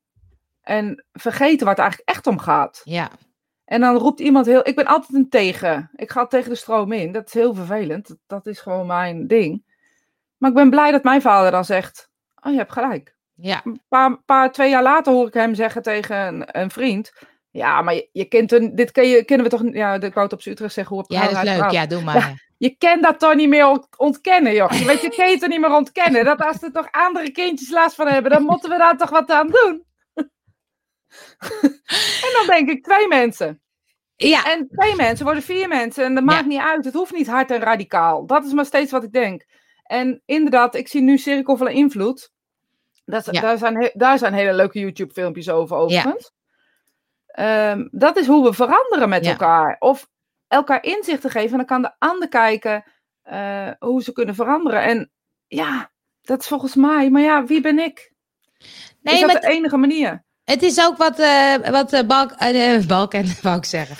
En 0.62 1.06
vergeten 1.12 1.66
waar 1.66 1.76
het 1.76 1.84
eigenlijk 1.84 2.10
echt 2.10 2.28
om 2.28 2.40
gaat. 2.40 2.82
Ja. 2.84 3.10
En 3.66 3.82
dan 3.82 3.96
roept 3.96 4.20
iemand 4.20 4.46
heel. 4.46 4.68
Ik 4.68 4.76
ben 4.76 4.86
altijd 4.86 5.14
een 5.14 5.30
tegen. 5.30 5.90
Ik 5.96 6.12
ga 6.12 6.26
tegen 6.26 6.50
de 6.50 6.56
stroom 6.56 6.92
in. 6.92 7.12
Dat 7.12 7.28
is 7.28 7.34
heel 7.34 7.54
vervelend. 7.54 8.16
Dat, 8.28 8.46
is 8.46 8.60
gewoon 8.60 8.88
mijn 8.88 9.28
ding. 9.28 9.64
Maar 10.38 10.50
ik 10.50 10.56
ben 10.56 10.70
blij 10.70 10.92
dat 10.92 11.04
mijn 11.04 11.22
vader 11.22 11.52
dan 11.52 11.66
zegt: 11.66 12.10
Oh, 12.44 12.52
je 12.52 12.58
hebt 12.58 12.72
gelijk. 12.72 13.16
Ja. 13.34 13.62
Een 13.64 13.82
paar, 13.88 14.24
paar, 14.24 14.52
twee 14.52 14.70
jaar 14.70 14.84
later 14.84 15.14
hoor 15.14 15.28
ik 15.28 15.34
hem 15.34 15.56
zeggen 15.56 15.82
tegen 15.82 16.18
een, 16.28 16.62
een 16.62 16.72
vriend. 16.72 17.12
Ja, 17.50 17.82
maar 17.82 17.94
je, 17.94 18.10
je 18.12 18.26
kent 18.26 18.52
een, 18.52 18.76
dit 18.76 18.92
ken 18.92 19.08
je, 19.08 19.26
kennen 19.26 19.50
we 19.50 19.58
toch. 19.58 19.74
Ja, 19.74 19.94
ik 19.94 20.14
wou 20.14 20.26
het 20.26 20.34
op 20.34 20.42
z'n 20.42 20.50
Utrecht 20.50 20.74
zeggen. 20.74 20.96
Hoe 20.96 21.06
Ja, 21.08 21.22
dat 21.22 21.32
is 21.32 21.42
leuk. 21.42 21.72
Ja, 21.72 21.86
doe 21.86 22.04
maar. 22.04 22.47
Je 22.58 22.76
kent 22.78 23.04
dat 23.04 23.20
toch 23.20 23.36
niet 23.36 23.50
meer 23.50 23.68
ont- 23.68 23.88
ontkennen, 23.98 24.54
joh. 24.54 24.72
Je 24.72 24.86
weet, 24.86 25.02
je 25.02 25.10
kan 25.10 25.30
het 25.30 25.48
niet 25.48 25.60
meer 25.60 25.74
ontkennen. 25.74 26.26
Dat 26.26 26.42
als 26.42 26.64
er 26.64 26.72
toch 26.72 26.88
andere 26.92 27.32
kindjes 27.32 27.70
last 27.70 27.96
van 27.96 28.08
hebben, 28.08 28.32
dan 28.32 28.44
moeten 28.44 28.70
we 28.70 28.78
daar 28.78 28.98
toch 28.98 29.10
wat 29.10 29.32
aan 29.32 29.48
doen. 29.48 29.86
en 32.26 32.32
dan 32.34 32.46
denk 32.48 32.70
ik, 32.70 32.84
twee 32.84 33.08
mensen. 33.08 33.62
Ja. 34.16 34.46
En 34.46 34.68
twee 34.68 34.96
mensen 34.96 35.26
worden 35.26 35.44
vier 35.44 35.68
mensen. 35.68 36.04
En 36.06 36.14
dat 36.16 36.24
Ja. 36.24 36.32
maakt 36.32 36.46
niet 36.46 36.62
uit. 36.62 36.86
Het 36.86 36.94
hoeft 36.94 37.14
niet 37.14 37.28
hard 37.28 37.52
en 37.52 37.60
radicaal. 37.60 38.26
Dat 38.26 38.46
is 38.46 38.54
maar 38.54 38.66
steeds 38.66 38.92
wat 38.92 39.04
ik 39.04 39.12
denk. 39.12 39.46
En 39.84 40.22
inderdaad, 40.26 40.76
ik 40.76 40.88
zie 40.88 41.02
nu 41.02 41.18
Cirkel 41.18 41.58
van 41.58 41.68
Invloed. 41.68 42.32
Dat, 43.06 43.28
Ja. 43.32 43.42
daar, 43.42 43.58
zijn 43.58 43.92
daar 43.94 44.18
zijn 44.18 44.34
hele 44.34 44.54
leuke 44.54 44.80
YouTube-filmpjes 44.80 45.50
over, 45.50 45.78
overigens. 45.78 46.32
Ehm, 47.28 47.88
dat 47.92 48.18
is 48.18 48.28
hoe 48.28 48.44
we 48.44 48.54
veranderen 48.54 49.10
met 49.10 49.26
elkaar. 49.26 49.76
Of 49.80 50.10
elkaar 50.48 50.84
inzichten 50.84 51.30
geven. 51.30 51.52
En 51.52 51.58
dan 51.58 51.66
kan 51.66 51.82
de 51.82 51.96
ander 51.98 52.30
kijken 52.30 52.84
eh, 53.22 53.72
hoe 53.80 54.04
ze 54.04 54.12
kunnen 54.12 54.36
veranderen. 54.36 54.82
En 54.84 55.12
ja, 55.48 55.92
dat 56.22 56.42
is 56.42 56.48
volgens 56.48 56.76
mij. 56.76 57.10
Maar 57.10 57.22
ja, 57.22 57.46
wie 57.46 57.62
ben 57.62 57.80
ik? 57.80 58.12
Nee, 59.02 59.14
is 59.14 59.22
dat 59.22 59.32
maar 59.32 59.42
de 59.42 59.48
enige 59.48 59.78
manier? 59.78 60.26
het 60.48 60.64
is 60.64 60.82
ook 60.82 60.98
wat, 60.98 61.20
eh 61.20 61.56
wat 61.56 61.94
eh, 61.94 62.04
Balk, 62.04 62.32
eh, 62.32 62.86
Balken, 62.94 63.36
wou 63.42 63.58
ik 63.58 63.66
zeggen. 63.66 63.96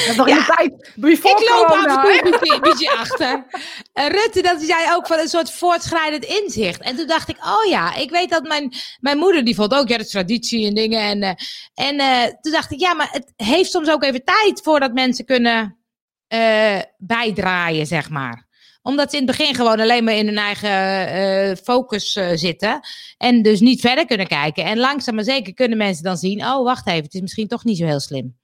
Dat 0.00 0.10
is 0.10 0.16
nog 0.16 0.28
in 0.28 0.34
de 0.34 0.54
tijd. 0.56 0.92
Before 0.94 1.42
Ik 1.42 1.48
loop 1.48 1.64
af 1.64 1.70
corona, 1.70 2.04
en 2.04 2.30
toe 2.30 2.48
hè? 2.48 2.54
een 2.54 2.60
beetje, 2.60 2.90
achter. 2.90 3.44
En 3.92 4.08
Rutte, 4.10 4.42
dat 4.42 4.60
zei 4.60 4.94
ook 4.94 5.06
van 5.06 5.18
een 5.18 5.28
soort 5.28 5.50
voortschrijdend 5.50 6.24
inzicht. 6.24 6.80
En 6.80 6.96
toen 6.96 7.06
dacht 7.06 7.28
ik, 7.28 7.36
oh 7.36 7.68
ja, 7.68 7.94
ik 7.94 8.10
weet 8.10 8.30
dat 8.30 8.42
mijn, 8.42 8.72
mijn 9.00 9.18
moeder, 9.18 9.44
die 9.44 9.54
vond 9.54 9.74
ook, 9.74 9.88
ja, 9.88 9.98
is 9.98 10.10
traditie 10.10 10.66
en 10.66 10.74
dingen. 10.74 11.00
En, 11.00 11.22
eh, 11.22 11.86
en 11.86 11.98
eh, 11.98 12.32
toen 12.40 12.52
dacht 12.52 12.72
ik, 12.72 12.80
ja, 12.80 12.94
maar 12.94 13.08
het 13.10 13.32
heeft 13.36 13.70
soms 13.70 13.90
ook 13.90 14.02
even 14.02 14.24
tijd 14.24 14.60
voordat 14.62 14.92
mensen 14.92 15.24
kunnen 15.24 15.78
eh, 16.26 16.80
bijdraaien, 16.98 17.86
zeg 17.86 18.10
maar 18.10 18.52
omdat 18.82 19.10
ze 19.10 19.16
in 19.16 19.26
het 19.26 19.36
begin 19.36 19.54
gewoon 19.54 19.80
alleen 19.80 20.04
maar 20.04 20.14
in 20.14 20.26
hun 20.26 20.38
eigen 20.38 21.56
focus 21.56 22.12
zitten. 22.34 22.80
En 23.18 23.42
dus 23.42 23.60
niet 23.60 23.80
verder 23.80 24.06
kunnen 24.06 24.26
kijken. 24.26 24.64
En 24.64 24.78
langzaam 24.78 25.14
maar 25.14 25.24
zeker 25.24 25.54
kunnen 25.54 25.78
mensen 25.78 26.04
dan 26.04 26.16
zien: 26.16 26.44
oh, 26.44 26.64
wacht 26.64 26.86
even, 26.86 27.02
het 27.02 27.14
is 27.14 27.20
misschien 27.20 27.48
toch 27.48 27.64
niet 27.64 27.78
zo 27.78 27.86
heel 27.86 28.00
slim. 28.00 28.36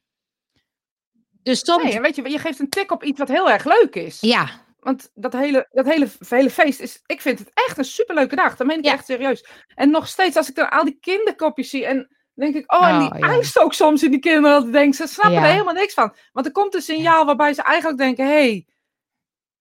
Dus 1.42 1.60
soms. 1.64 1.82
Nee, 1.82 2.00
weet 2.00 2.16
je, 2.16 2.30
je 2.30 2.38
geeft 2.38 2.58
een 2.58 2.68
tik 2.68 2.90
op 2.92 3.04
iets 3.04 3.18
wat 3.18 3.28
heel 3.28 3.50
erg 3.50 3.64
leuk 3.64 3.94
is. 3.94 4.20
Ja, 4.20 4.48
Want 4.80 5.10
dat 5.14 5.32
hele, 5.32 5.68
dat 5.70 5.86
hele, 5.86 6.08
hele 6.28 6.50
feest 6.50 6.80
is, 6.80 7.02
ik 7.06 7.20
vind 7.20 7.38
het 7.38 7.50
echt 7.54 7.78
een 7.78 7.84
superleuke 7.84 8.36
dag. 8.36 8.56
Dat 8.56 8.66
meen 8.66 8.78
ik 8.78 8.84
Ja. 8.84 8.92
echt 8.92 9.06
serieus. 9.06 9.46
En 9.74 9.90
nog 9.90 10.08
steeds, 10.08 10.36
als 10.36 10.48
ik 10.48 10.54
dan 10.54 10.70
al 10.70 10.84
die 10.84 10.98
kinderkopjes 11.00 11.70
zie 11.70 11.86
en 11.86 12.16
denk 12.34 12.54
ik, 12.54 12.72
oh, 12.72 12.88
en 12.88 12.98
die 12.98 13.12
Oh, 13.12 13.42
ja. 13.42 13.62
ook 13.62 13.74
soms 13.74 14.02
in 14.02 14.10
die 14.10 14.20
kinderen, 14.20 14.62
dat 14.62 14.72
denk, 14.72 14.94
ze 14.94 15.06
snappen 15.06 15.40
Ja. 15.40 15.46
er 15.46 15.52
helemaal 15.52 15.74
niks 15.74 15.94
van. 15.94 16.14
Want 16.32 16.46
er 16.46 16.52
komt 16.52 16.74
een 16.74 16.82
signaal 16.82 17.24
waarbij 17.26 17.54
ze 17.54 17.62
eigenlijk 17.62 17.98
denken, 17.98 18.24
hé, 18.26 18.32
hey, 18.32 18.66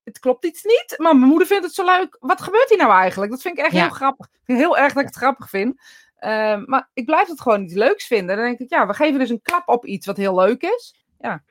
het 0.03 0.19
klopt 0.19 0.45
iets 0.45 0.63
niet, 0.63 0.95
maar 0.97 1.15
mijn 1.15 1.29
moeder 1.29 1.47
vindt 1.47 1.63
het 1.65 1.73
zo 1.73 1.85
leuk. 1.85 2.17
Wat 2.19 2.41
gebeurt 2.41 2.69
hier 2.69 2.77
nou 2.77 2.91
eigenlijk? 2.91 3.31
Dat 3.31 3.41
vind 3.41 3.57
ik 3.57 3.63
echt 3.63 3.73
heel 3.73 3.89
grappig. 3.89 4.25
Ik 4.25 4.39
vind 4.43 4.57
heel 4.59 4.77
erg 4.77 4.93
dat 4.93 5.01
ik 5.01 5.07
het 5.09 5.17
grappig 5.17 5.49
vind. 5.49 5.81
Ehm, 6.19 6.63
maar 6.65 6.89
ik 6.93 7.05
blijf 7.05 7.27
het 7.27 7.41
gewoon 7.41 7.63
iets 7.63 7.73
leuks 7.73 8.07
vinden. 8.07 8.35
Dan 8.35 8.45
denk 8.45 8.59
ik, 8.59 8.69
ja, 8.69 8.87
we 8.87 8.93
geven 8.93 9.19
dus 9.19 9.29
een 9.29 9.41
klap 9.41 9.67
op 9.67 9.85
iets 9.85 10.05
wat 10.05 10.17
heel 10.17 10.35
leuk 10.35 10.61
is. 10.61 10.95
Ja. 11.19 11.43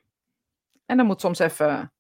En 0.88 0.96
dan 0.96 1.06
moet 1.06 1.20
soms 1.20 1.38
even... 1.38 1.92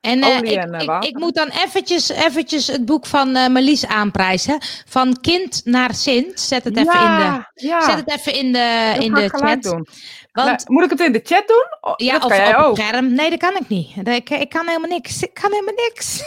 En 0.00 0.22
eh, 0.22 0.36
Olie 0.36 0.52
ik, 0.52 0.58
en, 0.58 0.74
eh, 0.74 0.96
ik, 1.00 1.18
moet 1.18 1.34
dan 1.34 1.48
eventjes, 1.48 2.08
eventjes 2.08 2.66
het 2.66 2.84
boek 2.84 3.06
van 3.06 3.32
Marlies 3.32 3.86
aanprijzen. 3.86 4.58
Van 4.86 5.20
kind 5.20 5.60
naar 5.64 5.94
Sint. 5.94 6.40
Zet 6.40 6.64
het 6.64 6.76
even 6.76 7.00
in 7.00 7.16
de, 7.16 7.44
ja. 7.66 7.80
zet 7.80 7.94
het 7.94 8.10
even 8.10 8.32
in 8.34 8.52
de, 8.52 8.92
dat 8.94 9.04
in 9.04 9.14
de 9.14 9.28
chat. 9.28 9.62
doen. 9.62 9.86
Want 10.32 10.48
Nou, 10.48 10.58
moet 10.66 10.84
ik 10.84 10.90
het 10.90 11.00
in 11.00 11.12
de 11.12 11.20
chat 11.22 11.48
doen? 11.48 11.66
Oh, 11.80 11.92
ja, 11.96 12.16
of 12.16 12.24
op 12.24 12.30
ook. 12.32 12.76
het 12.76 12.86
scherm. 12.86 13.12
Nee, 13.14 13.30
dat 13.30 13.38
kan 13.38 13.56
ik 13.56 13.68
niet. 13.68 14.08
Ik, 14.08 14.30
ik 14.30 14.48
kan 14.48 14.66
helemaal 14.66 14.88
niks. 14.90 15.22
Ik 15.22 15.34
kan 15.34 15.50
helemaal 15.52 15.74
niks. 15.74 16.22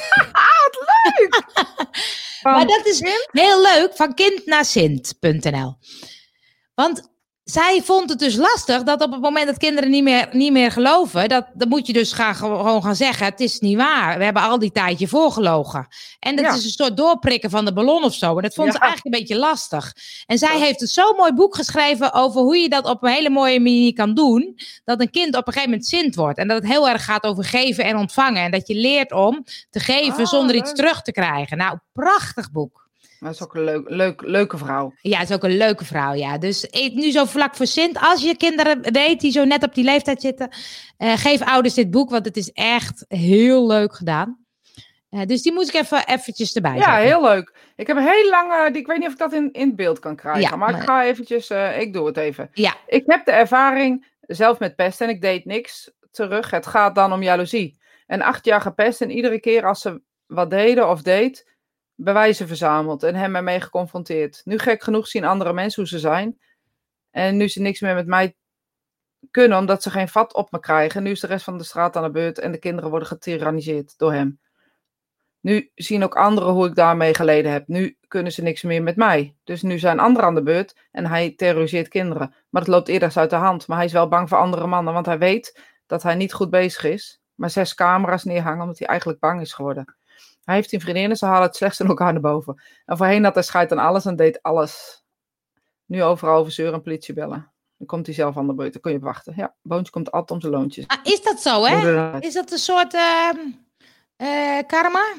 Van- 2.42 2.52
Maar 2.52 2.66
dat 2.66 2.86
is 2.86 3.02
heel 3.32 3.62
leuk 3.62 3.92
van 3.96 4.14
kindnaarsint.nl. 4.14 5.76
Want 6.76 7.13
zij 7.44 7.82
vond 7.84 8.10
het 8.10 8.20
dus 8.20 8.36
lastig 8.36 8.84
dat 8.84 9.02
op 9.02 9.12
het 9.12 9.22
moment 9.22 9.46
dat 9.46 9.58
kinderen 9.58 9.90
niet 9.90 10.04
meer, 10.04 10.28
niet 10.32 10.52
meer 10.52 10.72
geloven, 10.72 11.30
dat, 11.30 11.46
dan 11.54 11.68
moet 11.68 11.88
je 11.88 11.94
dus 11.94 12.12
gaan, 12.12 12.36
gewoon 12.36 12.84
gaan 12.84 12.96
zeggen: 12.96 13.26
het 13.26 13.40
is 13.40 13.60
niet 13.60 13.78
waar. 13.78 14.18
We 14.18 14.24
hebben 14.24 14.42
al 14.44 14.60
die 14.60 14.72
tijd 14.72 15.00
je 15.00 15.08
voorgelogen. 15.08 15.88
En 16.20 16.36
dat 16.36 16.46
Ja. 16.46 16.54
is 16.54 16.64
een 16.64 16.70
soort 16.70 16.98
doorprikken 16.98 17.50
van 17.50 17.66
de 17.66 17.74
ballon 17.74 18.04
of 18.04 18.14
zo. 18.14 18.36
En 18.36 18.42
dat 18.44 18.54
vond 18.54 18.74
ze 18.74 18.80
eigenlijk 18.80 19.16
een 19.16 19.22
beetje 19.22 19.38
lastig. 19.40 19.94
En 20.26 20.38
zij 20.38 20.58
Ja. 20.58 20.64
heeft 20.64 20.82
een 20.82 20.88
zo 20.88 21.14
mooi 21.14 21.34
boek 21.34 21.56
geschreven 21.56 22.14
over 22.14 22.42
hoe 22.42 22.58
je 22.58 22.70
dat 22.70 22.86
op 22.86 23.04
een 23.04 23.12
hele 23.12 23.30
mooie 23.30 23.60
manier 23.60 23.94
kan 23.94 24.14
doen. 24.14 24.56
Dat 24.84 25.02
een 25.02 25.10
kind 25.12 25.36
op 25.36 25.48
een 25.48 25.54
gegeven 25.54 25.70
moment 25.70 25.88
sint 25.88 26.16
wordt. 26.16 26.38
En 26.38 26.48
dat 26.48 26.58
het 26.62 26.72
heel 26.72 26.90
erg 26.90 27.06
gaat 27.06 27.24
over 27.24 27.44
geven 27.44 27.84
en 27.86 27.98
ontvangen. 27.98 28.42
En 28.44 28.52
dat 28.52 28.68
je 28.68 28.76
leert 28.76 29.12
om 29.12 29.44
te 29.70 29.80
geven 29.80 30.24
Ah, 30.24 30.30
zonder 30.30 30.56
iets 30.56 30.74
terug 30.74 31.02
te 31.02 31.12
krijgen. 31.12 31.58
Nou, 31.58 31.78
prachtig 31.94 32.52
boek. 32.52 32.82
Dat 33.20 33.34
is 33.34 33.44
ook 33.44 33.56
een 33.56 33.64
leuk, 33.64 33.90
leuk, 33.90 34.22
leuke 34.22 34.58
vrouw. 34.58 34.94
Ja, 35.02 35.22
is 35.22 35.32
ook 35.32 35.44
een 35.44 35.58
leuke 35.58 35.86
vrouw, 35.86 36.14
ja. 36.14 36.38
Dus 36.38 36.68
nu 36.94 37.12
zo 37.12 37.26
vlak 37.26 37.56
voor 37.56 37.68
Sint, 37.68 37.98
als 38.00 38.24
je 38.24 38.38
kinderen 38.38 38.92
weet 38.92 39.20
die 39.22 39.32
zo 39.32 39.44
net 39.44 39.64
op 39.64 39.76
die 39.76 39.84
leeftijd 39.84 40.22
zitten, 40.22 40.50
eh, 40.98 41.14
geef 41.18 41.42
ouders 41.42 41.74
dit 41.74 41.92
boek, 41.92 42.10
want 42.10 42.26
het 42.26 42.38
is 42.38 42.52
echt 42.52 43.06
heel 43.08 43.68
leuk 43.68 43.96
gedaan. 43.96 44.42
Eh, 45.10 45.22
dus 45.26 45.42
die 45.42 45.54
moet 45.54 45.68
ik 45.68 45.74
even 45.74 46.08
eventjes 46.08 46.54
erbij 46.56 46.76
Ja, 46.76 46.84
zetten. 46.84 47.02
heel 47.04 47.22
leuk. 47.22 47.54
Ik 47.76 47.88
heb 47.88 47.98
een 47.98 48.08
heel 48.08 48.30
lange, 48.30 48.72
die- 48.72 48.82
ik 48.82 48.88
weet 48.88 48.98
niet 48.98 49.08
of 49.08 49.14
ik 49.14 49.20
dat 49.20 49.34
in, 49.34 49.52
in 49.52 49.76
beeld 49.76 50.00
kan 50.00 50.16
krijgen, 50.16 50.42
Ja, 50.42 50.56
maar, 50.56 50.76
ik 50.76 50.82
ga 50.84 51.06
eventjes, 51.06 51.50
eh, 51.50 51.80
ik 51.80 51.94
doe 51.94 52.08
het 52.08 52.18
even. 52.18 52.50
Ja. 52.54 52.76
Ik 52.88 53.04
heb 53.06 53.26
de 53.26 53.32
ervaring 53.32 54.06
zelf 54.22 54.60
met 54.60 54.76
pest 54.76 55.02
en 55.02 55.10
ik 55.10 55.22
deed 55.22 55.46
niks 55.46 55.92
terug. 56.12 56.50
Het 56.52 56.66
gaat 56.68 56.96
dan 56.96 57.14
om 57.14 57.24
jaloezie. 57.24 57.78
En 58.08 58.22
acht 58.22 58.46
jaar 58.46 58.62
gepest 58.62 59.02
en 59.02 59.12
iedere 59.12 59.40
keer 59.40 59.66
als 59.66 59.82
ze 59.82 60.02
wat 60.26 60.50
deden 60.50 60.90
of 60.90 61.02
deed, 61.02 61.52
bewijzen 61.96 62.48
verzameld 62.48 63.04
en 63.04 63.16
hem 63.16 63.36
ermee 63.36 63.62
geconfronteerd. 63.62 64.42
Nu 64.44 64.58
gek 64.58 64.84
genoeg 64.84 65.08
zien 65.08 65.26
andere 65.26 65.54
mensen 65.54 65.82
hoe 65.82 65.92
ze 65.92 66.00
zijn. 66.00 66.40
En 67.12 67.38
nu 67.38 67.48
ze 67.48 67.62
niks 67.62 67.80
meer 67.80 67.96
met 67.96 68.08
mij 68.08 68.36
kunnen, 69.32 69.58
omdat 69.58 69.84
ze 69.84 69.90
geen 69.90 70.08
vat 70.08 70.34
op 70.34 70.52
me 70.52 70.60
krijgen. 70.60 71.04
Nu 71.04 71.12
is 71.12 71.20
de 71.20 71.28
rest 71.28 71.44
van 71.44 71.58
de 71.58 71.64
straat 71.64 71.96
aan 71.96 72.04
de 72.04 72.12
beurt 72.12 72.40
en 72.40 72.52
de 72.52 72.58
kinderen 72.58 72.90
worden 72.90 73.08
getyranniseerd 73.08 73.98
door 73.98 74.14
hem. 74.14 74.40
Nu 75.40 75.72
zien 75.76 76.04
ook 76.04 76.16
anderen 76.16 76.54
hoe 76.54 76.68
ik 76.68 76.76
daarmee 76.76 77.14
geleden 77.14 77.52
heb. 77.52 77.68
Nu 77.68 77.98
kunnen 78.08 78.32
ze 78.32 78.42
niks 78.42 78.62
meer 78.62 78.84
met 78.84 78.96
mij. 78.96 79.36
Dus 79.44 79.62
nu 79.62 79.80
zijn 79.80 80.00
anderen 80.00 80.26
aan 80.26 80.36
de 80.36 80.44
beurt 80.44 80.76
en 80.92 81.06
hij 81.06 81.34
terroriseert 81.36 81.88
kinderen. 81.88 82.36
Maar 82.50 82.62
het 82.62 82.72
loopt 82.72 82.88
eerder 82.88 83.12
uit 83.16 83.30
de 83.30 83.36
hand. 83.36 83.68
Maar 83.68 83.78
hij 83.78 83.86
is 83.86 83.92
wel 83.92 84.08
bang 84.08 84.30
voor 84.30 84.38
andere 84.38 84.68
mannen, 84.68 84.94
want 84.94 85.06
hij 85.06 85.18
weet 85.18 85.60
dat 85.86 86.04
hij 86.04 86.16
niet 86.16 86.34
goed 86.34 86.50
bezig 86.50 86.84
is. 86.84 87.22
Maar 87.36 87.50
zes 87.50 87.76
camera's 87.76 88.24
neerhangen 88.24 88.62
omdat 88.62 88.80
hij 88.80 88.88
eigenlijk 88.88 89.20
bang 89.20 89.42
is 89.42 89.54
geworden. 89.54 89.96
Hij 90.44 90.56
heeft 90.56 90.74
een 90.74 90.82
vriendinnen, 90.82 91.18
ze 91.18 91.26
halen 91.26 91.48
het 91.48 91.56
slechts 91.56 91.80
in 91.80 91.88
elkaar 91.88 92.12
naar 92.14 92.22
boven. 92.22 92.62
En 92.86 92.98
voorheen 92.98 93.24
had 93.24 93.34
hij 93.34 93.44
scheid 93.44 93.72
aan 93.72 93.78
alles 93.78 94.06
en 94.06 94.16
deed 94.16 94.42
alles. 94.42 95.04
Nu 95.86 96.04
overal 96.04 96.38
over 96.38 96.52
zeuren 96.52 96.74
en 96.76 96.82
politie 96.82 97.14
bellen. 97.14 97.52
Dan 97.78 97.88
komt 97.88 98.06
hij 98.06 98.16
zelf 98.16 98.38
aan 98.38 98.48
de 98.48 98.54
beurt, 98.54 98.74
dan 98.74 98.82
kun 98.82 98.92
je 98.92 98.98
op 98.98 99.04
wachten. 99.04 99.34
Ja, 99.36 99.56
Boontje 99.62 99.92
komt 99.92 100.12
altijd 100.12 100.32
om 100.32 100.42
zijn 100.42 100.54
loontjes. 100.54 100.88
Ah, 100.88 100.98
is 101.04 101.22
dat 101.22 101.42
zo, 101.42 101.66
hè? 101.66 102.20
Is 102.20 102.34
dat 102.34 102.52
een 102.52 102.58
soort 102.58 102.94
eh, 102.94 103.30
karma? 104.68 105.14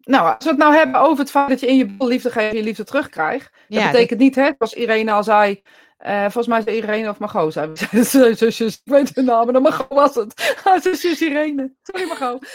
Nou, 0.00 0.34
als 0.34 0.44
we 0.44 0.50
het 0.50 0.58
nou 0.58 0.74
hebben 0.74 1.00
over 1.00 1.18
het 1.18 1.30
feit 1.30 1.48
dat 1.48 1.60
je 1.60 1.66
in 1.66 1.76
je 1.76 1.94
liefde 1.98 2.30
geeft 2.30 2.50
en 2.50 2.56
je 2.56 2.62
liefde 2.62 2.84
terugkrijgt. 2.84 3.52
Dat 3.52 3.78
Ja, 3.80 3.90
betekent 3.90 4.20
niet, 4.20 4.34
hè, 4.34 4.50
zoals 4.58 4.74
Irene 4.74 5.12
al 5.12 5.24
zei. 5.24 5.62
Eh, 6.04 6.20
volgens 6.20 6.46
mij 6.46 6.58
is 6.58 6.64
het 6.64 6.74
Irene 6.74 7.08
of 7.18 7.52
ze- 7.52 8.32
zusjes, 8.36 8.74
ik 8.74 8.92
weet 8.92 9.14
hun 9.14 9.24
namen, 9.24 9.52
maar 9.52 9.62
Margot 9.62 9.88
was 9.88 10.14
het. 10.14 10.56
Ah, 10.64 10.80
zusjes 10.80 11.20
Irene. 11.20 11.72
Sorry 11.82 12.06
Margot. 12.08 12.46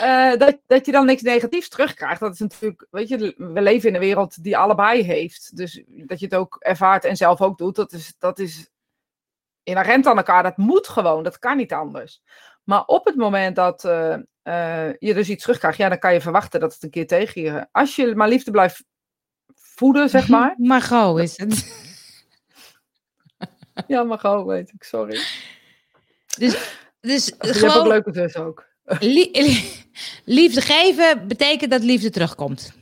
Eh, 0.00 0.36
dat, 0.36 0.58
dat 0.66 0.86
je 0.86 0.92
dan 0.92 1.06
niks 1.06 1.22
negatiefs 1.22 1.68
terugkrijgt. 1.68 2.20
Dat 2.20 2.32
is 2.32 2.38
natuurlijk, 2.38 2.86
weet 2.90 3.08
je, 3.08 3.34
we 3.36 3.60
leven 3.62 3.88
in 3.88 3.94
een 3.94 4.00
wereld 4.00 4.42
die 4.42 4.56
allebei 4.56 5.02
heeft. 5.02 5.56
Dus 5.56 5.82
dat 5.86 6.18
je 6.18 6.24
het 6.24 6.34
ook 6.34 6.56
ervaart 6.58 7.04
en 7.04 7.16
zelf 7.16 7.40
ook 7.40 7.58
doet, 7.58 7.74
dat 7.76 7.92
is, 7.92 8.14
dat 8.18 8.38
is 8.38 8.70
inherent 9.62 10.06
aan 10.06 10.16
elkaar. 10.16 10.42
Dat 10.42 10.56
moet 10.56 10.88
gewoon, 10.88 11.22
dat 11.22 11.38
kan 11.38 11.56
niet 11.56 11.72
anders. 11.72 12.22
Maar 12.64 12.84
op 12.84 13.04
het 13.04 13.16
moment 13.16 13.56
dat 13.56 13.84
eh, 13.84 14.16
je 14.98 15.14
dus 15.14 15.28
iets 15.28 15.42
terugkrijgt, 15.42 15.78
ja, 15.78 15.88
dan 15.88 15.98
kan 15.98 16.12
je 16.12 16.20
verwachten 16.20 16.60
dat 16.60 16.72
het 16.72 16.82
een 16.82 16.90
keer 16.90 17.06
tegen 17.06 17.42
je. 17.42 17.66
Als 17.72 17.96
je 17.96 18.14
maar 18.14 18.28
liefde 18.28 18.50
blijft 18.50 18.84
voeden, 19.54 20.08
zeg 20.08 20.28
maar. 20.28 20.54
Margot 20.56 21.18
is 21.18 21.38
het. 21.38 21.88
Ja, 23.86 24.02
maar 24.02 24.18
gewoon, 24.18 24.46
weet 24.46 24.72
ik, 24.74 24.82
sorry. 24.82 25.20
Dus, 26.38 26.76
dus 27.00 27.26
Je 27.26 27.34
hebt 27.38 27.64
ook 27.64 27.70
gewoon 27.70 27.88
leuke 27.88 28.12
zus 28.12 28.36
ook. 28.36 28.64
lie- 28.84 29.30
lie- 29.32 29.84
liefde 30.24 30.60
geven 30.60 31.28
betekent 31.28 31.70
dat 31.70 31.82
liefde 31.82 32.10
terugkomt. 32.10 32.72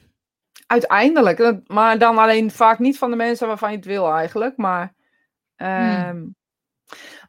Uiteindelijk, 0.66 1.60
maar 1.66 1.98
dan 1.98 2.18
alleen 2.18 2.50
vaak 2.50 2.78
niet 2.78 2.98
van 2.98 3.10
de 3.10 3.16
mensen 3.16 3.46
waarvan 3.46 3.70
je 3.70 3.76
het 3.76 3.84
wil 3.86 4.12
eigenlijk. 4.12 4.56
Maar, 4.56 4.94
ehm, 5.56 6.26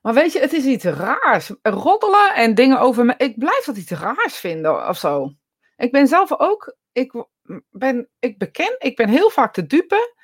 maar 0.02 0.14
weet 0.14 0.32
je, 0.34 0.40
het 0.40 0.54
is 0.54 0.66
iets 0.66 0.84
raars. 0.84 1.52
Roddelen 1.62 2.34
en 2.36 2.56
dingen 2.56 2.80
over 2.80 3.06
me. 3.06 3.14
Ik 3.18 3.38
blijf 3.40 3.66
dat 3.66 3.78
iets 3.78 3.92
raars 3.92 4.36
vinden 4.38 4.88
of 4.88 4.98
zo. 4.98 5.34
Ik 5.78 5.92
ben 5.92 6.08
zelf 6.08 6.40
ook, 6.40 6.76
ik 6.92 7.26
ben, 7.70 8.10
ik 8.20 8.38
beken, 8.38 8.76
ik 8.80 8.96
ben 8.96 9.10
heel 9.10 9.30
vaak 9.30 9.54
te 9.54 9.66
dupe 9.66 10.16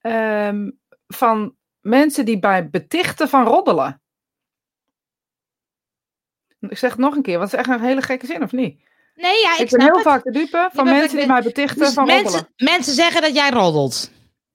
ehm, 0.00 0.70
van 1.06 1.56
mensen 1.84 2.24
die 2.24 2.38
bij 2.38 2.70
betichten 2.70 3.28
van 3.28 3.44
roddelen. 3.44 4.02
Ik 6.58 6.78
zeg 6.78 6.90
het 6.90 6.98
nog 6.98 7.16
een 7.16 7.22
keer, 7.22 7.38
want 7.38 7.50
het 7.50 7.60
is 7.60 7.66
echt 7.66 7.78
een 7.78 7.84
hele 7.86 8.02
gekke 8.02 8.26
zin, 8.26 8.42
of 8.42 8.52
niet? 8.52 8.82
Nee, 9.14 9.40
ja, 9.40 9.52
ik, 9.54 9.58
Ik, 9.60 9.70
ben 9.70 9.80
heel 9.80 9.92
het. 9.94 10.02
vaak 10.02 10.22
te 10.22 10.30
dupe 10.30 10.68
van 10.72 10.84
mensen 10.84 11.18
die 11.18 11.26
mij 11.26 11.42
betichten 11.42 11.78
Dus 11.78 11.92
van 11.92 12.08
roddelen. 12.08 12.32
mensen, 12.32 12.52
mensen 12.56 12.94
zeggen 12.94 13.22
dat 13.22 13.34
jij 13.34 13.50
roddelt. 13.50 14.10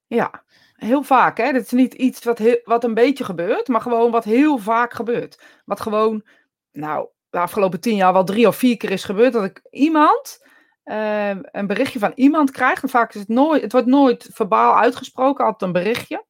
Ja, 0.08 0.44
heel 0.74 1.04
vaak. 1.04 1.38
Hè? 1.38 1.52
Dit 1.52 1.66
is 1.66 1.72
niet 1.72 1.94
iets 1.94 2.24
wat, 2.24 2.38
heel, 2.38 2.60
wat 2.64 2.84
een 2.84 2.94
beetje 2.94 3.24
gebeurt, 3.24 3.68
maar 3.68 3.82
gewoon 3.82 4.12
wat 4.12 4.24
heel 4.24 4.58
vaak 4.58 4.94
gebeurt. 4.94 5.42
Wat 5.66 5.80
gewoon, 5.80 6.24
nou, 6.72 7.08
de 7.30 7.40
afgelopen 7.40 7.80
tien 7.80 7.96
jaar 7.96 8.14
wel 8.14 8.24
drie 8.24 8.48
of 8.48 8.56
vier 8.56 8.78
keer 8.78 8.92
is 8.92 9.04
gebeurd 9.04 9.34
dat 9.34 9.44
ik 9.44 9.62
iemand, 9.70 10.46
eh, 10.84 11.30
een 11.30 11.68
berichtje 11.68 12.00
van 12.00 12.12
iemand 12.16 12.52
krijg. 12.52 12.82
En 12.84 12.90
vaak 12.90 13.14
is 13.14 13.20
het 13.20 13.30
nooit, 13.30 13.62
het 13.62 13.72
wordt 13.72 13.88
nooit 13.88 14.30
verbaal 14.34 14.78
uitgesproken, 14.78 15.46
altijd 15.46 15.62
een 15.62 15.84
berichtje. 15.84 16.28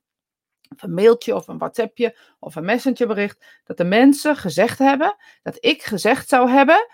Of 0.75 0.81
een 0.83 0.93
mailtje 0.93 1.35
of 1.35 1.47
een 1.47 1.57
WhatsAppje 1.57 2.17
of 2.39 2.55
een 2.55 2.65
messengerbericht. 2.65 3.45
Dat 3.63 3.77
de 3.77 3.83
mensen 3.83 4.35
gezegd 4.35 4.79
hebben, 4.79 5.15
dat 5.43 5.57
ik 5.59 5.83
gezegd 5.83 6.29
zou 6.29 6.49
hebben. 6.49 6.87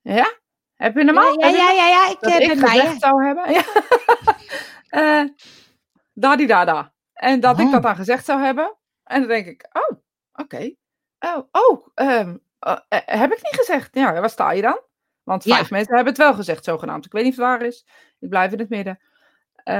Ja? 0.00 0.38
Heb 0.74 0.94
je 0.96 1.04
hem 1.04 1.14
Ja, 1.14 1.20
al? 1.20 1.40
ja, 1.40 1.46
ja, 1.48 1.70
ja, 1.70 1.86
ja, 1.88 2.08
ik 2.10 2.20
dat 2.20 2.32
eh, 2.32 2.40
ik 2.40 2.58
gezegd 2.58 3.00
zou 3.00 3.24
hebben. 3.24 3.52
Ja. 3.52 3.62
Eh, 4.88 5.24
Dadidada. 6.12 6.92
En 7.12 7.40
dat 7.40 7.58
ik 7.58 7.66
Oh. 7.66 7.72
dat 7.72 7.82
dan 7.82 7.96
gezegd 7.96 8.24
zou 8.24 8.40
hebben. 8.40 8.76
En 9.04 9.20
dan 9.20 9.28
denk 9.28 9.46
ik, 9.46 9.66
oh, 9.72 9.98
oké. 10.32 10.74
Oh, 11.18 11.38
oh 11.50 11.86
heb 13.04 13.32
ik 13.32 13.42
niet 13.42 13.56
gezegd. 13.56 13.94
Ja, 13.94 14.12
waar 14.12 14.30
sta 14.30 14.50
je 14.52 14.62
dan? 14.62 14.80
Want 15.22 15.42
vijf 15.42 15.70
mensen 15.70 15.94
hebben 15.94 16.12
het 16.12 16.22
wel 16.22 16.34
gezegd, 16.34 16.64
zogenaamd. 16.64 17.04
Ik 17.04 17.12
weet 17.12 17.24
niet 17.24 17.32
of 17.32 17.38
het 17.38 17.46
waar 17.46 17.62
is. 17.62 17.86
Ik 18.18 18.28
blijf 18.28 18.52
in 18.52 18.58
het 18.58 18.68
midden. 18.68 19.00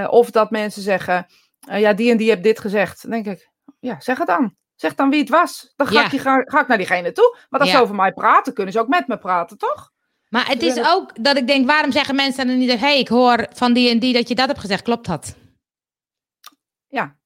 Of 0.09 0.31
dat 0.31 0.51
mensen 0.51 0.83
zeggen, 0.83 1.27
eh, 1.69 1.81
ja, 1.81 1.93
die 1.93 2.11
en 2.11 2.17
die 2.17 2.29
heeft 2.31 2.43
dit 2.43 2.61
gezegd. 2.61 3.03
Dan 3.03 3.11
denk 3.11 3.27
ik, 3.27 3.51
ja, 3.81 4.01
zeg 4.01 4.19
het 4.19 4.27
dan. 4.27 4.57
Zeg 4.75 4.95
dan 4.95 5.11
wie 5.11 5.21
het 5.21 5.29
was. 5.29 5.73
Dan 5.77 5.87
ga, 5.87 5.93
Ja. 5.93 6.05
ik, 6.05 6.11
die, 6.11 6.21
ga, 6.21 6.43
ga 6.45 6.61
ik 6.61 6.67
naar 6.67 6.77
diegene 6.77 7.13
toe. 7.13 7.37
Want 7.49 7.63
als 7.63 7.71
Ja. 7.73 7.77
ze 7.77 7.83
over 7.83 7.95
mij 7.95 8.13
praten, 8.13 8.55
kunnen 8.55 8.73
ze 8.73 8.81
ook 8.81 8.89
met 8.89 9.07
me 9.07 9.19
praten, 9.19 9.59
toch? 9.59 9.91
Maar 10.29 10.49
het 10.49 10.63
is 10.63 10.87
ook 10.87 11.25
dat 11.25 11.37
ik 11.37 11.47
denk, 11.47 11.67
waarom 11.67 11.93
zeggen 11.93 12.15
mensen 12.15 12.47
dan 12.47 12.59
niet, 12.59 12.71
hé, 12.71 12.77
hey, 12.77 12.99
ik 12.99 13.09
hoor 13.09 13.47
van 13.53 13.73
die 13.73 13.91
en 13.91 13.99
die 13.99 14.13
dat 14.13 14.29
je 14.29 14.35
dat 14.35 14.47
hebt 14.47 14.59
gezegd, 14.61 14.83
klopt 14.83 15.07
dat? 15.07 15.37
Ja, 16.89 17.17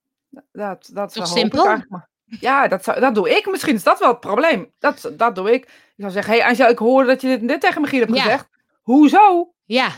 dat, 0.52 0.90
dat 0.92 1.16
ik 1.16 1.24
simpel? 1.26 1.64
maar. 1.88 2.10
Ja, 2.40 2.68
dat, 2.68 2.84
zou, 2.84 3.00
dat 3.00 3.14
doe 3.14 3.30
ik. 3.30 3.50
Misschien 3.50 3.74
is 3.74 3.82
dat 3.82 3.98
wel 3.98 4.08
het 4.08 4.20
probleem. 4.20 4.72
Dat, 4.78 5.10
dat 5.12 5.34
doe 5.34 5.52
ik. 5.52 5.64
Ik 5.64 5.70
zou 5.96 6.10
zeggen, 6.10 6.34
hé 6.34 6.54
hey, 6.54 6.70
ik 6.70 6.78
hoorde 6.78 7.08
dat 7.08 7.20
je 7.20 7.28
dit 7.28 7.40
en 7.40 7.46
dit 7.46 7.60
tegen 7.60 7.80
Michiel 7.80 8.00
hebt 8.00 8.14
Ja. 8.14 8.22
gezegd. 8.22 8.48
Hoezo? 8.82 9.54
Ja, 9.64 9.88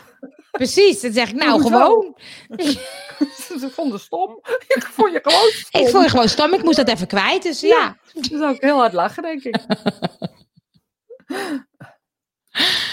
precies. 0.51 1.01
Dan 1.01 1.13
zeg 1.13 1.29
ik, 1.29 1.35
nou, 1.35 1.51
Hoezo? 1.51 1.69
gewoon. 1.69 2.17
Ze 3.61 3.71
vonden 3.73 4.01
stom. 4.01 4.39
ik 4.77 4.89
vond 4.93 5.13
je 5.13 5.21
gewoon 5.23 5.51
stom. 5.51 5.81
Ik 5.83 5.89
vond 5.89 6.05
je 6.05 6.11
gewoon 6.11 6.29
stom, 6.29 6.53
ik 6.55 6.63
moest 6.63 6.77
dat 6.77 6.89
even 6.89 7.07
kwijt. 7.07 7.43
Dus 7.43 7.61
ja, 7.61 7.69
Ja. 7.69 7.97
Dan 8.29 8.39
zou 8.39 8.55
ik 8.55 8.61
heel 8.61 8.77
hard 8.79 8.93
lachen, 8.93 9.23
denk 9.23 9.43
ik. 9.43 9.57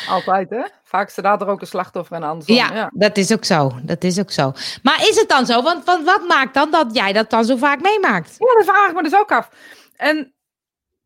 Altijd, 0.07 0.49
hè? 0.49 0.61
Vaak 0.83 1.09
staat 1.09 1.41
er 1.41 1.47
ook 1.47 1.61
een 1.61 1.67
slachtoffer 1.67 2.15
en 2.15 2.23
andersom. 2.23 2.55
ja, 2.55 2.73
Ja. 2.73 2.91
dat 2.93 3.17
is 3.17 3.31
ook 3.33 3.45
zo. 3.45 3.71
Dat 3.83 4.03
is 4.03 4.19
ook 4.19 4.31
zo. 4.31 4.53
Maar 4.83 5.01
is 5.09 5.15
het 5.19 5.29
dan 5.29 5.45
zo? 5.45 5.61
Want, 5.61 5.85
want 5.85 6.05
wat 6.05 6.27
maakt 6.27 6.53
dan 6.53 6.71
dat 6.71 6.95
jij 6.95 7.13
dat 7.13 7.29
dan 7.29 7.45
zo 7.45 7.55
vaak 7.55 7.81
meemaakt? 7.81 8.35
Ja, 8.37 8.53
dat 8.55 8.65
vraag 8.65 8.89
ik 8.89 8.95
me 8.95 9.03
dus 9.03 9.15
ook 9.15 9.31
af. 9.31 9.49
En 9.95 10.33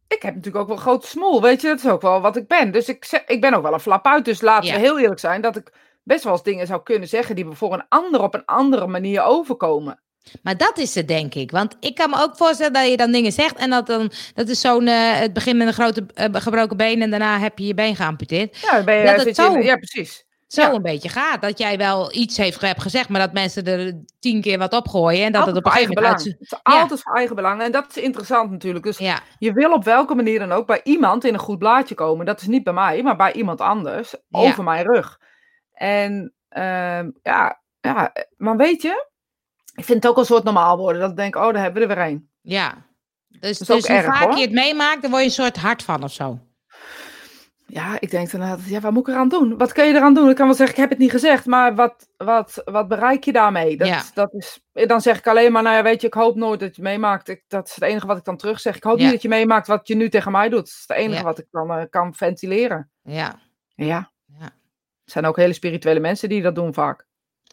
ik 0.08 0.22
heb 0.22 0.36
natuurlijk 0.36 0.56
ook 0.62 0.68
wel 0.68 0.76
een 0.76 0.82
grote 0.82 1.08
smoel, 1.08 1.42
weet 1.42 1.62
je, 1.62 1.68
dat 1.68 1.78
is 1.78 1.86
ook 1.88 2.02
wel 2.02 2.22
wat 2.22 2.36
ik 2.36 2.48
ben. 2.48 2.72
Dus 2.72 2.88
ik, 2.90 3.24
ik 3.28 3.42
ben 3.42 3.54
ook 3.54 3.64
wel 3.64 3.74
een 3.74 3.80
flap 3.80 4.06
uit, 4.06 4.26
dus 4.26 4.42
laten 4.42 4.68
Ja. 4.68 4.74
we 4.74 4.80
heel 4.80 5.00
eerlijk 5.00 5.20
zijn 5.20 5.42
dat 5.42 5.56
ik 5.56 5.72
best 6.06 6.24
wel 6.24 6.34
eens 6.34 6.44
dingen 6.44 6.68
zou 6.68 6.84
kunnen 6.84 7.08
zeggen 7.08 7.36
die 7.36 7.46
voor 7.50 7.74
een 7.74 7.86
ander 7.90 8.22
op 8.22 8.34
een 8.34 8.46
andere 8.46 8.88
manier 8.88 9.24
overkomen. 9.24 10.00
Maar 10.44 10.58
dat 10.58 10.78
is 10.78 10.96
het, 10.96 11.08
denk 11.08 11.34
ik. 11.36 11.52
Want 11.52 11.76
ik 11.80 11.96
kan 11.96 12.10
me 12.10 12.22
ook 12.22 12.36
voorstellen 12.38 12.74
dat 12.74 12.90
je 12.90 12.98
dan 12.98 13.12
dingen 13.12 13.32
zegt 13.32 13.56
en 13.58 13.70
dat 13.70 13.88
dan, 13.88 14.12
dat 14.34 14.48
is 14.50 14.62
zo'n, 14.62 14.88
eh, 14.88 15.20
het 15.20 15.34
begint 15.34 15.58
met 15.58 15.68
een 15.68 15.74
grote 15.74 16.06
eh, 16.14 16.26
gebroken 16.32 16.78
been 16.78 17.02
en 17.02 17.10
daarna 17.10 17.40
heb 17.40 17.60
je 17.60 17.66
je 17.66 17.74
been 17.74 17.96
geamputeerd. 17.96 18.58
Ja, 18.60 18.72
dan 18.76 18.86
ben 18.86 18.96
je, 18.98 19.04
Dat 19.06 19.16
het 19.18 19.28
in- 19.28 19.34
zo- 19.36 19.58
ja 19.60 19.76
precies. 19.76 20.24
Zo 20.48 20.62
Ja. 20.62 20.74
een 20.74 20.82
beetje 20.82 21.10
gaat. 21.10 21.42
Dat 21.42 21.58
jij 21.58 21.78
wel 21.78 22.14
iets 22.16 22.38
heeft 22.38 22.62
hebt 22.62 22.82
gezegd, 22.82 23.10
maar 23.10 23.20
dat 23.22 23.34
mensen 23.34 23.64
er 23.66 24.04
tien 24.20 24.42
keer 24.42 24.58
wat 24.58 24.74
opgooien 24.74 25.26
en 25.26 25.32
dat 25.32 25.42
Altijd 25.42 25.56
het 25.56 25.66
op 25.66 25.72
een 25.72 25.78
eigen 25.78 25.96
belang. 25.96 26.16
Het 26.18 26.26
is 26.40 26.50
Ja. 26.50 26.80
altijd 26.82 27.02
voor 27.02 27.14
eigen 27.16 27.36
belang. 27.36 27.62
En 27.62 27.72
dat 27.72 27.86
is 27.96 28.04
interessant 28.04 28.52
natuurlijk. 28.52 28.86
Dus. 28.86 28.98
Ja, 28.98 29.20
je 29.40 29.54
wil 29.54 29.74
op 29.74 29.84
welke 29.84 30.16
manier 30.16 30.40
dan 30.40 30.52
ook 30.52 30.68
bij 30.68 30.80
iemand 30.84 31.24
in 31.26 31.34
een 31.34 31.40
goed 31.40 31.60
blaadje 31.60 31.96
komen. 31.96 32.26
Dat 32.26 32.42
is 32.42 32.48
niet 32.48 32.64
bij 32.64 32.74
mij, 32.74 33.04
maar 33.04 33.16
bij 33.16 33.34
iemand 33.34 33.62
anders. 33.62 34.16
Over 34.32 34.64
mijn 34.64 34.86
rug. 34.86 35.20
En 35.76 36.34
ehm, 36.50 37.10
ja, 37.24 37.62
ja, 37.82 38.14
maar 38.38 38.58
weet 38.58 38.82
je, 38.82 39.08
ik 39.76 39.84
vind 39.86 40.04
het 40.04 40.12
ook 40.12 40.18
een 40.18 40.26
soort 40.26 40.44
normaal 40.44 40.78
worden. 40.78 41.02
Dat 41.02 41.10
ik 41.10 41.16
denk, 41.18 41.36
oh, 41.36 41.54
daar 41.54 41.62
hebben 41.64 41.82
we 41.88 41.94
er 41.94 41.96
weer 41.98 42.06
een. 42.08 42.30
ja. 42.42 42.84
Dus, 43.40 43.58
dus 43.58 43.68
hoe 43.68 43.96
erg, 43.96 44.06
vaak 44.06 44.24
hoor. 44.24 44.36
je 44.36 44.42
het 44.42 44.52
meemaakt, 44.52 45.02
dan 45.02 45.10
word 45.12 45.22
je 45.24 45.28
een 45.30 45.34
soort 45.34 45.58
hart 45.58 45.84
van 45.84 46.04
of 46.04 46.12
zo. 46.12 46.40
Ja, 47.68 47.98
ik 48.00 48.12
denk 48.12 48.32
dan, 48.32 48.60
ja, 48.66 48.80
wat 48.80 48.92
moet 48.92 49.08
ik 49.08 49.14
eraan 49.14 49.30
doen? 49.30 49.58
Wat 49.58 49.72
kun 49.74 49.86
je 49.86 49.94
eraan 49.94 50.14
doen? 50.14 50.30
Ik 50.30 50.36
kan 50.36 50.46
wel 50.46 50.56
zeggen, 50.56 50.76
ik 50.76 50.82
heb 50.82 50.90
het 50.90 51.00
niet 51.00 51.12
gezegd, 51.12 51.46
maar 51.46 51.76
wat, 51.76 52.10
wat, 52.18 52.62
wat 52.66 52.88
bereik 52.88 53.24
je 53.24 53.32
daarmee? 53.32 53.78
Dat, 53.78 53.88
Ja. 53.88 54.02
dat 54.14 54.34
is, 54.34 54.60
dan 54.72 55.02
zeg 55.02 55.18
ik 55.18 55.28
alleen 55.28 55.52
maar, 55.52 55.64
nou 55.64 55.76
ja, 55.76 55.84
weet 55.84 56.02
je, 56.02 56.08
ik 56.08 56.14
hoop 56.14 56.36
nooit 56.36 56.60
dat 56.60 56.76
je 56.76 56.82
meemaakt. 56.82 57.28
Ik, 57.28 57.44
dat 57.48 57.68
is 57.68 57.76
het 57.76 57.84
enige 57.84 58.08
wat 58.08 58.18
ik 58.18 58.24
dan 58.24 58.38
terug 58.38 58.60
zeg. 58.60 58.76
Ik 58.76 58.84
hoop 58.84 58.98
Ja. 58.98 59.04
niet 59.04 59.12
dat 59.14 59.22
je 59.22 59.28
meemaakt 59.30 59.68
wat 59.68 59.88
je 59.88 59.96
nu 59.96 60.10
tegen 60.10 60.32
mij 60.32 60.50
doet. 60.50 60.60
Dat 60.60 60.68
is 60.68 60.84
het 60.88 60.98
enige 60.98 61.18
Ja. 61.20 61.24
wat 61.24 61.40
ik 61.40 61.48
dan 61.52 61.72
eh, 61.72 61.84
kan 61.90 62.14
ventileren. 62.14 62.92
Ja, 63.02 63.36
Ja. 63.76 64.12
Het 65.06 65.14
zijn 65.14 65.26
ook 65.26 65.36
hele 65.38 65.54
spirituele 65.54 66.00
mensen 66.00 66.30
die 66.30 66.42
dat 66.42 66.56
doen 66.56 66.74
vaak. 66.74 67.06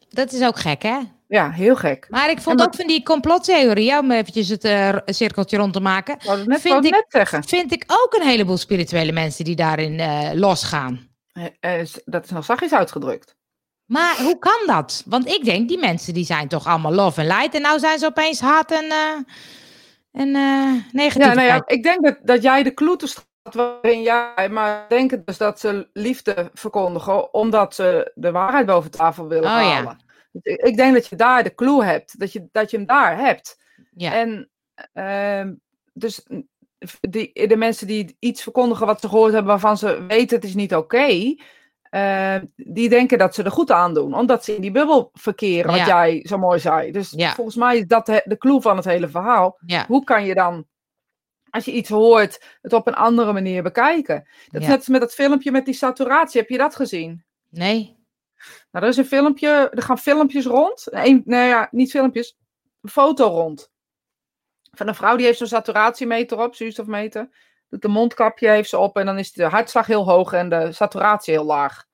dat 0.09 0.33
is 0.33 0.43
ook 0.43 0.59
gek, 0.59 0.83
hè? 0.83 0.99
Ja, 1.29 1.51
heel 1.51 1.77
gek. 1.77 2.07
Maar 2.11 2.31
ik 2.31 2.41
vond 2.41 2.57
maar- 2.59 2.67
ook 2.67 2.75
van 2.75 2.87
die 2.87 3.03
complottheorie, 3.03 3.99
om 3.99 4.11
eventjes 4.11 4.49
het 4.49 4.65
eh, 4.65 4.97
cirkeltje 5.07 5.57
rond 5.57 5.73
te 5.73 5.81
maken, 5.81 6.17
net, 6.47 6.61
Vind 6.61 6.85
ik- 6.85 6.91
net 6.91 7.05
zeggen. 7.09 7.45
vind 7.45 7.73
ik 7.73 7.85
ook 7.87 8.15
een 8.15 8.27
heleboel 8.27 8.57
spirituele 8.57 9.13
mensen 9.13 9.45
die 9.45 9.57
daarin 9.57 10.01
eh, 10.01 10.31
losgaan. 10.35 11.09
Eh, 11.61 11.81
dat 12.05 12.25
is 12.25 12.31
nog 12.31 12.45
zachtjes 12.45 12.73
uitgedrukt. 12.73 13.35
Maar 13.85 14.17
hoe 14.23 14.39
kan 14.39 14.67
dat? 14.67 15.03
Want 15.07 15.27
ik 15.29 15.45
denk, 15.45 15.69
die 15.69 15.79
mensen 15.79 16.15
die 16.15 16.25
zijn 16.25 16.49
toch 16.49 16.67
allemaal 16.67 16.93
love 16.93 17.21
en 17.21 17.27
light. 17.27 17.55
En 17.55 17.63
nou 17.63 17.79
zijn 17.79 17.99
ze 17.99 18.07
opeens 18.07 18.41
hard 18.41 18.71
en, 18.73 18.93
en 20.13 20.31
negatief. 20.93 21.27
Ja, 21.27 21.35
nou 21.35 21.47
ja, 21.47 21.63
ik 21.67 21.83
denk 21.83 22.05
dat, 22.05 22.19
dat 22.23 22.43
jij 22.43 22.63
de 22.63 22.73
staat 23.07 23.31
waarin 23.43 24.03
jij 24.03 24.49
maar 24.51 24.85
denken 24.89 25.23
dus 25.25 25.39
dat 25.39 25.61
ze 25.61 25.89
liefde 25.93 26.51
verkondigen 26.55 27.35
omdat 27.35 27.75
ze 27.75 28.13
de 28.15 28.31
waarheid 28.31 28.67
boven 28.67 28.91
tafel 28.91 29.29
willen 29.29 29.45
Oh, 29.45 29.57
halen. 29.57 29.97
Ik, 30.43 30.77
denk 30.77 30.95
dat 30.95 31.07
je 31.07 31.17
daar 31.17 31.43
de 31.43 31.55
clue 31.55 31.85
hebt, 31.85 32.19
dat 32.19 32.33
je, 32.33 32.49
dat 32.53 32.71
je 32.71 32.77
hem 32.77 32.87
daar 32.87 33.17
hebt. 33.19 33.61
ja. 33.97 34.13
En 34.15 34.51
ehm, 34.93 35.55
dus 35.93 36.27
die, 37.01 37.49
de 37.49 37.57
mensen 37.57 37.87
die 37.87 38.17
iets 38.19 38.43
verkondigen 38.43 38.87
wat 38.87 39.01
ze 39.01 39.09
gehoord 39.09 39.33
hebben 39.33 39.51
waarvan 39.51 39.79
ze 39.79 40.05
weten 40.09 40.37
het 40.37 40.45
is 40.47 40.55
niet 40.55 40.75
oké, 40.75 41.35
eh, 41.83 42.37
die 42.57 42.89
denken 42.89 43.19
dat 43.19 43.35
ze 43.35 43.43
er 43.43 43.51
goed 43.51 43.71
aan 43.71 43.95
doen, 43.95 44.15
omdat 44.15 44.45
ze 44.45 44.55
in 44.55 44.61
die 44.61 44.71
bubbel 44.71 45.11
verkeren, 45.13 45.71
wat 45.71 45.77
Ja. 45.81 45.87
jij 45.87 46.21
zo 46.29 46.39
mooi 46.39 46.59
zei. 46.61 46.91
Dus 46.93 47.15
volgens 47.35 47.57
mij 47.57 47.79
is 47.79 47.87
dat 47.87 48.07
de, 48.07 48.23
de 48.25 48.39
clue 48.39 48.61
van 48.61 48.77
het 48.77 48.85
hele 48.85 49.09
verhaal 49.09 49.59
ja. 49.67 49.85
hoe 49.87 50.05
kan 50.05 50.25
je 50.25 50.35
dan, 50.35 50.67
als 51.53 51.65
je 51.65 51.73
iets 51.73 51.89
hoort, 51.89 52.45
het 52.63 52.73
op 52.73 52.87
een 52.87 52.95
andere 52.95 53.33
manier 53.33 53.63
bekijken? 53.63 54.29
Dat 54.51 54.63
Ja. 54.63 54.69
net 54.69 54.77
als 54.77 54.89
met 54.89 55.01
dat 55.01 55.15
filmpje 55.15 55.51
met 55.51 55.65
die 55.65 55.75
saturatie. 55.75 56.41
Heb 56.41 56.51
je 56.51 56.59
dat 56.59 56.77
gezien? 56.77 57.25
Nee. 57.49 57.97
Nou, 58.71 58.85
er 58.85 58.91
is 58.91 58.97
een 58.97 59.05
filmpje, 59.05 59.49
er 59.49 59.83
gaan 59.83 59.99
filmpjes 59.99 60.47
rond. 60.47 60.87
Een, 60.91 61.23
nou 61.25 61.49
ja, 61.49 61.69
niet 61.71 61.91
filmpjes, 61.91 62.37
een 62.81 62.91
foto 62.91 63.27
rond. 63.27 63.71
Van 64.71 64.89
een 64.89 64.95
vrouw 64.95 65.17
die 65.17 65.27
heeft 65.27 65.39
zo'n 65.39 65.47
saturatiemeter 65.47 66.39
op, 66.39 66.55
zuurstofmeter. 66.55 67.29
De 67.69 67.89
mondkapje 67.89 68.49
heeft 68.49 68.69
ze 68.69 68.79
op 68.79 68.97
en 68.97 69.07
dan 69.07 69.19
is 69.19 69.33
de 69.33 69.45
hartslag 69.45 69.87
heel 69.87 70.05
hoog 70.05 70.33
en 70.33 70.49
de 70.49 70.73
saturatie 70.73 71.35
heel 71.35 71.45
laag. 71.45 71.85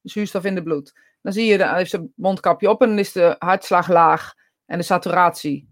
De 0.00 0.10
zuurstof 0.10 0.44
in 0.44 0.54
het 0.54 0.64
bloed. 0.64 1.00
Dan 1.22 1.32
zie 1.32 1.46
je, 1.46 1.58
dan 1.58 1.74
heeft 1.74 1.90
ze 1.90 2.08
mondkapje 2.14 2.70
op 2.70 2.82
en 2.82 2.88
dan 2.88 2.98
is 2.98 3.12
de 3.12 3.36
hartslag 3.38 3.88
laag 3.88 4.34
en 4.66 4.78
de 4.78 4.84
saturatie 4.84 5.68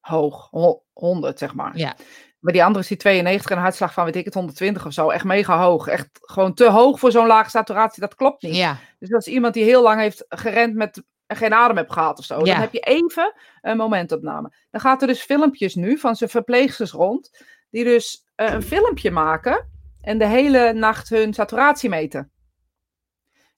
hoog. 0.00 0.50
100, 0.92 1.38
zeg 1.38 1.54
maar. 1.54 1.76
Ja. 1.76 1.96
Maar 2.44 2.52
die 2.52 2.64
andere 2.64 2.80
is 2.80 2.88
die 2.88 2.96
92 2.96 3.50
en 3.50 3.56
een 3.56 3.62
hartslag 3.62 3.92
van, 3.92 4.04
weet 4.04 4.16
ik 4.16 4.24
het, 4.24 4.34
120 4.34 4.86
of 4.86 4.92
zo. 4.92 5.10
Echt 5.10 5.24
mega 5.24 5.58
hoog. 5.58 5.86
Echt 5.86 6.08
gewoon 6.20 6.54
te 6.54 6.70
hoog 6.70 6.98
voor 6.98 7.10
zo'n 7.10 7.26
lage 7.26 7.50
saturatie. 7.50 8.00
Dat 8.00 8.14
klopt 8.14 8.42
niet. 8.42 8.56
Ja. 8.56 8.76
Dus 8.98 9.08
dat 9.08 9.26
is 9.26 9.32
iemand 9.32 9.54
die 9.54 9.64
heel 9.64 9.82
lang 9.82 10.00
heeft 10.00 10.24
gerend 10.28 10.74
met 10.74 11.02
geen 11.26 11.54
adem 11.54 11.76
heeft 11.76 11.92
gehad 11.92 12.18
of 12.18 12.24
zo. 12.24 12.38
Ja. 12.38 12.52
Dan 12.52 12.60
heb 12.60 12.72
je 12.72 12.80
even 12.80 13.34
een 13.60 13.76
momentopname. 13.76 14.52
Dan 14.70 14.80
gaat 14.80 15.02
er 15.02 15.08
dus 15.08 15.22
filmpjes 15.22 15.74
nu 15.74 15.98
van 15.98 16.16
zijn 16.16 16.30
verpleegsters 16.30 16.90
rond. 16.92 17.44
Die 17.70 17.84
dus 17.84 18.24
eh, 18.34 18.52
een 18.52 18.62
filmpje 18.62 19.10
maken. 19.10 19.68
En 20.00 20.18
de 20.18 20.26
hele 20.26 20.72
nacht 20.72 21.08
hun 21.08 21.34
saturatie 21.34 21.88
meten. 21.88 22.30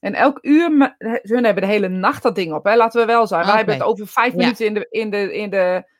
En 0.01 0.15
elk 0.15 0.39
uur, 0.43 0.97
hun 1.23 1.45
hebben 1.45 1.63
de 1.63 1.69
hele 1.69 1.89
nacht 1.89 2.23
dat 2.23 2.35
ding 2.35 2.53
op, 2.53 2.65
hè? 2.65 2.77
laten 2.77 3.01
we 3.01 3.07
wel 3.07 3.27
zijn. 3.27 3.47
Wij 3.47 3.57
hebben 3.57 3.75
het 3.75 3.85
over 3.85 4.07
vijf 4.07 4.33
Ja. 4.33 4.39
minuten 4.39 4.67
in 4.67 4.75
de, 4.75 4.87
in 4.91 5.11
de, 5.11 5.35
in 5.37 5.51
de 5.51 5.95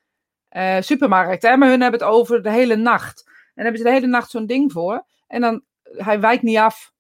eh, 0.57 0.77
supermarkt, 0.81 1.43
hè? 1.43 1.57
maar 1.57 1.69
hun 1.69 1.81
hebben 1.81 2.01
het 2.01 2.09
over 2.09 2.43
de 2.43 2.51
hele 2.51 2.77
nacht. 2.77 3.23
En 3.27 3.33
dan 3.55 3.65
hebben 3.65 3.77
ze 3.83 3.87
de 3.89 3.93
hele 3.95 4.07
nacht 4.07 4.31
zo'n 4.31 4.47
ding 4.47 4.73
voor. 4.73 5.07
En 5.27 5.41
dan, 5.41 5.63
hij 5.83 6.21
wijkt 6.21 6.43
niet 6.43 6.57
af. 6.59 6.93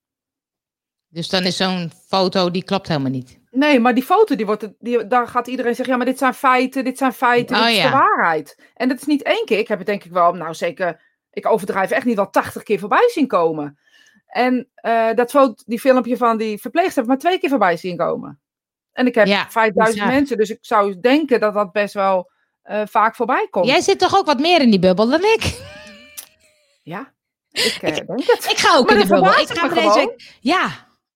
Dus 1.09 1.29
dan 1.29 1.43
is 1.45 1.57
zo'n 1.57 1.93
foto, 2.09 2.51
die 2.51 2.65
klopt 2.65 2.89
helemaal 2.89 3.11
niet. 3.11 3.39
Nee, 3.51 3.81
maar 3.81 3.95
die 3.95 4.03
foto, 4.05 4.37
die 4.37 4.47
wordt, 4.47 4.69
die, 4.79 5.07
daar 5.07 5.29
gaat 5.29 5.47
iedereen 5.47 5.75
zeggen, 5.75 5.93
ja, 5.95 6.01
maar 6.01 6.11
dit 6.11 6.19
zijn 6.19 6.35
feiten, 6.35 6.85
dit 6.85 6.99
zijn 6.99 7.13
feiten, 7.13 7.57
Oh, 7.57 7.63
dit 7.63 7.71
is 7.71 7.77
ja. 7.77 7.91
de 7.91 7.97
waarheid. 7.97 8.59
En 8.75 8.89
dat 8.89 8.97
is 8.97 9.07
niet 9.07 9.23
één 9.23 9.45
keer. 9.45 9.59
Ik 9.59 9.69
heb 9.69 9.79
het 9.79 9.87
denk 9.87 10.05
ik 10.05 10.13
wel, 10.13 10.33
nou 10.33 10.55
zeker, 10.55 11.01
ik 11.31 11.47
overdrijf 11.47 11.91
echt 11.91 12.05
niet 12.05 12.17
wel 12.17 12.31
tachtig 12.31 12.63
keer 12.63 12.79
voorbij 12.79 13.09
zien 13.13 13.27
komen. 13.27 13.79
En 14.27 14.69
eh, 14.75 15.15
dat 15.15 15.31
foto, 15.31 15.63
die 15.67 15.81
filmpje 15.81 16.17
van 16.17 16.37
die 16.37 16.61
verpleegster 16.61 16.95
heb 16.95 17.05
ik 17.05 17.09
maar 17.09 17.19
twee 17.19 17.39
keer 17.39 17.51
voorbij 17.51 17.77
zien 17.77 17.97
komen. 17.97 18.41
En 18.93 19.07
ik 19.07 19.15
heb 19.15 19.27
Ja, 19.27 19.51
5000 19.51 19.99
bizar. 19.99 20.15
mensen, 20.15 20.37
dus 20.37 20.51
ik 20.51 20.59
zou 20.61 21.01
denken 21.01 21.41
dat 21.41 21.55
dat 21.55 21.73
best 21.73 21.95
wel 21.95 22.31
eh, 22.67 22.83
vaak 22.85 23.14
voorbij 23.14 23.47
komt. 23.51 23.67
Jij 23.67 23.81
zit 23.81 23.99
toch 23.99 24.17
ook 24.17 24.27
wat 24.27 24.39
meer 24.39 24.61
in 24.61 24.71
die 24.71 24.79
bubbel 24.79 25.09
dan 25.09 25.21
ik? 25.25 25.61
Ja, 26.83 27.12
ik 27.51 27.79
eh, 27.81 27.95
denk 27.95 28.09
het. 28.27 28.47
Ik 28.51 28.57
ga 28.59 28.77
ook 28.77 28.85
Maar 28.87 28.95
in 29.01 29.09
dat 29.09 29.21
bubbel. 29.21 29.41
Ik 29.41 29.49
ga 29.49 29.69
deze 29.69 29.95
week... 29.95 30.37
Ja, 30.41 30.69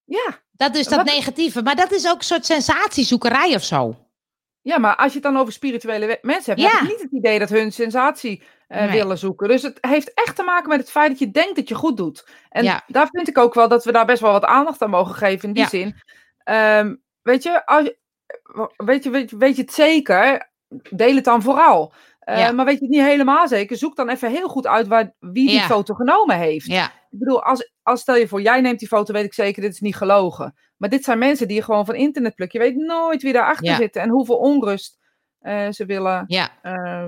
Ja. 0.05 0.39
dat 0.53 0.75
is 0.75 0.87
dat 0.87 0.97
Wat- 1.05 1.15
negatieve. 1.15 1.63
Maar 1.63 1.77
dat 1.77 1.93
is 1.93 2.09
ook 2.09 2.19
een 2.19 2.25
soort 2.25 2.47
sensatiezoekerij 2.47 3.55
of 3.55 3.63
zo. 3.65 3.95
ja, 4.63 4.79
maar 4.79 4.97
als 4.97 5.07
je 5.13 5.19
het 5.19 5.23
dan 5.23 5.37
over 5.37 5.53
spirituele 5.53 6.19
mensen 6.23 6.55
hebt, 6.55 6.61
Ja. 6.73 6.79
heb 6.79 6.83
ik 6.83 6.89
niet 6.89 7.03
het 7.03 7.13
idee 7.13 7.39
dat 7.39 7.49
hun 7.49 7.73
sensatie 7.73 8.43
eh, 8.69 8.79
Nee. 8.79 8.91
willen 8.91 9.19
zoeken. 9.19 9.49
Dus 9.49 9.63
het 9.63 9.79
heeft 9.81 10.15
echt 10.15 10.37
te 10.37 10.43
maken 10.43 10.69
met 10.69 10.79
het 10.81 10.91
feit 10.91 11.09
dat 11.11 11.19
je 11.19 11.31
denkt 11.31 11.57
dat 11.57 11.69
je 11.69 11.75
goed 11.75 11.97
doet. 11.97 12.27
En 12.49 12.65
Ja. 12.65 12.83
daar 12.87 13.09
vind 13.11 13.29
ik 13.29 13.39
ook 13.39 13.55
wel 13.55 13.69
dat 13.69 13.85
we 13.85 13.93
daar 13.93 14.07
best 14.07 14.21
wel 14.21 14.33
wat 14.33 14.45
aandacht 14.45 14.83
aan 14.83 14.91
mogen 14.91 15.15
geven 15.15 15.49
in 15.49 15.55
die 15.55 15.63
Ja. 15.63 15.69
zin. 15.69 16.01
Ehm, 16.45 16.95
weet, 17.23 17.43
je, 17.43 17.67
als, 17.67 17.85
je- 17.85 17.97
weet, 18.77 19.05
je, 19.05 19.11
weet, 19.11 19.31
je- 19.31 19.37
weet 19.37 19.57
je 19.57 19.63
het 19.63 19.73
zeker, 19.73 20.50
deel 20.91 21.15
het 21.15 21.25
dan 21.25 21.43
vooral. 21.43 21.93
Eh, 22.21 22.39
Ja. 22.39 22.53
Maar 22.53 22.65
weet 22.65 22.79
je 22.79 22.85
het 22.85 22.91
niet 22.95 23.03
helemaal 23.05 23.49
zeker, 23.49 23.77
zoek 23.77 23.97
dan 23.97 24.09
even 24.09 24.31
heel 24.31 24.49
goed 24.49 24.67
uit 24.67 24.87
waar, 24.87 25.13
wie 25.19 25.47
die 25.47 25.57
Ja. 25.57 25.67
foto 25.67 25.95
genomen 25.95 26.37
heeft. 26.39 26.67
Ja, 26.67 26.85
Ik 27.11 27.19
bedoel, 27.19 27.43
als, 27.43 27.73
als 27.83 28.01
stel 28.01 28.17
je 28.17 28.29
voor, 28.29 28.41
jij 28.43 28.61
neemt 28.61 28.79
die 28.79 28.89
foto, 28.89 29.13
weet 29.13 29.25
ik 29.25 29.35
zeker, 29.35 29.63
dit 29.63 29.73
is 29.73 29.81
niet 29.81 29.97
gelogen. 29.97 30.55
Maar 30.77 30.89
dit 30.89 31.05
zijn 31.05 31.19
mensen 31.19 31.47
die 31.49 31.57
je 31.57 31.63
gewoon 31.63 31.85
van 31.85 31.95
internet 31.95 32.35
plukken. 32.35 32.61
Je 32.63 32.67
weet 32.71 32.77
nooit 32.87 33.23
wie 33.23 33.33
daarachter 33.33 33.67
Ja. 33.67 33.77
zit 33.77 33.97
en 33.97 34.09
hoeveel 34.09 34.37
onrust 34.37 34.99
eh, 35.41 35.69
ze 35.71 35.85
willen 35.87 36.25
eh, 36.63 37.07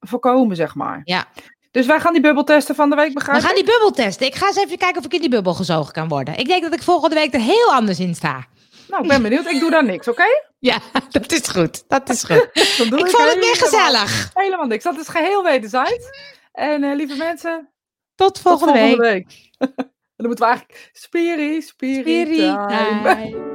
voorkomen, 0.00 0.56
zeg 0.56 0.74
maar. 0.74 1.00
ja. 1.04 1.24
Dus 1.70 1.86
wij 1.86 2.00
gaan 2.00 2.12
die 2.12 2.22
bubbeltesten 2.22 2.74
van 2.74 2.90
de 2.90 2.96
week 2.96 3.08
We 3.08 3.14
begrijpen. 3.14 3.44
gaan 3.46 3.54
die 3.54 3.64
bubbel 3.64 3.90
testen. 3.90 4.26
Ik 4.26 4.34
ga 4.34 4.46
eens 4.46 4.56
even 4.56 4.78
kijken 4.78 4.98
of 4.98 5.04
ik 5.04 5.14
in 5.14 5.20
die 5.20 5.28
bubbel 5.30 5.54
gezogen 5.54 5.92
kan 5.92 6.08
worden. 6.08 6.38
Ik 6.38 6.46
denk 6.46 6.62
dat 6.62 6.74
ik 6.74 6.82
volgende 6.82 7.14
week 7.14 7.34
er 7.34 7.40
heel 7.40 7.72
anders 7.72 8.00
in 8.00 8.14
sta. 8.14 8.44
Nou, 8.88 9.02
ik 9.02 9.08
ben 9.08 9.22
benieuwd. 9.22 9.46
Ik 9.46 9.60
doe 9.60 9.70
daar 9.70 9.84
niks, 9.84 10.08
oké? 10.08 10.24
Ja, 10.58 10.78
dat 11.10 11.32
is 11.32 11.48
goed. 11.48 11.84
Dat 11.88 12.08
is 12.08 12.22
goed. 12.24 12.48
Doe 12.90 12.98
ik 12.98 13.10
vond 13.10 13.30
het 13.30 13.38
weer 13.38 13.56
gezellig. 13.56 14.30
Helemaal 14.34 14.66
niks. 14.66 14.84
Dat 14.84 14.98
is 14.98 15.08
geheel 15.08 15.42
wederzijds. 15.42 16.06
En 16.52 16.84
eh, 16.84 16.94
lieve 16.96 17.16
mensen, 17.16 17.68
Tot 18.14 18.34
tot 18.34 18.40
volgende, 18.42 18.72
volgende 18.78 19.02
week. 19.02 19.26
week. 19.28 19.50
En 19.58 19.74
dan 20.16 20.26
moeten 20.26 20.44
we 20.46 20.50
eigenlijk 20.52 20.90
spiri, 20.92 21.62
spiri, 21.62 22.00
Spiri 22.00 22.36
time. 22.36 23.02
time. 23.02 23.53